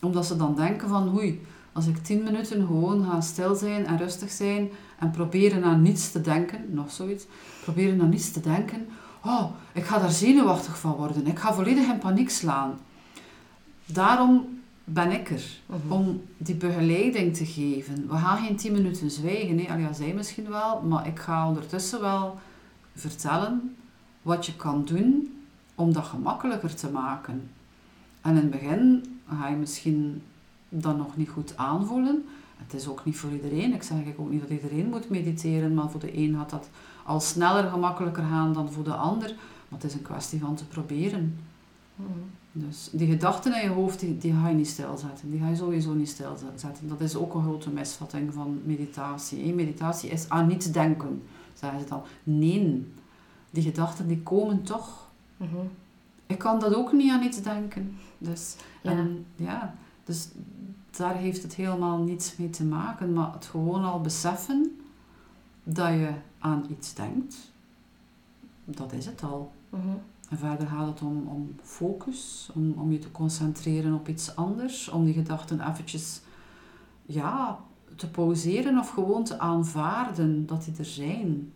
Omdat 0.00 0.26
ze 0.26 0.36
dan 0.36 0.54
denken 0.54 0.88
van, 0.88 1.16
oei, 1.16 1.40
als 1.72 1.86
ik 1.86 1.96
tien 1.96 2.22
minuten 2.22 2.66
gewoon 2.66 3.04
ga 3.04 3.20
stil 3.20 3.54
zijn 3.54 3.86
en 3.86 3.98
rustig 3.98 4.30
zijn 4.30 4.68
en 4.98 5.10
proberen 5.10 5.64
aan 5.64 5.82
niets 5.82 6.12
te 6.12 6.20
denken, 6.20 6.64
nog 6.68 6.90
zoiets, 6.90 7.26
proberen 7.62 8.00
aan 8.00 8.08
niets 8.08 8.30
te 8.30 8.40
denken, 8.40 8.86
oh, 9.24 9.44
ik 9.72 9.84
ga 9.84 9.98
daar 9.98 10.10
zenuwachtig 10.10 10.78
van 10.78 10.92
worden. 10.92 11.26
Ik 11.26 11.38
ga 11.38 11.54
volledig 11.54 11.86
in 11.86 11.98
paniek 11.98 12.30
slaan. 12.30 12.78
Daarom 13.86 14.58
ben 14.84 15.10
ik 15.10 15.30
er, 15.30 15.42
Mhm. 15.66 15.92
om 15.92 16.22
die 16.36 16.54
begeleiding 16.54 17.36
te 17.36 17.46
geven. 17.46 18.08
We 18.08 18.16
gaan 18.16 18.38
geen 18.38 18.56
tien 18.56 18.72
minuten 18.72 19.10
zwijgen. 19.10 19.68
Allee, 19.68 19.82
ja, 19.82 19.92
zij 19.92 20.12
misschien 20.12 20.48
wel, 20.48 20.80
maar 20.82 21.06
ik 21.06 21.18
ga 21.18 21.48
ondertussen 21.48 22.00
wel 22.00 22.38
vertellen 22.94 23.76
wat 24.22 24.46
je 24.46 24.56
kan 24.56 24.84
doen 24.84 25.34
om 25.74 25.92
dat 25.92 26.04
gemakkelijker 26.04 26.74
te 26.74 26.90
maken. 26.90 27.50
En 28.20 28.30
in 28.30 28.36
het 28.36 28.50
begin 28.50 29.04
ga 29.38 29.48
je 29.48 29.56
misschien 29.56 30.22
dat 30.68 30.96
nog 30.96 31.16
niet 31.16 31.28
goed 31.28 31.56
aanvoelen. 31.56 32.24
Het 32.56 32.74
is 32.74 32.88
ook 32.88 33.04
niet 33.04 33.16
voor 33.16 33.30
iedereen. 33.30 33.74
Ik 33.74 33.82
zeg 33.82 33.96
ook 34.16 34.30
niet 34.30 34.40
dat 34.40 34.50
iedereen 34.50 34.88
moet 34.88 35.08
mediteren, 35.10 35.74
maar 35.74 35.90
voor 35.90 36.00
de 36.00 36.16
een 36.18 36.34
gaat 36.34 36.50
dat 36.50 36.68
al 37.10 37.20
sneller, 37.20 37.68
gemakkelijker 37.70 38.22
gaan 38.22 38.52
dan 38.52 38.72
voor 38.72 38.84
de 38.84 38.94
ander. 38.94 39.34
Maar 39.68 39.78
het 39.80 39.84
is 39.90 39.94
een 39.94 40.02
kwestie 40.02 40.40
van 40.40 40.54
te 40.54 40.66
proberen. 40.66 41.38
Mhm. 41.96 42.08
Dus 42.52 42.88
die 42.92 43.10
gedachten 43.10 43.54
in 43.54 43.62
je 43.62 43.74
hoofd, 43.74 44.00
die, 44.00 44.18
die 44.18 44.32
ga 44.32 44.48
je 44.48 44.54
niet 44.54 44.68
stilzetten. 44.68 45.30
Die 45.30 45.40
ga 45.40 45.48
je 45.48 45.56
sowieso 45.56 45.92
niet 45.94 46.08
stilzetten. 46.08 46.88
Dat 46.88 47.00
is 47.00 47.16
ook 47.16 47.34
een 47.34 47.42
grote 47.42 47.70
misvatting 47.70 48.32
van 48.34 48.60
meditatie. 48.64 49.46
hè. 49.46 49.52
Meditatie 49.52 50.10
is 50.10 50.28
aan 50.28 50.46
niets 50.46 50.70
denken, 50.72 51.22
zeggen 51.54 51.80
ze 51.80 51.86
dan. 51.86 52.02
Nee, 52.22 52.92
die 53.50 53.62
gedachten 53.62 54.08
die 54.08 54.22
komen 54.22 54.62
toch. 54.62 55.06
Mhm. 55.36 55.56
Ik 56.26 56.38
kan 56.38 56.60
dat 56.60 56.74
ook 56.74 56.92
niet 56.92 57.12
aan 57.12 57.22
iets 57.22 57.42
denken. 57.42 57.96
Dus, 58.18 58.56
Ja. 58.82 58.90
En, 58.90 59.26
ja, 59.36 59.74
dus 60.04 60.28
daar 60.96 61.14
heeft 61.16 61.42
het 61.42 61.54
helemaal 61.54 61.98
niets 61.98 62.36
mee 62.36 62.50
te 62.50 62.64
maken. 62.64 63.12
Maar 63.12 63.32
het 63.32 63.44
gewoon 63.46 63.84
al 63.84 64.00
beseffen 64.00 64.80
dat 65.64 65.88
je 65.88 66.10
aan 66.40 66.66
iets 66.70 66.94
denkt, 66.94 67.36
dat 68.64 68.92
is 68.92 69.06
het 69.06 69.22
al. 69.22 69.52
Mhm. 69.68 69.96
En 70.30 70.38
verder 70.38 70.66
gaat 70.66 70.86
het 70.86 71.02
om, 71.02 71.26
om 71.26 71.54
focus, 71.62 72.50
om, 72.54 72.72
om 72.72 72.92
je 72.92 72.98
te 72.98 73.10
concentreren 73.10 73.94
op 73.94 74.08
iets 74.08 74.36
anders, 74.36 74.88
om 74.88 75.04
die 75.04 75.14
gedachten 75.14 75.68
eventjes 75.68 76.20
ja, 77.06 77.58
te 77.96 78.10
pauzeren 78.10 78.78
of 78.78 78.88
gewoon 78.90 79.24
te 79.24 79.38
aanvaarden 79.38 80.46
dat 80.46 80.64
die 80.64 80.74
er 80.78 80.84
zijn. 80.84 81.52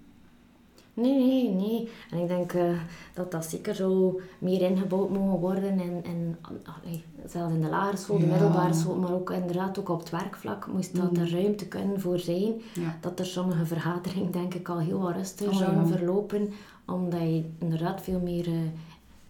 Nee, 0.95 1.13
nee, 1.19 1.49
nee. 1.55 1.89
En 2.11 2.19
ik 2.19 2.29
denk 2.29 2.53
eh, 2.53 2.79
dat 3.15 3.31
dat 3.31 3.45
zeker 3.45 3.75
zo 3.75 4.21
meer 4.39 4.61
ingebouwd 4.63 5.11
mogen 5.11 5.39
worden. 5.41 5.81
En, 5.81 6.05
en 6.05 6.39
allee, 6.83 7.05
zelfs 7.27 7.55
in 7.55 7.61
de 7.61 7.69
lagere 7.69 7.97
school, 7.97 8.19
de 8.19 8.25
Ja. 8.27 8.31
middelbare 8.31 8.75
school, 8.75 8.97
maar 8.97 9.13
ook 9.13 9.31
inderdaad 9.31 9.79
ook 9.79 9.89
op 9.89 9.99
het 9.99 10.11
werkvlak 10.11 10.67
moest 10.73 10.97
dat 10.97 11.11
Mm. 11.13 11.17
er 11.19 11.31
ruimte 11.31 11.67
kunnen 11.69 12.01
voor 12.01 12.19
zijn. 12.19 12.53
Ja. 12.75 12.99
Dat 13.01 13.19
er 13.19 13.27
sommige 13.27 13.67
vergaderingen 13.67 14.33
denk 14.33 14.55
ik 14.55 14.69
al 14.69 14.79
heel 14.79 14.99
wat 15.01 15.13
rustiger 15.15 15.69
Oh, 15.69 15.75
ja. 15.75 15.87
verlopen. 15.87 16.49
Omdat 16.87 17.21
je 17.21 17.45
inderdaad 17.59 18.01
veel 18.03 18.21
meer 18.21 18.47
eh, 18.47 18.53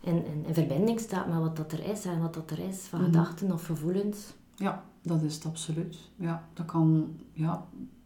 in, 0.01 0.25
in, 0.27 0.45
in 0.47 0.55
verbinding 0.55 1.01
staat 1.01 1.27
met 1.29 1.39
wat 1.39 1.57
dat 1.57 1.73
er 1.73 1.85
is 1.91 2.05
en 2.05 2.21
wat 2.21 2.35
dat 2.35 2.51
er 2.51 2.59
is 2.59 2.79
van 2.81 2.99
Mhm. 3.01 3.11
gedachten 3.11 3.53
of 3.53 3.65
gevoelens. 3.67 4.33
ja, 4.57 4.83
dat 5.03 5.23
is 5.23 5.35
het 5.35 5.45
absoluut. 5.47 5.99
Ja, 6.17 6.45
dat 6.53 6.67
kan 6.67 7.17
ja, 7.33 7.65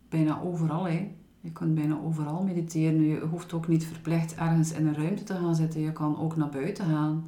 bijna 0.08 0.40
overal. 0.44 0.84
Hè. 0.88 1.10
Je 1.40 1.52
kunt 1.52 1.74
bijna 1.74 1.98
overal 2.04 2.42
mediteren. 2.42 3.02
Je 3.02 3.20
hoeft 3.20 3.52
ook 3.52 3.68
niet 3.68 3.84
verplicht 3.86 4.34
ergens 4.34 4.72
in 4.72 4.86
een 4.86 4.94
ruimte 4.94 5.22
te 5.22 5.34
gaan 5.34 5.54
zitten. 5.54 5.80
Je 5.80 5.92
kan 5.92 6.18
ook 6.18 6.36
naar 6.36 6.48
buiten 6.48 6.84
gaan. 6.84 7.24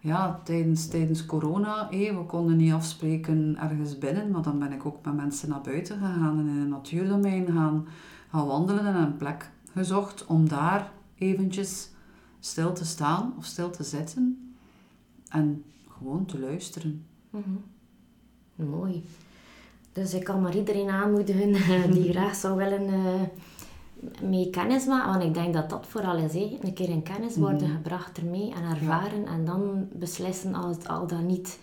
ja, 0.00 0.40
tijdens, 0.44 0.88
tijdens 0.88 1.26
corona, 1.26 1.88
hé, 1.90 2.16
we 2.16 2.24
konden 2.26 2.56
niet 2.56 2.72
afspreken 2.72 3.56
ergens 3.60 3.98
binnen, 3.98 4.30
maar 4.30 4.42
dan 4.42 4.58
ben 4.58 4.72
ik 4.72 4.86
ook 4.86 5.04
met 5.04 5.14
mensen 5.16 5.48
naar 5.48 5.60
buiten 5.60 5.98
gegaan 5.98 6.38
en 6.38 6.48
in 6.48 6.56
een 6.56 6.68
natuurdomein 6.68 7.46
gaan, 7.46 7.86
gaan 8.30 8.46
wandelen 8.46 8.86
en 8.86 8.94
een 8.94 9.16
plek 9.16 9.50
gezocht 9.72 10.26
om 10.26 10.48
daar 10.48 10.92
eventjes 11.14 11.90
stil 12.40 12.72
te 12.72 12.84
staan 12.84 13.34
of 13.38 13.44
stil 13.44 13.70
te 13.70 13.82
zitten 13.82 14.54
en 15.28 15.64
gewoon 15.88 16.24
te 16.24 16.38
luisteren. 16.38 17.06
Mhm. 17.30 18.70
Mooi. 18.70 19.04
Dus 19.98 20.14
ik 20.14 20.24
kan 20.24 20.40
maar 20.42 20.56
iedereen 20.56 20.88
aanmoedigen 20.88 21.54
eh, 21.74 21.92
die 21.92 22.10
graag 22.12 22.34
zou 22.34 22.56
willen 22.56 22.86
eh, 22.86 24.28
mee 24.28 24.50
kennis 24.50 24.86
maken. 24.86 25.10
Want 25.10 25.22
ik 25.24 25.34
denk 25.34 25.54
dat 25.54 25.70
dat 25.70 25.86
vooral 25.88 26.16
is. 26.16 26.32
Hè. 26.32 26.58
Een 26.62 26.74
keer 26.74 26.88
in 26.88 27.02
kennis 27.02 27.36
worden 27.36 27.68
Mhm. 27.68 27.76
gebracht 27.76 28.18
ermee 28.18 28.52
en 28.54 28.70
ervaren. 28.76 29.26
En 29.26 29.44
dan 29.44 29.88
beslissen 29.92 30.54
als 30.54 30.76
het 30.76 30.88
al 30.88 31.06
dan 31.06 31.26
niet 31.26 31.58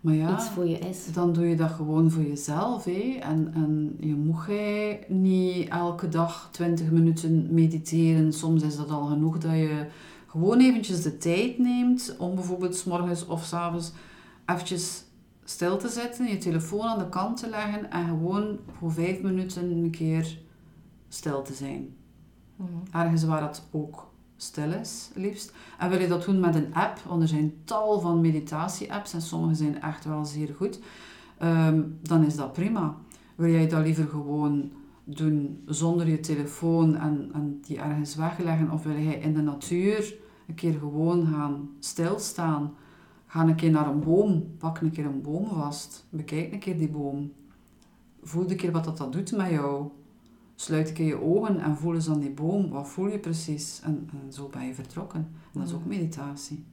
Maar 0.00 0.14
ja, 0.14 0.34
iets 0.34 0.48
voor 0.48 0.66
je 0.66 0.78
is. 0.78 1.12
dan 1.12 1.32
doe 1.32 1.46
je 1.48 1.56
dat 1.56 1.70
gewoon 1.70 2.10
voor 2.10 2.22
jezelf. 2.22 2.84
Hé. 2.84 3.18
En, 3.20 3.50
en 3.54 3.96
je 4.00 4.14
moet 4.14 4.44
jij 4.46 5.04
niet 5.08 5.68
elke 5.68 6.08
dag 6.08 6.48
20 6.52 6.90
minuten 6.90 7.54
mediteren. 7.54 8.32
Soms 8.32 8.62
is 8.62 8.76
dat 8.76 8.90
al 8.90 9.04
genoeg 9.06 9.38
dat 9.38 9.52
je 9.52 9.86
gewoon 10.26 10.60
eventjes 10.60 11.02
de 11.02 11.18
tijd 11.18 11.58
neemt 11.58 12.14
om 12.18 12.34
bijvoorbeeld 12.34 12.76
's 12.76 12.84
morgens 12.84 13.26
of 13.26 13.44
's 13.44 13.52
avonds 13.52 13.92
eventjes 14.46 15.02
stil 15.48 15.76
te 15.76 15.88
zetten, 15.88 16.26
je 16.26 16.38
telefoon 16.38 16.86
aan 16.86 16.98
de 16.98 17.08
kant 17.08 17.36
te 17.36 17.48
leggen 17.48 17.90
en 17.90 18.06
gewoon 18.06 18.58
voor 18.78 18.92
5 18.92 19.22
minuten 19.22 19.70
een 19.70 19.90
keer 19.90 20.38
stil 21.08 21.42
te 21.42 21.54
zijn. 21.54 21.96
Mhm. 22.56 22.70
Ergens 22.90 23.24
waar 23.24 23.42
het 23.42 23.62
ook 23.70 24.10
stil 24.36 24.72
is, 24.72 25.10
liefst. 25.14 25.52
En 25.78 25.90
wil 25.90 26.00
je 26.00 26.08
dat 26.08 26.24
doen 26.24 26.40
met 26.40 26.54
een 26.54 26.74
app, 26.74 26.98
want 26.98 27.22
er 27.22 27.28
zijn 27.28 27.54
tal 27.64 28.00
van 28.00 28.20
meditatie-apps 28.20 29.12
en 29.12 29.22
sommige 29.22 29.54
zijn 29.54 29.82
echt 29.82 30.04
wel 30.04 30.24
zeer 30.24 30.54
goed, 30.56 30.80
ehm, 31.38 31.82
dan 32.02 32.24
is 32.24 32.36
dat 32.36 32.52
prima. 32.52 32.96
Wil 33.34 33.50
jij 33.50 33.68
dat 33.68 33.84
liever 33.84 34.08
gewoon 34.08 34.72
doen 35.04 35.62
zonder 35.66 36.08
je 36.08 36.20
telefoon 36.20 36.96
en, 36.96 37.30
en 37.32 37.60
die 37.62 37.78
ergens 37.78 38.14
wegleggen, 38.14 38.70
of 38.70 38.82
wil 38.82 38.98
jij 38.98 39.18
in 39.18 39.34
de 39.34 39.42
natuur 39.42 40.14
een 40.46 40.54
keer 40.54 40.78
gewoon 40.78 41.26
gaan 41.26 41.68
stilstaan? 41.78 42.74
Ga 43.28 43.46
een 43.46 43.54
keer 43.54 43.70
naar 43.70 43.88
een 43.88 44.00
boom, 44.00 44.54
pak 44.58 44.80
een 44.80 44.90
keer 44.90 45.04
een 45.04 45.22
boom 45.22 45.48
vast, 45.48 46.06
bekijk 46.10 46.52
een 46.52 46.58
keer 46.58 46.78
die 46.78 46.88
boom. 46.88 47.32
Voel 48.22 48.50
een 48.50 48.56
keer 48.56 48.72
wat 48.72 48.84
dat, 48.84 48.96
dat 48.96 49.12
doet 49.12 49.36
met 49.36 49.50
jou. 49.50 49.88
Sluit 50.54 50.88
een 50.88 50.94
keer 50.94 51.06
je 51.06 51.22
ogen 51.22 51.60
en 51.60 51.76
voel 51.76 51.94
eens 51.94 52.08
aan 52.08 52.20
die 52.20 52.30
boom. 52.30 52.70
Wat 52.70 52.88
voel 52.88 53.08
je 53.08 53.18
precies? 53.18 53.80
En, 53.84 54.08
en 54.12 54.32
zo 54.32 54.48
ben 54.48 54.66
je 54.66 54.74
vertrokken. 54.74 55.20
En 55.52 55.60
dat 55.60 55.68
is 55.68 55.74
ook 55.74 55.84
meditatie. 55.84 56.64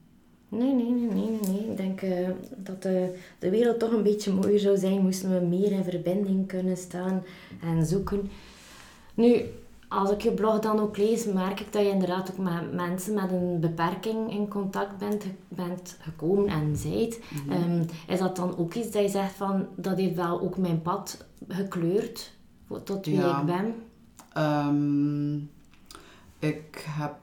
Nee, 0.48 0.74
nee, 0.74 0.90
nee, 0.90 1.10
nee, 1.10 1.38
nee. 1.48 1.70
Ik 1.70 1.76
denk 1.76 2.02
eh, 2.02 2.28
dat 2.56 2.82
de, 2.82 3.18
de 3.38 3.50
wereld 3.50 3.78
toch 3.78 3.92
een 3.92 4.02
beetje 4.02 4.32
mooier 4.32 4.58
zou 4.58 4.76
zijn 4.76 5.02
moesten 5.02 5.40
we 5.40 5.46
meer 5.46 5.72
in 5.72 5.84
verbinding 5.84 6.46
kunnen 6.46 6.76
staan 6.76 7.22
en 7.62 7.86
zoeken. 7.86 8.30
Nu, 9.14 9.42
als 9.88 10.10
ik 10.10 10.20
je 10.20 10.32
blog 10.32 10.58
dan 10.58 10.78
ook 10.78 10.96
lees, 10.96 11.26
merk 11.26 11.60
ik 11.60 11.72
dat 11.72 11.82
je 11.82 11.88
inderdaad 11.90 12.30
ook 12.30 12.38
met 12.38 12.72
mensen 12.72 13.14
met 13.14 13.30
een 13.32 13.60
beperking 13.60 14.30
in 14.30 14.48
contact 14.48 14.98
bent, 14.98 15.24
bent 15.48 15.96
gekomen 16.00 16.46
en 16.48 16.76
zijt. 16.76 17.20
Ehm, 17.48 17.84
is 18.06 18.18
dat 18.18 18.36
dan 18.36 18.56
ook 18.56 18.74
iets 18.74 18.90
dat 18.90 19.02
je 19.02 19.08
zegt 19.08 19.32
van, 19.34 19.66
dat 19.76 19.96
heeft 19.98 20.14
wel 20.14 20.40
ook 20.40 20.56
mijn 20.56 20.82
pad 20.82 21.24
gekleurd 21.48 22.34
tot 22.84 23.06
wie 23.06 23.16
Ja. 23.16 23.40
ik 23.40 23.46
ben? 23.46 23.74
Ehm, 24.32 25.34
ik 26.38 26.84
heb... 26.88 27.14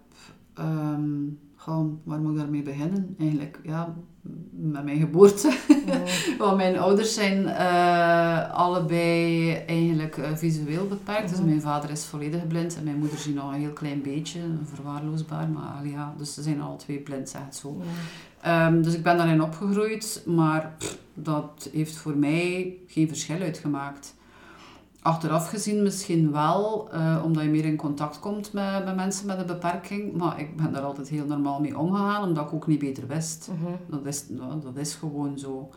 ehm 0.54 1.12
goh, 1.64 1.94
waar 2.04 2.20
moet 2.20 2.32
ik 2.32 2.38
daarmee 2.38 2.62
beginnen? 2.62 3.16
Eigenlijk, 3.20 3.60
ja, 3.64 3.96
met 4.52 4.84
mijn 4.84 5.00
geboorte. 5.00 5.58
Want 6.38 6.58
mijn 6.58 6.78
ouders 6.78 7.14
zijn 7.14 7.48
eh, 7.48 8.52
allebei 8.52 9.52
eigenlijk 9.52 10.18
eh, 10.18 10.36
visueel 10.36 10.88
beperkt. 10.88 11.30
Dus 11.30 11.42
mijn 11.42 11.62
vader 11.62 11.90
is 11.90 12.06
volledig 12.06 12.48
blind 12.48 12.76
en 12.78 12.84
mijn 12.84 12.98
moeder 12.98 13.18
ziet 13.18 13.36
nog 13.36 13.54
een 13.54 13.60
heel 13.60 13.74
klein 13.74 14.02
beetje, 14.02 14.40
verwaarloosbaar. 14.64 15.50
Maar 15.50 15.72
allee, 15.78 15.92
ja, 15.92 16.14
dus 16.18 16.34
ze 16.34 16.42
zijn 16.42 16.62
alle 16.62 16.76
twee 16.76 17.00
blind, 17.00 17.30
zeg 17.30 17.42
het 17.46 17.56
zo. 17.56 17.82
Ja. 17.82 18.68
Ehm, 18.68 18.82
dus 18.82 18.94
ik 18.94 19.04
ben 19.04 19.18
daarin 19.18 19.42
opgegroeid, 19.42 20.24
maar 20.26 20.76
pff, 20.78 20.98
dat 21.14 21.70
heeft 21.74 21.96
voor 21.96 22.18
mij 22.18 22.78
geen 22.88 23.08
verschil 23.08 23.42
uitgemaakt. 23.42 24.16
Achteraf 25.04 25.50
gezien 25.50 25.84
misschien 25.84 26.32
wel, 26.32 26.92
eh, 26.92 27.22
omdat 27.24 27.44
je 27.44 27.50
meer 27.50 27.66
in 27.66 27.76
contact 27.76 28.20
komt 28.20 28.54
met, 28.54 28.86
met 28.86 28.96
mensen 28.96 29.28
met 29.28 29.40
een 29.40 29.46
beperking. 29.46 30.14
Maar 30.14 30.40
ik 30.40 30.56
ben 30.56 30.74
daar 30.74 30.82
altijd 30.82 31.10
heel 31.10 31.26
normaal 31.26 31.62
mee 31.62 31.78
omgegaan, 31.78 32.24
omdat 32.24 32.46
ik 32.46 32.54
ook 32.54 32.68
niet 32.68 32.80
beter 32.80 33.08
wist. 33.08 33.50
Mhm. 33.52 33.72
Dat 33.88 34.06
is, 34.06 34.30
nou, 34.30 34.62
dat 34.62 34.78
is 34.78 34.96
gewoon 34.96 35.40
zo. 35.40 35.70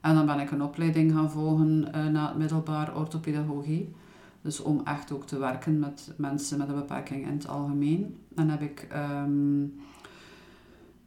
En 0.00 0.14
dan 0.14 0.26
ben 0.26 0.40
ik 0.40 0.50
een 0.50 0.62
opleiding 0.62 1.12
gaan 1.12 1.30
volgen 1.30 1.92
eh, 1.92 2.06
na 2.06 2.28
het 2.28 2.36
middelbaar 2.36 2.96
orthopedagogie. 2.96 3.94
Dus 4.42 4.60
om 4.60 4.80
echt 4.84 5.12
ook 5.12 5.26
te 5.26 5.38
werken 5.38 5.78
met 5.78 6.12
mensen 6.16 6.58
met 6.58 6.68
een 6.68 6.74
beperking 6.74 7.26
in 7.26 7.32
het 7.32 7.48
algemeen. 7.48 8.18
En 8.34 8.48
heb 8.48 8.60
ik 8.60 8.86
ehm, 8.90 9.62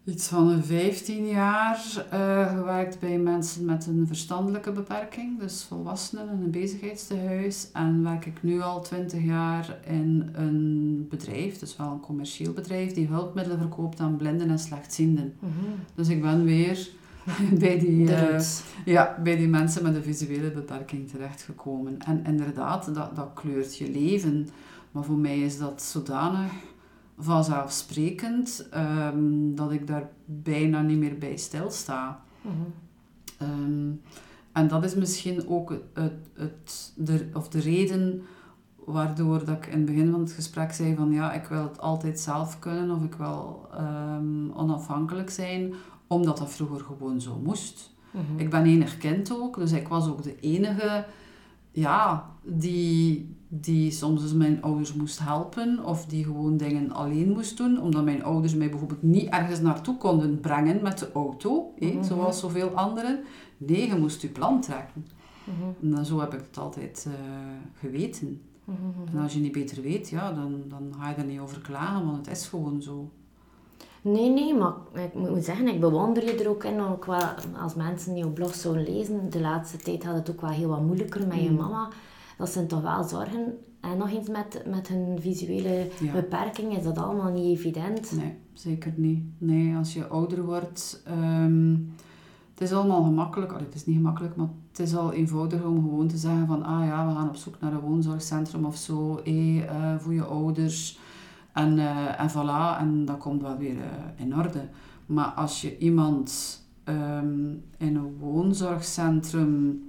iets 0.06 0.28
van 0.28 0.64
15 0.64 1.28
jaar 1.28 2.06
uh, 2.14 2.58
gewerkt 2.58 3.00
bij 3.00 3.18
mensen 3.18 3.66
met 3.66 3.88
een 3.88 4.08
verstandelijke 4.08 4.72
beperking, 4.72 5.40
dus 5.40 5.64
volwassenen 5.64 6.30
in 6.30 6.44
een 6.44 6.52
bezigheidstehuis. 6.52 7.68
En 7.74 8.04
werk 8.04 8.26
ik 8.26 8.44
nu 8.44 8.62
al 8.62 8.82
20 8.82 9.24
jaar 9.24 9.78
in 9.86 10.30
een 10.34 11.06
bedrijf, 11.10 11.60
dus 11.60 11.78
wel 11.78 11.88
een 11.92 12.00
commercieel 12.00 12.54
bedrijf, 12.54 12.94
die 12.94 13.08
hulpmiddelen 13.08 13.60
verkoopt 13.60 14.00
aan 14.00 14.18
blinden 14.18 14.50
en 14.50 14.60
slechtzienden. 14.60 15.34
Mm 15.40 15.50
Dus 15.96 16.08
ik 16.08 16.22
ben 16.22 16.44
weer 16.44 16.90
bij 17.60 17.80
die, 17.80 18.08
uh, 18.08 18.40
ja, 18.86 19.20
bij 19.24 19.36
die 19.36 19.48
mensen 19.48 19.84
met 19.84 19.96
een 19.96 20.04
visuele 20.04 20.52
beperking 20.52 21.10
terechtgekomen. 21.10 22.00
En 22.00 22.26
inderdaad, 22.26 22.96
dat, 22.96 23.16
dat 23.16 23.32
kleurt 23.34 23.78
je 23.78 23.92
leven. 23.92 24.50
Maar 24.92 25.04
voor 25.04 25.18
mij 25.18 25.40
is 25.40 25.58
dat 25.58 25.82
zodanig 25.82 26.52
vanzelfsprekend 27.18 28.70
um, 28.76 29.56
dat 29.56 29.72
ik 29.72 29.88
daar 29.88 30.10
bijna 30.26 30.82
niet 30.82 30.98
meer 30.98 31.18
bij 31.18 31.38
stilsta. 31.38 32.24
Mm 32.42 32.74
um, 33.44 34.02
en 34.52 34.68
dat 34.68 34.84
is 34.84 34.96
misschien 34.96 35.48
ook 35.48 35.70
het, 35.94 36.14
het, 36.34 36.94
de, 36.96 37.30
of 37.34 37.50
de 37.50 37.60
reden 37.60 38.22
waardoor 38.86 39.46
dat 39.46 39.56
ik 39.56 39.66
in 39.66 39.78
het 39.78 39.86
begin 39.86 40.12
van 40.12 40.20
het 40.20 40.32
gesprek 40.32 40.72
zei 40.72 40.96
van 40.96 41.12
ja, 41.12 41.34
ik 41.34 41.46
wil 41.46 41.64
het 41.64 41.80
altijd 41.80 42.20
zelf 42.20 42.60
kunnen 42.60 42.96
of 42.96 43.04
ik 43.04 43.14
wil 43.14 43.70
um, 43.80 44.52
onafhankelijk 44.52 45.30
zijn, 45.30 45.74
omdat 46.08 46.38
dat 46.38 46.52
vroeger 46.52 46.80
gewoon 46.80 47.22
zo 47.22 47.40
moest. 47.44 47.94
Mhm. 48.12 48.40
Ik 48.40 48.50
ben 48.50 48.66
enig 48.66 48.98
kind 48.98 49.34
ook, 49.34 49.56
dus 49.56 49.72
ik 49.72 49.88
was 49.88 50.08
ook 50.08 50.24
de 50.24 50.40
enige 50.40 51.06
ja, 51.74 52.30
die, 52.44 53.36
die 53.48 53.92
soms 53.92 54.22
dus 54.22 54.34
mijn 54.34 54.62
ouders 54.62 54.94
moest 54.94 55.20
helpen 55.20 55.86
of 55.86 56.06
die 56.06 56.24
gewoon 56.24 56.58
dingen 56.58 56.92
alleen 56.92 57.30
moest 57.30 57.58
doen, 57.58 57.82
omdat 57.82 58.04
mijn 58.04 58.24
ouders 58.24 58.56
mij 58.56 58.70
bijvoorbeeld 58.70 59.04
niet 59.04 59.30
ergens 59.30 59.60
naartoe 59.60 59.98
konden 59.98 60.40
brengen 60.40 60.82
met 60.82 61.00
de 61.00 61.12
auto, 61.12 61.74
mm 61.80 62.04
zoals 62.04 62.40
zoveel 62.40 62.70
anderen. 62.70 63.20
Nee, 63.58 63.88
je 63.88 63.96
moest 63.96 64.22
je 64.22 64.28
plan 64.28 64.62
trekken. 64.62 65.06
Mhm. 65.44 65.96
En 65.96 66.06
zo 66.06 66.20
heb 66.20 66.34
ik 66.34 66.40
het 66.40 66.58
altijd 66.58 67.08
uh, 67.08 67.14
geweten. 67.74 68.42
Mhm. 68.64 69.16
En 69.16 69.22
als 69.22 69.34
je 69.34 69.40
niet 69.40 69.52
beter 69.52 69.82
weet, 69.82 70.10
ja, 70.10 70.32
dan, 70.32 70.64
dan 70.68 70.94
ga 71.00 71.10
je 71.10 71.16
er 71.16 71.26
niet 71.26 71.40
over 71.40 71.62
klagen, 71.62 72.06
want 72.06 72.26
het 72.26 72.38
is 72.38 72.48
gewoon 72.48 72.82
zo. 72.82 73.12
Nee, 74.04 74.30
nee, 74.30 74.56
maar 74.56 74.74
ik 74.94 75.14
moet 75.14 75.44
zeggen, 75.44 75.68
ik 75.68 75.80
bewonder 75.80 76.24
je 76.24 76.44
er 76.44 76.50
ook 76.50 76.64
in. 76.64 76.82
Ook 76.82 77.06
wel, 77.06 77.22
als 77.62 77.76
mensen 77.76 78.14
die 78.14 78.26
op 78.26 78.34
blog 78.34 78.56
zouden 78.56 78.84
lezen, 78.84 79.30
de 79.30 79.42
laatste 79.42 79.78
tijd 79.78 80.04
had 80.04 80.16
het 80.16 80.32
ook 80.32 80.42
wel 80.42 80.50
heel 80.50 80.70
wat 80.70 80.82
moeilijker 80.82 81.28
met 81.28 81.42
je 81.42 81.50
mm. 81.50 81.56
mama. 81.56 81.90
Dat 82.38 82.50
zijn 82.50 82.68
toch 82.68 82.82
wel 82.82 83.04
zorgen. 83.04 83.58
En 83.82 83.98
nog 83.98 84.12
eens 84.12 84.28
met, 84.28 84.64
met 84.70 84.88
hun 84.88 85.18
visuele 85.20 85.90
beperking 86.14 86.78
is 86.78 86.84
dat 86.84 86.98
allemaal 86.98 87.32
niet 87.32 87.58
evident. 87.58 88.12
Nee, 88.16 88.36
zeker 88.54 88.94
niet. 88.96 89.24
Nee, 89.38 89.76
als 89.76 89.94
je 89.94 90.08
ouder 90.08 90.46
wordt... 90.46 91.04
Um, 91.08 91.94
het 92.54 92.62
is 92.62 92.74
allemaal 92.74 93.04
gemakkelijk. 93.04 93.52
Allee, 93.52 93.66
het 93.66 93.76
is 93.76 93.86
niet 93.86 93.96
gemakkelijk, 93.96 94.36
maar 94.36 94.48
het 94.70 94.80
is 94.80 94.96
al 94.96 95.14
eenvoudiger 95.14 95.68
om 95.68 95.82
gewoon 95.82 96.08
te 96.08 96.18
zeggen 96.18 96.48
van... 96.48 96.64
Ah 96.64 96.86
ja, 96.86 97.08
we 97.08 97.14
gaan 97.14 97.30
op 97.30 97.36
zoek 97.36 97.56
naar 97.60 97.74
een 97.74 97.80
woonzorgcentrum 97.80 98.66
of 98.66 98.76
zo. 98.76 99.22
Uh, 99.24 99.64
voor 99.98 100.14
je 100.14 100.24
ouders 100.24 101.00
en, 101.54 101.78
uh, 101.78 102.20
en 102.20 102.30
voilà, 102.30 102.80
en 102.80 103.06
dat 103.06 103.18
komt 103.18 103.42
wel 103.42 103.58
weer 103.58 103.76
uh, 103.76 103.82
in 104.16 104.38
orde. 104.38 104.70
Maar 105.06 105.26
als 105.26 105.62
je 105.62 105.78
iemand 105.78 106.60
um, 106.86 107.64
in 107.78 107.96
een 107.96 108.18
woonzorgcentrum 108.20 109.84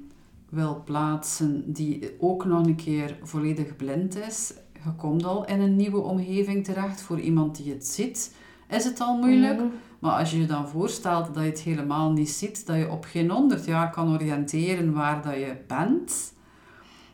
wil 0.49 0.83
plaatsen 0.85 1.73
die 1.73 2.11
ook 2.19 2.45
nog 2.45 2.67
een 2.67 2.77
keer 2.77 3.19
volledig 3.23 3.77
blind 3.77 4.17
is, 4.17 4.55
je 4.73 4.95
komt 4.97 5.25
al 5.25 5.45
in 5.47 5.61
een 5.61 5.77
nieuwe 5.77 6.01
omgeving 6.01 6.65
terecht 6.65 7.01
voor 7.01 7.21
iemand 7.21 7.57
die 7.57 7.73
het 7.73 7.87
ziet, 7.87 8.37
is 8.69 8.85
het 8.85 9.01
al 9.01 9.17
moeilijk. 9.17 9.61
Maar 9.99 10.19
als 10.19 10.31
je 10.31 10.41
je 10.41 10.47
dan 10.47 10.69
voorstelt 10.69 11.35
dat 11.35 11.43
je 11.43 11.51
het 11.51 11.61
helemaal 11.61 12.13
niet 12.13 12.31
ziet, 12.31 12.67
dat 12.67 12.77
je 12.77 12.91
op 12.91 13.05
geen 13.05 13.31
honderd 13.31 13.65
jaar 13.65 13.91
kan 13.91 14.13
oriënteren 14.13 14.93
waar 14.93 15.23
dat 15.23 15.35
je 15.35 15.57
bent, 15.67 16.34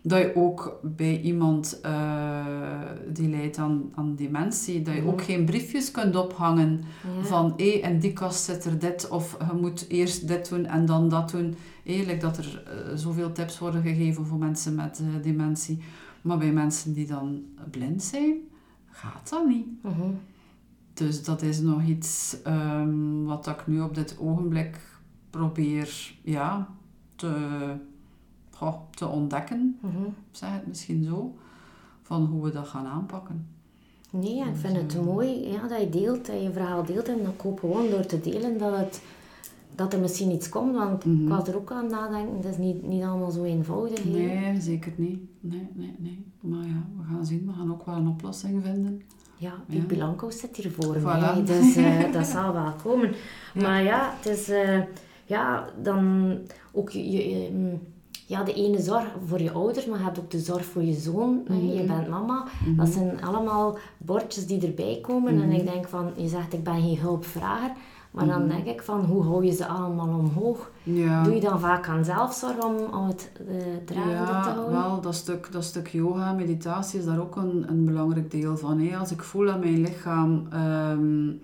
dat 0.03 0.19
je 0.19 0.37
ook 0.37 0.81
bij 0.83 1.21
iemand 1.21 1.81
uh, 1.87 2.45
die 3.09 3.29
lijdt 3.29 3.59
aan, 3.59 3.91
aan 3.95 4.17
dementie, 4.17 4.83
dat 4.83 4.95
je 4.95 5.07
ook 5.07 5.17
mhm. 5.17 5.25
geen 5.25 5.45
briefjes 5.45 5.91
kunt 5.91 6.17
ophangen 6.17 6.81
van 7.23 7.53
hé, 7.57 7.71
hey, 7.71 7.83
en 7.83 7.99
die 7.99 8.13
kast 8.13 8.45
zit 8.45 8.65
er 8.65 8.79
dit, 8.79 9.09
of 9.09 9.37
je 9.53 9.59
moet 9.61 9.87
eerst 9.89 10.29
dit 10.29 10.49
doen 10.49 10.67
en 10.67 10.87
dan 10.87 11.09
dat 11.09 11.31
doen. 11.31 11.55
Eerlijk 11.85 12.21
dat 12.21 12.39
er 12.39 12.63
uh, 12.67 12.97
zoveel 12.97 13.33
tips 13.33 13.59
worden 13.59 13.83
gegeven 13.83 14.27
voor 14.27 14.39
mensen 14.39 14.75
met 14.75 15.01
uh, 15.03 15.23
dementie. 15.23 15.83
Maar 16.23 16.39
bij 16.39 16.53
mensen 16.53 16.93
die 16.93 17.07
dan 17.07 17.43
blind 17.71 18.03
zijn, 18.03 18.35
gaat 18.91 19.31
dat 19.31 19.47
niet. 19.47 19.67
Mhm. 19.83 20.11
Dus 20.95 21.25
dat 21.25 21.43
is 21.43 21.61
nog 21.61 21.83
iets 21.83 22.37
um, 22.47 23.25
wat 23.25 23.47
ik 23.47 23.67
nu 23.67 23.81
op 23.81 23.95
dit 23.95 24.17
ogenblik 24.19 24.81
probeer 25.31 26.15
ja, 26.23 26.69
te 27.17 27.37
te 28.91 29.07
ontdekken, 29.07 29.79
mm 29.81 30.15
zeg 30.31 30.53
het 30.53 30.67
misschien 30.67 31.05
zo, 31.05 31.35
van 32.03 32.25
hoe 32.25 32.45
we 32.45 32.51
dat 32.51 32.69
gaan 32.69 32.87
aanpakken. 32.87 33.47
Nee, 34.11 34.39
ik 34.39 34.57
vind 34.57 34.77
het 34.77 34.91
dus, 34.91 35.05
mooi 35.05 35.51
ja, 35.53 35.69
dat 35.69 35.81
je 35.81 35.89
deelt, 35.89 36.27
dat 36.27 36.43
je 36.43 36.53
verhaal 36.53 36.85
deelt. 36.85 37.09
En 37.09 37.21
ik 37.21 37.41
hoop 37.41 37.61
gewoon 37.61 37.91
door 37.91 38.07
te 38.07 38.21
delen 38.21 38.59
dat, 38.59 38.77
het, 38.77 39.03
dat 39.75 39.93
er 39.93 40.01
misschien 40.01 40.31
iets 40.31 40.49
komt. 40.49 40.75
Want 40.75 41.05
ik 41.05 41.13
mhm. 41.13 41.29
was 41.29 41.49
er 41.49 41.57
ook 41.57 41.73
aan 41.73 41.91
nadenken, 41.91 42.37
het 42.37 42.45
is 42.45 42.57
niet, 42.57 42.87
niet 42.87 43.03
allemaal 43.03 43.31
zo 43.31 43.43
eenvoudig. 43.43 44.05
Nee, 44.05 44.61
zeker 44.61 44.93
niet. 44.97 45.21
Nee, 45.41 45.69
nee, 45.75 45.95
nee. 45.99 46.25
Maar 46.41 46.67
ja, 46.67 46.85
we 46.97 47.05
gaan 47.11 47.27
zien. 47.27 47.47
We 47.47 47.53
gaan 47.53 47.73
ook 47.73 47.87
wel 47.87 47.95
een 47.95 48.09
oplossing 48.09 48.63
vinden. 48.65 49.03
Ja, 49.37 49.53
die 49.67 49.81
ja. 49.81 49.87
Blanco 49.87 50.31
zit 50.31 50.57
hier 50.57 50.73
voor 50.73 50.97
voilà. 50.99 51.03
mij. 51.03 51.43
Dus 51.53 51.77
uh, 51.77 52.13
dat 52.13 52.27
zal 52.27 52.53
wel 52.53 52.73
komen. 52.83 53.15
Maar 53.55 53.83
ja, 53.83 54.15
het 54.17 54.27
is... 54.27 54.49
Uh, 54.49 54.81
ja, 55.25 55.67
dan 55.83 56.37
ook 56.73 56.91
je, 56.91 57.11
je 57.11 57.51
mm, 57.53 57.81
ja, 58.31 58.43
de 58.43 58.53
ene 58.53 58.81
zorg 58.81 59.05
voor 59.26 59.43
je 59.43 59.53
ouders, 59.53 59.87
maar 59.87 59.99
je 59.99 60.05
hebt 60.05 60.18
ook 60.18 60.31
de 60.31 60.39
zorg 60.39 60.64
voor 60.64 60.83
je 60.83 60.95
zoon. 60.95 61.43
Mm 61.49 61.70
Je 61.70 61.85
bent 61.85 62.09
mama. 62.09 62.45
Mhm. 62.66 62.76
Dat 62.76 62.89
zijn 62.89 63.24
allemaal 63.24 63.78
bordjes 63.99 64.47
die 64.47 64.66
erbij 64.66 64.99
komen. 65.03 65.33
En 65.33 65.49
mhm. 65.49 65.51
ik 65.51 65.66
denk 65.66 65.89
van, 65.89 66.11
je 66.16 66.28
zegt 66.28 66.53
ik 66.53 66.64
ben 66.64 66.81
geen 66.81 66.99
hulpvrager. 66.99 67.70
Maar 68.11 68.26
dan 68.26 68.47
mhm. 68.47 68.49
denk 68.49 68.66
ik 68.66 68.83
van, 68.83 69.05
hoe 69.05 69.22
hou 69.22 69.45
je 69.45 69.53
ze 69.53 69.66
allemaal 69.66 70.18
omhoog? 70.18 70.70
Ja. 70.83 71.22
Doe 71.22 71.35
je 71.35 71.41
dan 71.41 71.61
vaak 71.61 71.89
aan 71.89 72.05
zelfzorg 72.05 72.64
om, 72.64 72.76
om 72.99 73.07
het 73.07 73.31
uh, 73.49 73.57
draagende 73.85 74.14
ja, 74.14 74.43
te 74.43 74.49
houden? 74.49 74.72
wel, 74.72 75.01
dat 75.01 75.14
stuk, 75.14 75.53
dat 75.53 75.64
stuk 75.64 75.89
yoga, 75.89 76.33
meditatie 76.33 76.99
is 76.99 77.05
daar 77.05 77.20
ook 77.20 77.37
een, 77.37 77.64
een 77.68 77.85
belangrijk 77.85 78.31
deel 78.31 78.57
van. 78.57 78.81
Hè. 78.81 78.97
Als 78.97 79.11
ik 79.11 79.22
voel 79.22 79.51
aan 79.51 79.61
mijn 79.61 79.81
lichaam 79.81 80.49
um, 80.91 81.41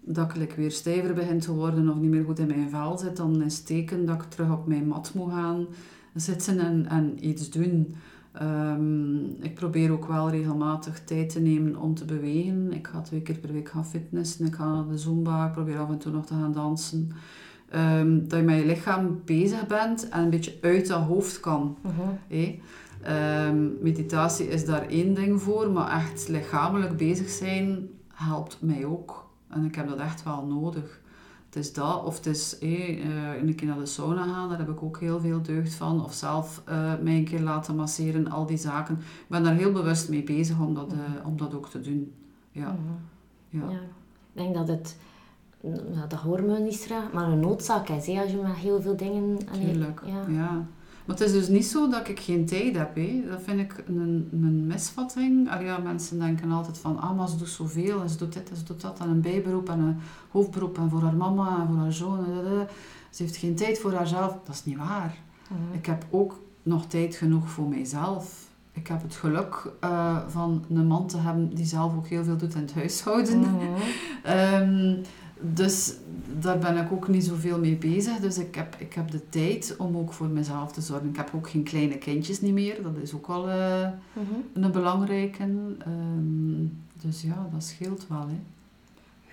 dat 0.00 0.34
ik 0.34 0.52
weer 0.52 0.70
stijver 0.70 1.14
begin 1.14 1.40
te 1.40 1.54
worden 1.54 1.88
of 1.88 1.96
niet 1.96 2.10
meer 2.10 2.24
goed 2.24 2.38
in 2.38 2.46
mijn 2.46 2.70
vel 2.70 2.98
zit, 2.98 3.16
dan 3.16 3.42
is 3.42 3.56
het 3.56 3.66
teken 3.66 4.06
dat 4.06 4.22
ik 4.22 4.30
terug 4.30 4.52
op 4.52 4.66
mijn 4.66 4.86
mat 4.86 5.10
moet 5.14 5.32
gaan 5.32 5.66
zitten 6.14 6.58
en, 6.58 6.86
en 6.88 7.28
iets 7.28 7.50
doen. 7.50 7.94
Ehm, 8.32 9.24
ik 9.24 9.54
probeer 9.54 9.90
ook 9.92 10.06
wel 10.06 10.30
regelmatig 10.30 11.04
tijd 11.04 11.30
te 11.30 11.40
nemen 11.40 11.76
om 11.76 11.94
te 11.94 12.04
bewegen. 12.04 12.72
Ik 12.72 12.86
ga 12.86 13.00
twee 13.00 13.22
keer 13.22 13.38
per 13.38 13.52
week 13.52 13.68
gaan 13.68 13.86
fitnessen. 13.86 14.46
Ik 14.46 14.54
ga 14.54 14.72
naar 14.72 14.88
de 14.88 14.98
Zumba. 14.98 15.46
Ik 15.46 15.52
probeer 15.52 15.78
af 15.78 15.88
en 15.88 15.98
toe 15.98 16.12
nog 16.12 16.26
te 16.26 16.34
gaan 16.34 16.52
dansen. 16.52 17.12
Ehm, 17.68 18.18
dat 18.28 18.38
je 18.38 18.44
met 18.44 18.56
je 18.56 18.66
lichaam 18.66 19.20
bezig 19.24 19.66
bent 19.66 20.08
en 20.08 20.22
een 20.22 20.30
beetje 20.30 20.58
uit 20.60 20.86
dat 20.86 21.00
hoofd 21.00 21.40
kan. 21.40 21.76
Uh 22.28 23.50
meditatie 23.80 24.48
is 24.48 24.64
daar 24.64 24.86
één 24.88 25.14
ding 25.14 25.42
voor, 25.42 25.70
maar 25.70 25.90
echt 25.90 26.28
lichamelijk 26.28 26.96
bezig 26.96 27.28
zijn 27.28 27.88
helpt 28.08 28.56
mij 28.60 28.84
ook. 28.84 29.30
En 29.48 29.64
ik 29.64 29.74
heb 29.74 29.88
dat 29.88 29.98
echt 29.98 30.22
wel 30.22 30.46
nodig 30.46 30.99
het 31.50 31.58
is 31.58 31.72
dat, 31.72 32.04
of 32.04 32.16
het 32.16 32.26
is 32.26 32.58
eh, 32.58 33.42
een 33.42 33.54
keer 33.54 33.68
naar 33.68 33.78
de 33.78 33.86
sauna 33.86 34.22
gaan, 34.22 34.48
daar 34.48 34.58
heb 34.58 34.68
ik 34.68 34.82
ook 34.82 35.00
heel 35.00 35.20
veel 35.20 35.42
deugd 35.42 35.74
van. 35.74 36.04
Of 36.04 36.12
zelf 36.12 36.62
uh, 36.68 36.92
mij 37.02 37.16
een 37.16 37.24
keer 37.24 37.40
laten 37.40 37.76
masseren, 37.76 38.30
al 38.30 38.46
die 38.46 38.56
zaken. 38.56 38.94
Ik 38.94 39.26
ben 39.28 39.42
daar 39.42 39.54
heel 39.54 39.72
bewust 39.72 40.08
mee 40.08 40.22
bezig 40.22 40.60
om 40.60 40.74
dat, 40.74 40.92
uh, 40.92 41.26
om 41.26 41.36
dat 41.36 41.54
ook 41.54 41.68
te 41.68 41.80
doen. 41.80 42.12
Ja. 42.50 42.76
Mhm. 43.50 43.70
ja. 43.70 43.78
Ik 44.32 44.42
denk 44.42 44.54
dat 44.54 44.68
het, 44.68 44.96
dat 46.08 46.20
hormoon 46.20 46.66
is 46.66 46.88
maar 47.12 47.28
een 47.28 47.40
noodzaak 47.40 47.88
is, 47.88 48.06
hè, 48.06 48.20
als 48.20 48.30
je 48.30 48.36
met 48.36 48.56
heel 48.56 48.82
veel 48.82 48.96
dingen... 48.96 49.38
Tuurlijk, 49.52 50.02
ja. 50.06 50.24
ja. 50.28 50.66
Maar 51.10 51.18
het 51.18 51.28
is 51.28 51.34
dus 51.34 51.48
niet 51.48 51.66
zo 51.66 51.88
dat 51.88 52.08
ik 52.08 52.20
geen 52.20 52.46
tijd 52.46 52.76
heb. 52.76 52.94
Dat 53.30 53.40
vind 53.42 53.60
ik 53.60 53.84
een, 53.86 54.28
een 54.32 54.66
misvatting. 54.66 55.50
Allee, 55.50 55.64
ja, 55.64 55.78
mensen 55.78 56.18
denken 56.18 56.50
altijd 56.50 56.78
van, 56.78 57.00
ah, 57.00 57.16
maar 57.16 57.28
ze 57.28 57.36
doet 57.36 57.48
zoveel. 57.48 58.00
En 58.00 58.08
ze 58.08 58.16
doet 58.16 58.32
dit 58.32 58.50
en 58.50 58.56
ze 58.56 58.64
doet 58.64 58.80
dat. 58.80 58.98
En 59.00 59.08
een 59.08 59.20
bijberoep 59.20 59.68
en 59.68 59.80
een 59.80 59.98
hoofdberoep. 60.30 60.78
En 60.78 60.90
voor 60.90 61.02
haar 61.02 61.14
mama 61.14 61.60
en 61.60 61.66
voor 61.66 61.76
haar 61.76 61.92
zoon. 61.92 62.24
Ze 63.10 63.22
heeft 63.22 63.36
geen 63.36 63.54
tijd 63.54 63.78
voor 63.78 63.94
haarzelf. 63.94 64.38
Dat 64.44 64.54
is 64.54 64.64
niet 64.64 64.76
waar. 64.76 65.18
Mhm. 65.48 65.78
Ik 65.78 65.86
heb 65.86 66.06
ook 66.10 66.38
nog 66.62 66.86
tijd 66.86 67.14
genoeg 67.14 67.50
voor 67.50 67.68
mijzelf. 67.68 68.48
Ik 68.72 68.86
heb 68.86 69.02
het 69.02 69.14
geluk 69.14 69.72
uh, 69.84 70.16
van 70.28 70.64
een 70.68 70.86
man 70.86 71.06
te 71.06 71.18
hebben 71.18 71.54
die 71.54 71.66
zelf 71.66 71.96
ook 71.96 72.06
heel 72.06 72.24
veel 72.24 72.36
doet 72.36 72.54
in 72.54 72.60
het 72.60 72.74
huishouden. 72.74 73.38
Mm 73.38 75.00
Dus 75.40 75.94
daar 76.38 76.58
ben 76.58 76.76
ik 76.76 76.92
ook 76.92 77.08
niet 77.08 77.24
zoveel 77.24 77.58
mee 77.58 77.76
bezig. 77.76 78.16
Dus 78.16 78.38
ik 78.38 78.54
heb, 78.54 78.76
ik 78.78 78.94
heb 78.94 79.10
de 79.10 79.28
tijd 79.28 79.74
om 79.78 79.96
ook 79.96 80.12
voor 80.12 80.28
mezelf 80.28 80.72
te 80.72 80.80
zorgen. 80.80 81.08
Ik 81.08 81.16
heb 81.16 81.30
ook 81.34 81.50
geen 81.50 81.62
kleine 81.62 81.98
kindjes 81.98 82.40
niet 82.40 82.52
meer. 82.52 82.82
Dat 82.82 82.96
is 83.02 83.14
ook 83.14 83.26
al 83.26 83.48
uh, 83.48 83.88
een 84.52 84.72
belangrijke. 84.72 85.42
Ehm, 85.78 86.64
dus 86.92 87.22
ja, 87.22 87.48
dat 87.52 87.64
scheelt 87.64 88.06
wel. 88.08 88.26
Hè. 88.28 88.38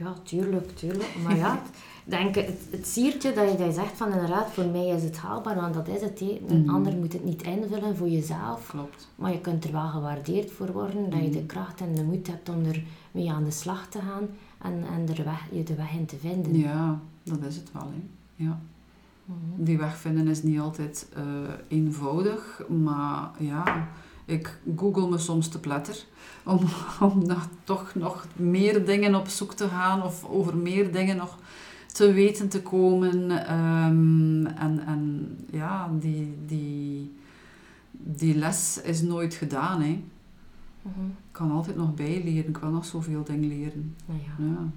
Ja, 0.03 0.13
tuurlijk, 0.23 0.75
tuurlijk. 0.75 1.15
Maar 1.23 1.35
ja, 1.35 1.61
denk, 2.03 2.35
het, 2.35 2.59
het 2.69 2.87
siertje 2.87 3.33
dat 3.33 3.51
je, 3.51 3.57
dat 3.57 3.67
je 3.67 3.73
zegt 3.73 3.97
van 3.97 4.11
inderdaad, 4.11 4.51
voor 4.51 4.65
mij 4.65 4.87
is 4.87 5.03
het 5.03 5.17
haalbaar, 5.17 5.55
want 5.55 5.73
dat 5.73 5.87
is 5.87 6.01
het. 6.01 6.19
He. 6.19 6.41
Een 6.47 6.61
mhm. 6.61 6.75
ander 6.75 6.95
moet 6.95 7.13
het 7.13 7.23
niet 7.23 7.43
invullen 7.43 7.95
voor 7.95 8.09
jezelf. 8.09 8.67
Klopt. 8.67 9.07
Maar 9.15 9.31
je 9.31 9.41
kunt 9.41 9.63
er 9.63 9.71
wel 9.71 9.87
gewaardeerd 9.87 10.51
voor 10.51 10.71
worden, 10.71 11.09
dat 11.09 11.23
je 11.23 11.29
de 11.29 11.37
mhm. 11.37 11.47
kracht 11.47 11.81
en 11.81 11.95
de 11.95 12.03
moed 12.03 12.27
hebt 12.27 12.49
om 12.49 12.65
er 12.65 12.83
mee 13.11 13.31
aan 13.31 13.43
de 13.43 13.51
slag 13.51 13.87
te 13.87 13.99
gaan 13.99 14.27
en, 14.57 14.83
en 14.93 15.15
er 15.15 15.23
weg, 15.23 15.47
je 15.51 15.63
de 15.63 15.75
weg 15.75 15.93
in 15.93 16.05
te 16.05 16.17
vinden. 16.17 16.57
Ja, 16.57 16.99
dat 17.23 17.43
is 17.43 17.55
het 17.55 17.71
wel. 17.71 17.91
Hè. 17.91 18.03
Ja. 18.43 18.59
Mhm. 19.25 19.63
Die 19.63 19.77
weg 19.77 19.97
vinden 19.97 20.27
is 20.27 20.43
niet 20.43 20.59
altijd 20.59 21.07
uh, 21.17 21.23
eenvoudig, 21.67 22.61
maar 22.67 23.29
ja, 23.39 23.87
ik 24.25 24.59
google 24.75 25.09
me 25.09 25.17
soms 25.17 25.47
te 25.47 25.59
pletter 25.59 26.05
om, 26.43 26.59
om 27.11 27.25
nog, 27.25 27.47
toch 27.63 27.95
nog 27.95 28.27
meer 28.35 28.85
dingen 28.85 29.15
op 29.15 29.27
zoek 29.27 29.53
te 29.53 29.67
gaan 29.67 30.03
of 30.03 30.25
over 30.25 30.57
meer 30.57 30.91
dingen 30.91 31.17
nog 31.17 31.37
te 31.87 32.13
weten 32.13 32.49
te 32.49 32.61
komen. 32.61 33.31
Um, 33.53 34.45
en, 34.45 34.85
en 34.85 35.35
ja, 35.51 35.89
die, 35.99 36.37
die, 36.45 37.15
die 37.91 38.35
les 38.35 38.81
is 38.81 39.01
nooit 39.01 39.33
gedaan. 39.33 39.81
Hè. 39.81 40.03
Mhm. 40.81 41.05
Ik 41.37 41.43
kan 41.43 41.55
altijd 41.55 41.75
nog 41.75 41.93
bijleren. 41.93 42.47
Ik 42.49 42.57
wil 42.57 42.69
nog 42.69 42.85
zoveel 42.85 43.23
dingen 43.23 43.47
leren. 43.47 43.95
Ja. 44.05 44.13
ja. 44.37 44.69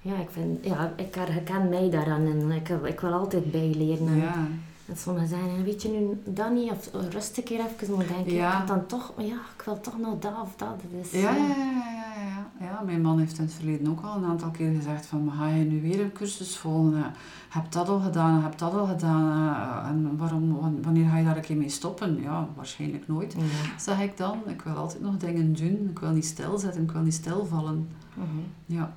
Ja, 0.00 0.20
ik, 0.20 0.30
vind, 0.30 0.64
ja, 0.64 0.92
ik 0.96 1.14
herken 1.14 1.68
mij 1.68 1.90
daaraan 1.90 2.26
en 2.26 2.50
ik, 2.50 2.68
ik 2.68 3.00
wil 3.00 3.12
altijd 3.12 3.50
bijleren. 3.50 4.16
Ja. 4.16 4.46
En 4.86 4.96
sommigen 4.96 5.28
zeggen, 5.28 5.64
weet 5.64 5.82
je 5.82 5.88
nu 5.88 6.32
dat 6.34 6.52
niet? 6.52 6.70
Of 6.70 6.90
oh, 6.94 7.10
rust 7.10 7.36
een 7.36 7.44
keer 7.44 7.60
even. 7.60 7.96
Maar 7.96 8.06
denk 8.06 8.28
ja. 8.28 8.60
ik 8.60 8.66
dan 8.66 8.86
toch, 8.86 9.12
ja, 9.18 9.40
ik 9.56 9.62
wil 9.64 9.80
toch 9.80 9.98
nog 9.98 10.18
dat 10.18 10.34
of 10.42 10.56
dat. 10.56 10.80
Dus, 10.90 11.20
ja, 11.20 11.34
ja, 11.34 11.46
ja, 11.46 11.82
ja, 12.16 12.66
ja, 12.66 12.82
mijn 12.84 13.02
man 13.02 13.18
heeft 13.18 13.38
in 13.38 13.44
het 13.44 13.54
verleden 13.54 13.90
ook 13.90 14.04
al 14.04 14.16
een 14.16 14.24
aantal 14.24 14.50
keer 14.50 14.74
gezegd 14.74 15.06
van, 15.06 15.24
maar 15.24 15.34
ga 15.34 15.48
je 15.48 15.64
nu 15.64 15.80
weer 15.80 16.00
een 16.00 16.12
cursus 16.12 16.56
volgen? 16.56 17.12
Heb 17.52 17.72
dat 17.72 17.88
al 17.88 18.00
gedaan? 18.00 18.42
Heb 18.42 18.58
dat 18.58 18.72
al 18.72 18.86
gedaan? 18.86 19.86
En 19.86 20.16
waarom, 20.16 20.82
wanneer 20.82 21.08
ga 21.08 21.16
je 21.16 21.24
daar 21.24 21.36
een 21.36 21.42
keer 21.42 21.56
mee 21.56 21.68
stoppen? 21.68 22.22
Ja, 22.22 22.48
waarschijnlijk 22.56 23.08
nooit, 23.08 23.32
ja. 23.32 23.78
zeg 23.78 24.00
ik 24.00 24.16
dan. 24.16 24.38
Ik 24.46 24.62
wil 24.62 24.74
altijd 24.74 25.02
nog 25.02 25.16
dingen 25.16 25.52
doen. 25.52 25.88
Ik 25.90 25.98
wil 25.98 26.10
niet 26.10 26.24
stilzetten, 26.24 26.82
ik 26.82 26.90
wil 26.90 27.02
niet 27.02 27.14
stilvallen. 27.14 27.88
Mm 28.14 28.44
Ja. 28.66 28.92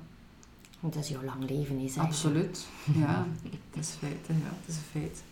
Dat 0.80 0.94
is 0.94 1.08
jouw 1.08 1.24
lang 1.24 1.48
leven, 1.48 1.78
is 1.78 1.98
Absoluut, 1.98 2.66
ja. 2.94 3.26
Dat 3.74 3.84
is 3.84 3.90
feit, 3.98 4.26
ja. 4.26 4.34
Dat 4.34 4.68
is 4.68 4.76
een 4.76 5.00
feit. 5.00 5.22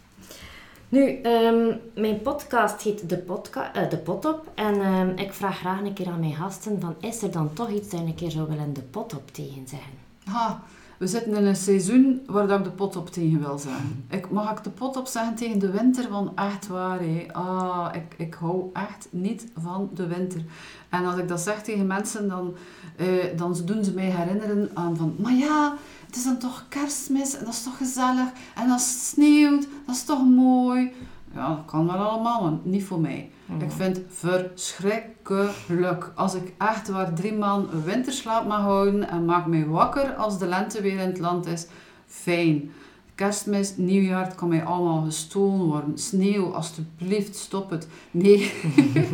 Nu, 0.88 1.20
um, 1.22 1.80
mijn 1.94 2.22
podcast 2.22 2.82
heet 2.82 3.08
De, 3.08 3.18
podca 3.18 3.76
uh, 3.76 3.90
de 3.90 3.96
Pot 3.96 4.24
Op. 4.24 4.52
En 4.54 4.86
um, 4.86 5.08
ik 5.16 5.32
vraag 5.32 5.58
graag 5.58 5.80
een 5.80 5.92
keer 5.92 6.08
aan 6.08 6.20
mijn 6.20 6.34
gasten, 6.34 6.80
van, 6.80 6.94
is 7.00 7.22
er 7.22 7.30
dan 7.30 7.52
toch 7.52 7.70
iets 7.70 7.88
dat 7.88 8.00
je 8.00 8.06
een 8.06 8.14
keer 8.14 8.30
zou 8.30 8.48
willen 8.48 8.72
de 8.72 8.82
pot 8.82 9.14
op 9.14 9.30
tegen 9.32 9.68
zeggen? 9.68 9.92
Ha, 10.24 10.62
we 11.04 11.10
zitten 11.10 11.34
in 11.34 11.44
een 11.44 11.56
seizoen 11.56 12.22
waar 12.26 12.46
dat 12.46 12.58
ik 12.58 12.64
de 12.64 12.70
pot 12.70 12.96
op 12.96 13.10
tegen 13.10 13.40
wil 13.40 13.58
zeggen. 13.58 14.04
Ik, 14.10 14.30
mag 14.30 14.50
ik 14.50 14.64
de 14.64 14.70
pot 14.70 14.96
op 14.96 15.06
zeggen 15.06 15.34
tegen 15.34 15.58
de 15.58 15.70
winter? 15.70 16.10
Want 16.10 16.30
echt 16.34 16.66
waar, 16.66 16.98
hé. 17.00 17.26
Ah, 17.32 17.88
ik, 17.92 18.14
ik 18.26 18.34
hou 18.34 18.70
echt 18.72 19.08
niet 19.10 19.46
van 19.62 19.90
de 19.94 20.06
winter. 20.06 20.40
En 20.88 21.04
als 21.04 21.16
ik 21.16 21.28
dat 21.28 21.40
zeg 21.40 21.62
tegen 21.62 21.86
mensen, 21.86 22.28
dan, 22.28 22.54
uh, 23.00 23.24
dan 23.36 23.56
doen 23.64 23.84
ze 23.84 23.92
mij 23.92 24.10
herinneren 24.10 24.70
aan 24.74 24.96
van... 24.96 25.14
Maar 25.18 25.32
ja, 25.32 25.76
het 26.06 26.16
is 26.16 26.24
dan 26.24 26.38
toch 26.38 26.64
kerstmis 26.68 27.36
en 27.36 27.44
dat 27.44 27.54
is 27.54 27.62
toch 27.62 27.76
gezellig. 27.76 28.28
En 28.54 28.70
als 28.70 28.92
het 28.92 29.02
sneeuwt, 29.02 29.68
dat 29.86 29.94
is 29.94 30.04
toch 30.04 30.24
mooi. 30.24 30.92
Ja, 31.34 31.48
dat 31.48 31.64
kan 31.66 31.86
wel 31.86 31.96
allemaal, 31.96 32.42
maar 32.42 32.58
niet 32.62 32.84
voor 32.84 33.00
mij. 33.00 33.30
Ik 33.58 33.70
vind 33.70 33.96
het 33.96 34.06
verschrikkelijk. 34.08 36.12
Als 36.14 36.34
ik 36.34 36.52
echt 36.58 36.88
waar 36.88 37.14
drie 37.14 37.32
maanden 37.32 37.84
winterslaap 37.84 38.46
mag 38.46 38.60
houden 38.60 39.08
en 39.08 39.24
maak 39.24 39.46
mij 39.46 39.66
wakker 39.66 40.14
als 40.14 40.38
de 40.38 40.46
lente 40.46 40.82
weer 40.82 40.98
in 40.98 41.08
het 41.08 41.18
land 41.18 41.46
is, 41.46 41.66
fijn. 42.06 42.70
Kerstmis, 43.14 43.76
nieuwjaar, 43.76 44.24
het 44.24 44.34
kan 44.34 44.48
mij 44.48 44.64
allemaal 44.64 45.02
gestolen 45.02 45.66
worden. 45.66 45.98
Sneeuw, 45.98 46.54
alstublieft, 46.54 47.36
stop 47.36 47.70
het. 47.70 47.88
Nee. 48.10 48.52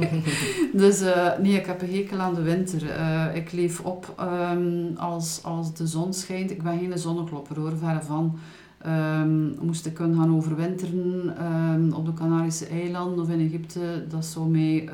dus 0.72 1.02
uh, 1.02 1.38
nee, 1.38 1.56
ik 1.56 1.66
heb 1.66 1.82
een 1.82 1.94
hekel 1.94 2.18
aan 2.18 2.34
de 2.34 2.42
winter. 2.42 2.82
Uh, 2.82 3.34
ik 3.34 3.52
leef 3.52 3.80
op 3.80 4.14
um, 4.20 4.96
als, 4.96 5.40
als 5.42 5.74
de 5.74 5.86
zon 5.86 6.12
schijnt. 6.12 6.50
Ik 6.50 6.62
ben 6.62 6.78
geen 6.78 6.98
zonneklopper 6.98 7.58
hoor, 7.58 7.76
verre 7.76 8.02
van. 8.02 8.38
Um, 8.86 9.54
moest 9.60 9.86
ik 9.86 9.94
kunnen 9.94 10.16
gaan 10.16 10.36
overwinteren 10.36 11.34
um, 11.46 11.92
op 11.92 12.06
de 12.06 12.12
Canarische 12.12 12.66
eilanden 12.66 13.24
of 13.24 13.30
in 13.30 13.46
Egypte, 13.46 14.04
dat 14.08 14.24
zou 14.24 14.48
mij 14.48 14.88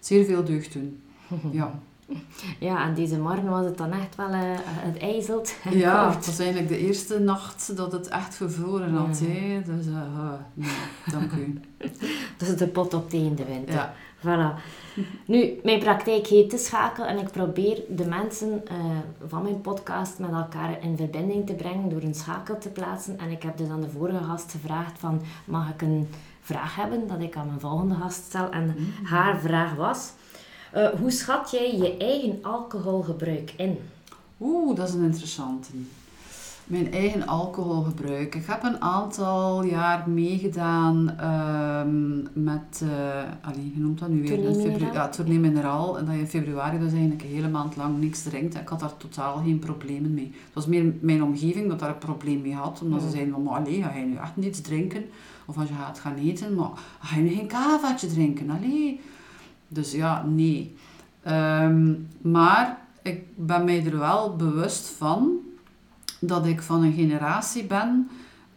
zeer 0.00 0.24
veel 0.24 0.44
deugd 0.44 0.72
doen. 0.72 1.00
Ja. 1.50 1.80
Ja, 2.58 2.84
en 2.84 2.94
deze 2.94 3.18
morgen 3.18 3.48
was 3.48 3.64
het 3.64 3.78
dan 3.78 3.92
echt 3.92 4.16
wel 4.16 4.28
uh, 4.28 4.40
het 4.64 4.98
ijzelt. 4.98 5.54
Ja, 5.70 6.14
het 6.14 6.26
was 6.26 6.38
eigenlijk 6.38 6.68
de 6.68 6.78
eerste 6.78 7.18
nacht 7.18 7.76
dat 7.76 7.92
het 7.92 8.08
echt 8.08 8.36
gevroren 8.36 8.94
had. 8.94 9.22
Hè. 9.24 9.62
Dus 9.62 9.86
uh, 9.86 10.32
dank 11.10 11.32
u. 11.32 11.60
dus 12.38 12.56
de 12.56 12.66
pot 12.66 12.94
op 12.94 13.10
tegen 13.10 13.36
de 13.36 13.44
winter. 13.44 13.74
Ja. 13.74 13.94
Voilà. 14.18 14.60
Nu, 15.26 15.60
mijn 15.62 15.78
praktijk 15.78 16.26
heet 16.26 16.50
De 16.50 16.58
Schakel 16.58 17.04
en 17.04 17.18
ik 17.18 17.30
probeer 17.30 17.82
de 17.88 18.06
mensen 18.06 18.62
uh, 18.72 18.78
van 19.26 19.42
mijn 19.42 19.60
podcast 19.60 20.18
met 20.18 20.30
elkaar 20.30 20.82
in 20.82 20.96
verbinding 20.96 21.46
te 21.46 21.54
brengen 21.54 21.88
door 21.88 22.02
een 22.02 22.14
schakel 22.14 22.58
te 22.58 22.68
plaatsen. 22.68 23.18
En 23.18 23.30
ik 23.30 23.42
heb 23.42 23.56
dus 23.56 23.68
aan 23.68 23.80
de 23.80 23.90
vorige 23.90 24.24
gast 24.24 24.50
gevraagd 24.50 24.98
van, 24.98 25.20
mag 25.44 25.70
ik 25.70 25.82
een 25.82 26.08
vraag 26.40 26.76
hebben 26.76 27.06
dat 27.08 27.20
ik 27.20 27.36
aan 27.36 27.46
mijn 27.46 27.60
volgende 27.60 27.94
gast 27.94 28.24
stel? 28.24 28.50
En 28.50 28.64
mm. 28.64 29.06
haar 29.06 29.40
vraag 29.40 29.74
was... 29.74 30.12
Uh, 30.76 30.88
hoe 30.88 31.10
schat 31.10 31.50
jij 31.50 31.76
je 31.76 31.96
eigen 31.96 32.38
alcoholgebruik 32.42 33.54
in? 33.56 33.78
Oeh, 34.40 34.76
dat 34.76 34.88
is 34.88 34.94
een 34.94 35.04
interessante. 35.04 35.70
Mijn 36.72 36.92
eigen 36.92 37.26
alcoholgebruik. 37.26 38.34
Ik 38.34 38.44
heb 38.46 38.62
een 38.62 38.80
aantal 38.80 39.64
jaar 39.64 40.10
meegedaan 40.10 41.10
um, 41.86 42.28
met, 42.32 42.82
uh, 42.84 42.90
allee, 43.40 43.72
je 43.74 43.80
noemt 43.80 43.98
dat 43.98 44.08
nu 44.08 44.22
weer? 44.22 44.52
Tournee 44.52 44.92
ja, 44.92 45.08
Tournee 45.08 45.38
Mineraal. 45.38 45.98
En 45.98 46.04
dat 46.04 46.14
je 46.14 46.20
in 46.20 46.26
februari 46.26 46.78
dus 46.78 46.92
eigenlijk 46.92 47.22
een 47.22 47.28
hele 47.28 47.48
maand 47.48 47.76
lang 47.76 48.00
niks 48.00 48.22
drinkt. 48.22 48.54
Ik 48.54 48.68
had 48.68 48.80
daar 48.80 48.96
totaal 48.96 49.36
geen 49.36 49.58
problemen 49.58 50.14
mee. 50.14 50.32
Het 50.44 50.54
was 50.54 50.66
meer 50.66 50.94
mijn 51.00 51.22
omgeving 51.22 51.68
dat 51.68 51.78
daar 51.78 51.88
een 51.88 51.98
probleem 51.98 52.40
mee 52.40 52.54
had. 52.54 52.80
Omdat 52.82 53.02
ze 53.02 53.10
zeiden 53.10 53.32
van, 53.32 53.42
maar 53.42 53.54
allee, 53.54 53.82
ga 53.82 53.94
je 53.94 54.04
nu 54.04 54.16
echt 54.16 54.36
niets 54.36 54.60
drinken? 54.60 55.04
Of 55.46 55.58
als 55.58 55.68
je 55.68 55.74
gaat 55.74 55.98
gaan 55.98 56.16
eten, 56.16 56.54
maar 56.54 56.70
ga 57.00 57.16
je 57.16 57.22
nu 57.22 57.34
geen 57.34 57.46
kavaatje 57.46 58.06
drinken? 58.06 58.50
Allee. 58.50 59.00
Dus 59.68 59.92
ja, 59.92 60.24
nee. 60.26 60.76
Ehm, 61.22 61.94
maar 62.20 62.78
ik 63.02 63.22
ben 63.34 63.64
mij 63.64 63.84
er 63.84 63.98
wel 63.98 64.36
bewust 64.36 64.88
van 64.88 65.40
dat 66.24 66.46
ik 66.46 66.62
van 66.62 66.82
een 66.82 66.92
generatie 66.92 67.64
ben. 67.64 68.10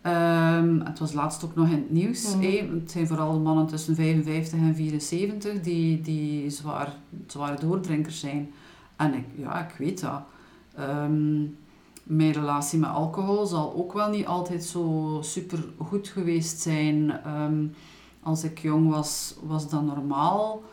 Um, 0.04 0.82
het 0.82 1.00
was 1.00 1.14
laatst 1.14 1.44
ook 1.46 1.56
nog 1.56 1.68
in 1.68 1.76
het 1.76 1.92
nieuws. 1.92 2.36
Mm. 2.36 2.42
Het 2.80 2.92
zijn 2.92 3.08
vooral 3.08 3.34
de 3.34 3.40
mannen 3.40 3.68
tussen 3.68 3.96
55 3.96 4.60
en 4.60 4.76
74 4.76 5.62
die, 5.62 6.02
die 6.02 6.50
zwaar, 6.50 6.94
zware 7.28 7.60
doordrinkers 7.60 8.20
zijn. 8.20 8.52
En 8.96 9.14
ik, 9.14 9.26
ja, 9.36 9.68
ik 9.68 9.76
weet 9.78 10.02
dat. 10.02 10.22
Ehm, 10.76 11.42
mijn 12.04 12.32
relatie 12.32 12.80
met 12.80 12.90
alcohol 12.90 13.46
zal 13.46 13.76
ook 13.76 13.94
wel 13.94 14.10
niet 14.10 14.26
altijd 14.26 14.64
zo 14.64 15.18
super 15.22 15.66
goed 15.78 16.08
geweest 16.08 16.60
zijn. 16.60 17.20
als 18.24 18.44
ik 18.44 18.60
jong 18.60 18.90
was, 18.90 19.36
was 19.44 19.70
dat 19.70 19.84
normaal 19.84 20.64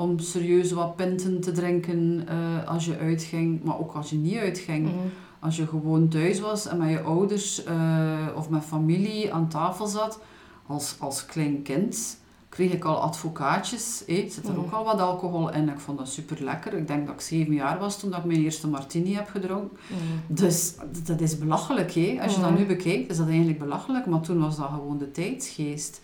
om 0.00 0.18
serieus 0.18 0.72
wat 0.72 0.96
pinten 0.96 1.40
te 1.40 1.52
drinken 1.52 2.26
uh, 2.28 2.68
als 2.68 2.84
je 2.84 2.98
uitging, 2.98 3.62
maar 3.62 3.78
ook 3.78 3.92
als 3.92 4.10
je 4.10 4.16
niet 4.16 4.36
uitging. 4.36 4.86
Mhm. 4.86 4.94
Als 5.40 5.56
je 5.56 5.66
gewoon 5.66 6.08
thuis 6.08 6.40
was 6.40 6.66
en 6.66 6.78
met 6.78 6.90
je 6.90 7.00
ouders 7.00 7.64
uh, 7.66 8.26
of 8.34 8.48
met 8.50 8.64
familie 8.64 9.32
aan 9.32 9.48
tafel 9.48 9.86
zat, 9.86 10.20
als, 10.66 10.96
als 10.98 11.26
klein 11.26 11.62
kind, 11.62 12.18
kreeg 12.48 12.72
ik 12.72 12.84
al 12.84 13.00
advocaatjes. 13.00 14.02
Zit 14.06 14.48
er 14.48 14.58
ook 14.58 14.66
mhm. 14.66 14.74
al 14.74 14.84
wat 14.84 15.00
alcohol 15.00 15.52
in. 15.52 15.68
Ik 15.68 15.78
vond 15.80 15.98
dat 15.98 16.08
super 16.08 16.44
lekker. 16.44 16.74
Ik 16.74 16.86
denk 16.86 17.06
dat 17.06 17.14
ik 17.14 17.20
zeven 17.20 17.54
jaar 17.54 17.78
was 17.78 17.98
toen 17.98 18.14
ik 18.14 18.24
mijn 18.24 18.42
eerste 18.42 18.68
martini 18.68 19.14
heb 19.14 19.28
gedronken. 19.28 19.78
Mhm. 19.86 20.34
Dus 20.40 20.74
dat 21.04 21.20
is 21.20 21.38
belachelijk. 21.38 22.18
Als 22.22 22.34
je 22.34 22.40
dat 22.40 22.58
nu 22.58 22.66
bekijkt, 22.66 23.10
is 23.10 23.16
dat 23.16 23.28
eigenlijk 23.28 23.58
belachelijk. 23.58 24.06
Maar 24.06 24.20
toen 24.20 24.40
was 24.40 24.56
dat 24.56 24.68
gewoon 24.68 24.98
de 24.98 25.10
tijdsgeest. 25.10 26.00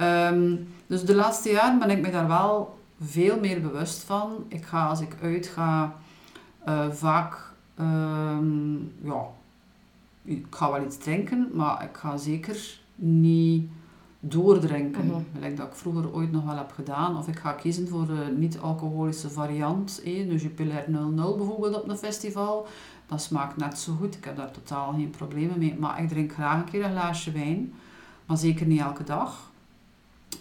Um, 0.00 0.68
dus 0.86 1.04
de 1.04 1.14
laatste 1.14 1.50
jaren 1.50 1.78
ben 1.78 1.90
ik 1.90 2.00
me 2.00 2.10
daar 2.10 2.28
wel 2.28 2.78
veel 3.00 3.40
meer 3.40 3.60
bewust 3.60 4.02
van. 4.02 4.44
Ik 4.48 4.64
ga 4.64 4.86
als 4.86 5.00
ik 5.00 5.16
uitga 5.22 5.96
uh, 6.68 6.90
vaak, 6.90 7.45
ehm, 7.76 8.74
ja, 9.02 9.26
ik 10.22 10.46
ga 10.50 10.72
wel 10.72 10.84
iets 10.84 10.98
drinken, 10.98 11.50
maar 11.52 11.84
ik 11.84 11.96
ga 11.96 12.16
zeker 12.16 12.80
niet 12.94 13.70
doordrinken. 14.20 15.04
Mm 15.06 15.26
Gelijk 15.34 15.56
dat 15.56 15.66
ik 15.66 15.74
vroeger 15.74 16.12
ooit 16.14 16.32
nog 16.32 16.44
wel 16.44 16.56
heb 16.56 16.72
gedaan. 16.72 17.18
Of 17.18 17.28
ik 17.28 17.38
ga 17.38 17.52
kiezen 17.52 17.88
voor 17.88 18.06
de 18.06 18.34
niet-alcoholische 18.36 19.30
variant. 19.30 20.00
Eh, 20.04 20.28
de 20.28 20.36
Jupiler 20.36 20.84
00 20.90 21.36
bijvoorbeeld 21.36 21.82
op 21.82 21.88
een 21.88 21.96
festival. 21.96 22.66
Dat 23.06 23.22
smaakt 23.22 23.56
net 23.56 23.78
zo 23.78 23.94
goed. 23.94 24.16
Ik 24.16 24.24
heb 24.24 24.36
daar 24.36 24.50
totaal 24.50 24.92
geen 24.92 25.10
problemen 25.10 25.58
mee. 25.58 25.76
Maar 25.78 26.02
ik 26.02 26.08
drink 26.08 26.32
graag 26.32 26.58
een 26.58 26.70
keer 26.70 26.84
een 26.84 26.90
glaasje 26.90 27.32
wijn. 27.32 27.72
Maar 28.26 28.36
zeker 28.36 28.66
niet 28.66 28.80
elke 28.80 29.04
dag. 29.04 29.50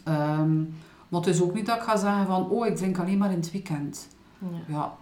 Um, 0.08 0.74
maar 1.10 1.20
het 1.20 1.30
is 1.30 1.42
ook 1.42 1.54
niet 1.54 1.66
dat 1.66 1.76
ik 1.76 1.84
ga 1.84 1.98
zeggen 1.98 2.26
van, 2.26 2.50
oh, 2.50 2.68
ik 2.68 2.76
drink 2.76 3.00
alleen 3.00 3.18
maar 3.18 3.32
in 3.32 3.40
het 3.40 3.52
weekend. 3.52 4.08
Ja. 4.40 4.48
ja. 4.68 4.96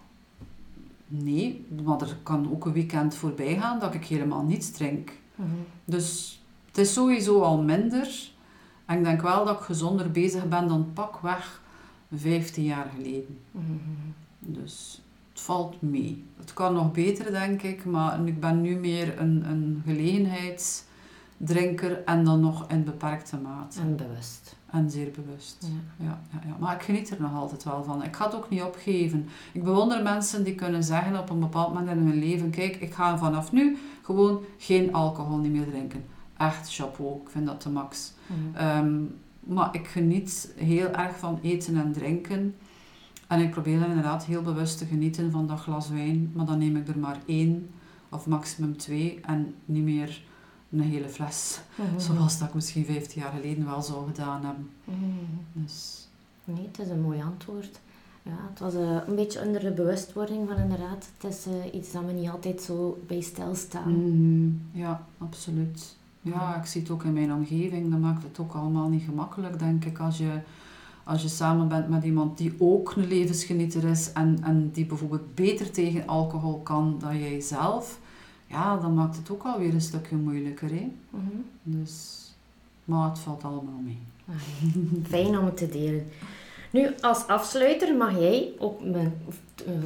Nee, 1.08 1.66
maar 1.84 2.01
er 2.01 2.18
kan 2.24 2.51
ook 2.51 2.66
een 2.66 2.74
weekend 2.74 3.16
voorbij 3.16 3.60
gaan 3.60 3.80
dat 3.80 3.93
ik 3.93 4.06
helemaal 4.06 4.43
niets 4.43 4.72
drink. 4.72 5.12
Mhm. 5.36 5.49
Dus 5.86 6.41
het 6.66 6.78
is 6.78 6.93
sowieso 6.93 7.41
al 7.41 7.62
minder. 7.62 8.32
En 8.86 8.97
ik 8.97 9.04
denk 9.04 9.22
wel 9.22 9.45
dat 9.45 9.60
ik 9.60 9.64
gezonder 9.64 10.12
bezig 10.12 10.49
ben 10.49 10.68
dan 10.68 10.91
pakweg 10.93 11.62
15 12.16 12.64
jaar 12.64 12.91
geleden. 12.95 13.39
Mhm. 13.51 13.74
Dus 14.39 15.01
het 15.32 15.41
valt 15.41 15.82
mee. 15.82 16.26
Het 16.39 16.54
kan 16.54 16.74
nog 16.74 16.91
beter, 16.91 17.32
denk 17.32 17.62
ik. 17.62 17.86
Maar 17.86 18.28
ik 18.28 18.39
ben 18.39 18.62
nu 18.62 18.76
meer 18.76 19.20
een, 19.20 19.49
een 19.49 19.82
gelegenheidsdrinker 19.86 22.04
en 22.04 22.24
dan 22.24 22.39
nog 22.39 22.70
in 22.70 22.84
beperkte 22.84 23.38
mate. 23.38 23.80
En 23.80 23.95
bewust. 23.95 24.56
En 24.74 24.89
zeer 24.89 25.11
bewust. 25.11 25.67
Ja. 25.97 26.05
Ja, 26.05 26.39
ja, 26.45 26.55
Maar 26.59 26.76
ik 26.76 26.82
geniet 26.82 27.09
er 27.09 27.21
nog 27.21 27.34
altijd 27.34 27.63
wel 27.63 27.84
van. 27.84 28.03
Ik 28.03 28.15
ga 28.15 28.26
het 28.26 28.36
ook 28.36 28.49
niet 28.49 28.61
opgeven. 28.61 29.28
Ik 29.51 29.63
bewonder 29.63 30.03
mensen 30.03 30.43
die 30.43 30.55
kunnen 30.55 30.84
zeggen 30.84 31.19
op 31.19 31.30
een 31.30 31.39
bepaald 31.39 31.74
moment 31.74 31.97
in 31.97 32.07
hun 32.07 32.19
leven: 32.19 32.49
Kijk, 32.49 32.76
ik 32.76 32.93
ga 32.93 33.17
vanaf 33.17 33.51
nu 33.51 33.78
gewoon 34.01 34.43
geen 34.57 34.93
alcohol 34.93 35.38
niet 35.38 35.51
meer 35.51 35.69
drinken. 35.69 36.05
Echt 36.38 36.74
chapeau, 36.74 37.21
ik 37.24 37.30
vind 37.30 37.45
dat 37.45 37.61
de 37.61 37.69
max. 37.69 38.13
Ehm, 38.53 39.01
maar 39.39 39.76
ik 39.76 39.88
geniet 39.88 40.53
heel 40.57 40.89
erg 40.91 41.17
van 41.17 41.39
eten 41.41 41.78
en 41.78 41.91
drinken. 41.91 42.55
En 43.28 43.39
ik 43.39 43.51
probeer 43.51 43.86
inderdaad 43.86 44.26
heel 44.26 44.41
bewust 44.41 44.78
te 44.78 44.86
genieten 44.86 45.32
van 45.32 45.47
dat 45.47 45.59
glas 45.59 45.89
wijn. 45.89 46.32
Maar 46.34 46.45
dan 46.45 46.57
neem 46.57 46.76
ik 46.76 46.88
er 46.88 46.99
maar 46.99 47.17
één 47.26 47.69
of 48.09 48.28
maximum 48.28 48.78
twee 48.78 49.19
en 49.21 49.53
niet 49.65 49.84
meer 49.84 50.24
een 50.74 50.82
hele 50.82 51.09
fles. 51.09 51.59
Mhm. 51.76 51.99
Zoals 51.99 52.39
dat 52.39 52.47
ik 52.47 52.53
misschien 52.53 52.86
15 52.86 53.21
jaar 53.21 53.32
geleden 53.32 53.65
wel 53.65 53.82
zou 53.82 54.07
gedaan 54.07 54.45
hebben. 54.45 54.69
Mhm. 54.84 55.63
dus. 55.63 56.07
Nee, 56.45 56.67
het 56.67 56.80
is 56.80 56.89
een 56.89 57.01
mooi 57.01 57.21
antwoord. 57.21 57.80
Ja, 58.24 58.38
het 58.49 58.59
was 58.59 58.74
uh, 58.74 58.97
een 59.07 59.15
beetje 59.15 59.45
onder 59.45 59.61
de 59.61 59.71
bewustwording 59.71 60.47
van 60.47 60.57
inderdaad, 60.57 61.09
het 61.17 61.32
is 61.32 61.47
uh, 61.47 61.74
iets 61.74 61.91
dat 61.91 62.05
we 62.05 62.11
niet 62.11 62.30
altijd 62.30 62.61
zo 62.61 62.97
bij 63.07 63.21
stilstaan. 63.21 63.91
Mm 63.91 64.61
Ja, 64.71 65.05
absoluut. 65.17 65.95
Ja, 66.21 66.55
ik 66.55 66.65
zie 66.65 66.82
het 66.82 66.89
ook 66.89 67.03
in 67.03 67.13
mijn 67.13 67.34
omgeving. 67.34 67.91
Dat 67.91 67.99
maakt 67.99 68.24
het 68.24 68.39
ook 68.39 68.53
allemaal 68.53 68.89
niet 68.89 69.03
gemakkelijk, 69.03 69.59
denk 69.59 69.86
ik. 69.86 69.99
Als 69.99 70.17
je, 70.17 70.39
als 71.03 71.21
je 71.21 71.28
samen 71.28 71.67
bent 71.67 71.89
met 71.89 72.03
iemand 72.03 72.38
die 72.38 72.55
ook 72.57 72.93
een 72.95 73.07
levensgenieter 73.07 73.84
is 73.84 74.11
en, 74.11 74.38
en 74.43 74.69
die 74.71 74.86
bijvoorbeeld 74.86 75.36
beter 75.36 75.71
tegen 75.71 76.07
alcohol 76.07 76.59
kan 76.59 76.95
dan 76.99 77.19
jij 77.19 77.39
zelf, 77.39 77.99
ja, 78.54 78.78
dan 78.78 78.93
maakt 78.93 79.18
het 79.18 79.30
ook 79.30 79.43
alweer 79.43 79.74
een 79.74 79.82
stukje 79.82 80.16
moeilijker. 80.16 80.70
Hè? 80.70 80.91
Mhm. 81.10 81.26
Dus, 81.64 82.22
maar 82.86 83.10
het 83.10 83.20
valt 83.20 83.43
allemaal 83.43 83.82
mee. 83.84 83.99
Fijn 85.10 85.38
om 85.38 85.45
het 85.45 85.58
te 85.58 85.70
delen. 85.70 86.06
Nu, 86.72 86.89
als 87.01 87.28
afsluiter 87.28 87.95
mag 87.95 88.20
jij 88.20 88.51
op 88.60 88.86
mijn 88.86 89.14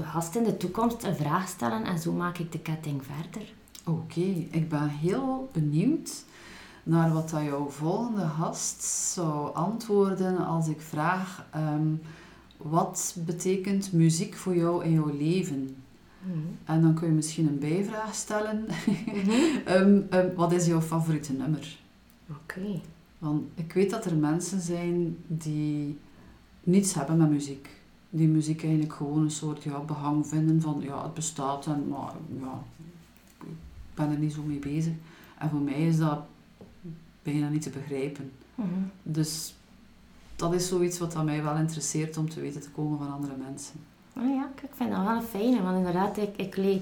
gast 0.03 0.35
in 0.35 0.43
de 0.43 0.57
toekomst 0.57 1.03
een 1.03 1.15
vraag 1.15 1.47
stellen 1.47 1.83
en 1.83 1.99
zo 1.99 2.11
maak 2.11 2.37
ik 2.37 2.51
de 2.51 2.59
ketting 2.59 3.01
verder. 3.05 3.53
Oké, 3.85 4.21
ik 4.51 4.69
ben 4.69 4.87
heel 4.87 5.49
benieuwd 5.51 6.23
naar 6.83 7.13
wat 7.13 7.29
dat 7.29 7.43
jouw 7.43 7.69
volgende 7.69 8.27
gast 8.27 8.83
zou 8.83 9.55
antwoorden 9.55 10.37
als 10.37 10.67
ik 10.67 10.81
vraag 10.81 11.45
ehm, 11.51 11.93
wat 12.57 13.15
betekent 13.25 13.93
muziek 13.93 14.35
voor 14.35 14.55
jou 14.55 14.83
in 14.83 14.91
jouw 14.91 15.11
leven? 15.17 15.75
Mhm. 16.27 16.37
En 16.65 16.81
dan 16.81 16.93
kun 16.93 17.07
je 17.07 17.13
misschien 17.13 17.47
een 17.47 17.59
bijvraag 17.59 18.15
stellen. 18.15 18.65
Mhm. 18.65 19.29
Ehm, 19.65 20.01
ehm, 20.09 20.35
wat 20.35 20.51
is 20.51 20.65
jouw 20.65 20.81
favoriete 20.81 21.33
nummer? 21.33 21.77
Oké. 22.29 22.81
Want 23.17 23.43
ik 23.55 23.73
weet 23.73 23.89
dat 23.89 24.05
er 24.05 24.15
mensen 24.15 24.61
zijn 24.61 25.17
die 25.27 25.97
niets 26.63 26.93
hebben 26.93 27.17
met 27.17 27.29
muziek. 27.29 27.69
Die 28.09 28.27
muziek 28.27 28.63
eigenlijk 28.63 28.93
gewoon 28.93 29.23
een 29.23 29.31
soort 29.31 29.63
ja, 29.63 29.79
behang 29.79 30.27
vinden 30.27 30.61
van 30.61 30.81
ja, 30.81 31.03
het 31.03 31.13
bestaat 31.13 31.65
en 31.65 31.87
maar 31.87 32.13
ja, 32.41 32.63
ik 33.39 33.47
ben 33.93 34.11
er 34.11 34.17
niet 34.17 34.33
zo 34.33 34.41
mee 34.43 34.59
bezig. 34.59 34.93
En 35.37 35.49
voor 35.49 35.59
mij 35.59 35.87
is 35.87 35.97
dat 35.97 36.19
bijna 37.23 37.49
niet 37.49 37.61
te 37.61 37.69
begrijpen. 37.69 38.31
Mhm. 38.55 38.67
Dus 39.03 39.55
dat 40.35 40.53
is 40.53 40.67
zoiets 40.67 40.99
wat 40.99 41.23
mij 41.23 41.43
wel 41.43 41.55
interesseert 41.55 42.17
om 42.17 42.29
te 42.29 42.39
weten 42.39 42.61
te 42.61 42.69
komen 42.69 42.97
van 42.97 43.11
andere 43.11 43.35
mensen. 43.37 43.79
Oh 44.19 44.33
ja, 44.33 44.49
ik 44.61 44.69
vind 44.75 44.91
dat 44.91 45.03
wel 45.03 45.15
een 45.15 45.21
fijne, 45.21 45.61
want 45.61 45.77
inderdaad, 45.77 46.17
ik, 46.17 46.35
ik, 46.35 46.57
leef, 46.57 46.81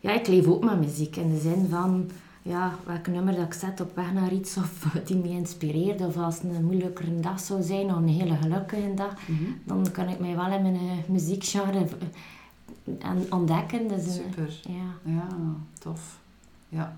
ja, 0.00 0.12
ik 0.12 0.26
leef 0.26 0.46
ook 0.46 0.64
met 0.64 0.80
muziek. 0.80 1.16
In 1.16 1.30
de 1.30 1.40
zin 1.40 1.66
van, 1.70 2.10
ja, 2.42 2.74
welk 2.86 3.06
nummer 3.06 3.34
dat 3.34 3.44
ik 3.44 3.52
zet 3.52 3.80
op 3.80 3.96
weg 3.96 4.12
naar 4.12 4.32
iets 4.32 4.56
of 4.56 4.86
die 5.06 5.16
me 5.16 5.28
inspireert. 5.28 6.00
Of 6.00 6.16
als 6.16 6.34
het 6.34 6.54
een 6.54 6.64
moeilijkere 6.64 7.20
dag 7.20 7.40
zou 7.40 7.62
zijn 7.62 7.90
of 7.90 7.96
een 7.96 8.08
hele 8.08 8.36
gelukkige 8.36 8.94
dag, 8.94 9.28
mhm. 9.28 9.44
dan 9.64 9.90
kan 9.92 10.08
ik 10.08 10.18
mij 10.18 10.36
wel 10.36 10.52
in 10.52 10.62
mijn 10.62 10.74
uh, 10.74 10.92
muziekgenre 11.06 11.86
uh, 12.84 13.10
ontdekken. 13.30 13.88
Dus, 13.88 14.14
Super. 14.14 14.60
ja. 14.62 15.12
ja, 15.12 15.26
tof. 15.78 16.18
Ja. 16.68 16.96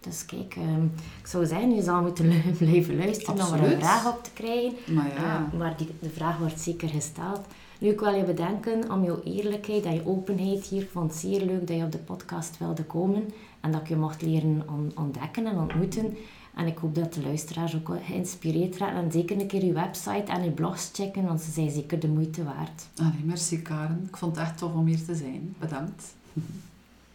Dus 0.00 0.26
kijk, 0.26 0.54
ehm, 0.56 0.84
ik 1.20 1.26
zou 1.26 1.46
zeggen, 1.46 1.74
je 1.74 1.82
zal 1.82 2.02
moeten 2.02 2.42
blijven 2.58 2.96
luisteren 2.96 3.46
om 3.46 3.54
er 3.54 3.72
een 3.72 3.80
vraag 3.80 4.06
op 4.06 4.24
te 4.24 4.30
krijgen. 4.34 4.94
Maar, 4.94 5.12
ja. 5.14 5.48
maar 5.58 5.76
die, 5.76 5.88
de 6.00 6.10
vraag 6.10 6.38
wordt 6.38 6.60
zeker 6.60 6.88
gesteld. 6.88 7.40
Nu, 7.78 7.88
ik 7.88 8.00
wil 8.00 8.14
je 8.14 8.24
bedanken 8.24 8.92
om 8.92 9.04
jouw 9.04 9.20
eerlijkheid 9.24 9.84
en 9.84 9.94
je 9.94 10.06
openheid 10.06 10.66
hier. 10.66 10.82
Ik 10.82 10.90
vond 10.92 11.10
het 11.10 11.20
zeer 11.20 11.40
leuk 11.40 11.66
dat 11.66 11.76
je 11.76 11.82
op 11.82 11.92
de 11.92 11.98
podcast 11.98 12.58
wilde 12.58 12.84
komen 12.84 13.32
en 13.60 13.72
dat 13.72 13.80
ik 13.80 13.88
je 13.88 13.96
mocht 13.96 14.22
leren 14.22 14.62
ontdekken 14.94 15.46
en 15.46 15.58
ontmoeten. 15.58 16.16
En 16.54 16.66
ik 16.66 16.78
hoop 16.78 16.94
dat 16.94 17.14
de 17.14 17.22
luisteraars 17.22 17.74
ook 17.74 17.90
geïnspireerd 18.04 18.76
raken 18.76 18.96
en 18.96 19.12
zeker 19.12 19.40
een 19.40 19.46
keer 19.46 19.64
je 19.64 19.72
website 19.72 20.32
en 20.32 20.44
je 20.44 20.50
blogs 20.50 20.90
checken, 20.92 21.26
want 21.26 21.40
ze 21.40 21.50
zijn 21.50 21.70
zeker 21.70 22.00
de 22.00 22.08
moeite 22.08 22.44
waard. 22.44 22.86
Allee, 22.96 23.24
merci 23.24 23.62
Karen. 23.62 24.04
Ik 24.08 24.16
vond 24.16 24.36
het 24.36 24.44
echt 24.44 24.58
tof 24.58 24.74
om 24.74 24.86
hier 24.86 25.04
te 25.04 25.14
zijn. 25.14 25.54
Bedankt. 25.58 26.14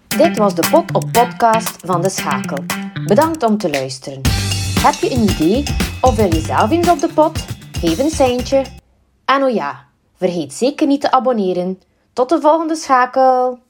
Dit 0.08 0.38
was 0.38 0.56
de 0.56 0.68
Pot 0.72 0.94
op 0.94 1.12
podcast 1.12 1.78
van 1.86 2.02
De 2.02 2.10
Schakel. 2.10 2.64
Bedankt 3.06 3.44
om 3.44 3.58
te 3.58 3.70
luisteren. 3.70 4.22
Heb 4.80 4.94
je 4.94 5.12
een 5.12 5.22
idee 5.22 5.64
of 6.02 6.16
wil 6.16 6.34
je 6.34 6.42
zelf 6.42 6.72
eens 6.72 6.90
op 6.90 7.00
de 7.00 7.10
pot? 7.14 7.46
Geef 7.72 8.00
een 8.00 8.10
seintje. 8.10 8.66
En 9.26 9.44
oh 9.44 9.54
ja, 9.54 9.86
vergeet 10.24 10.54
zeker 10.54 10.88
niet 10.88 11.02
te 11.02 11.12
abonneren. 11.12 11.80
Tot 12.14 12.30
de 12.30 12.42
volgende 12.42 12.76
schakel! 12.76 13.60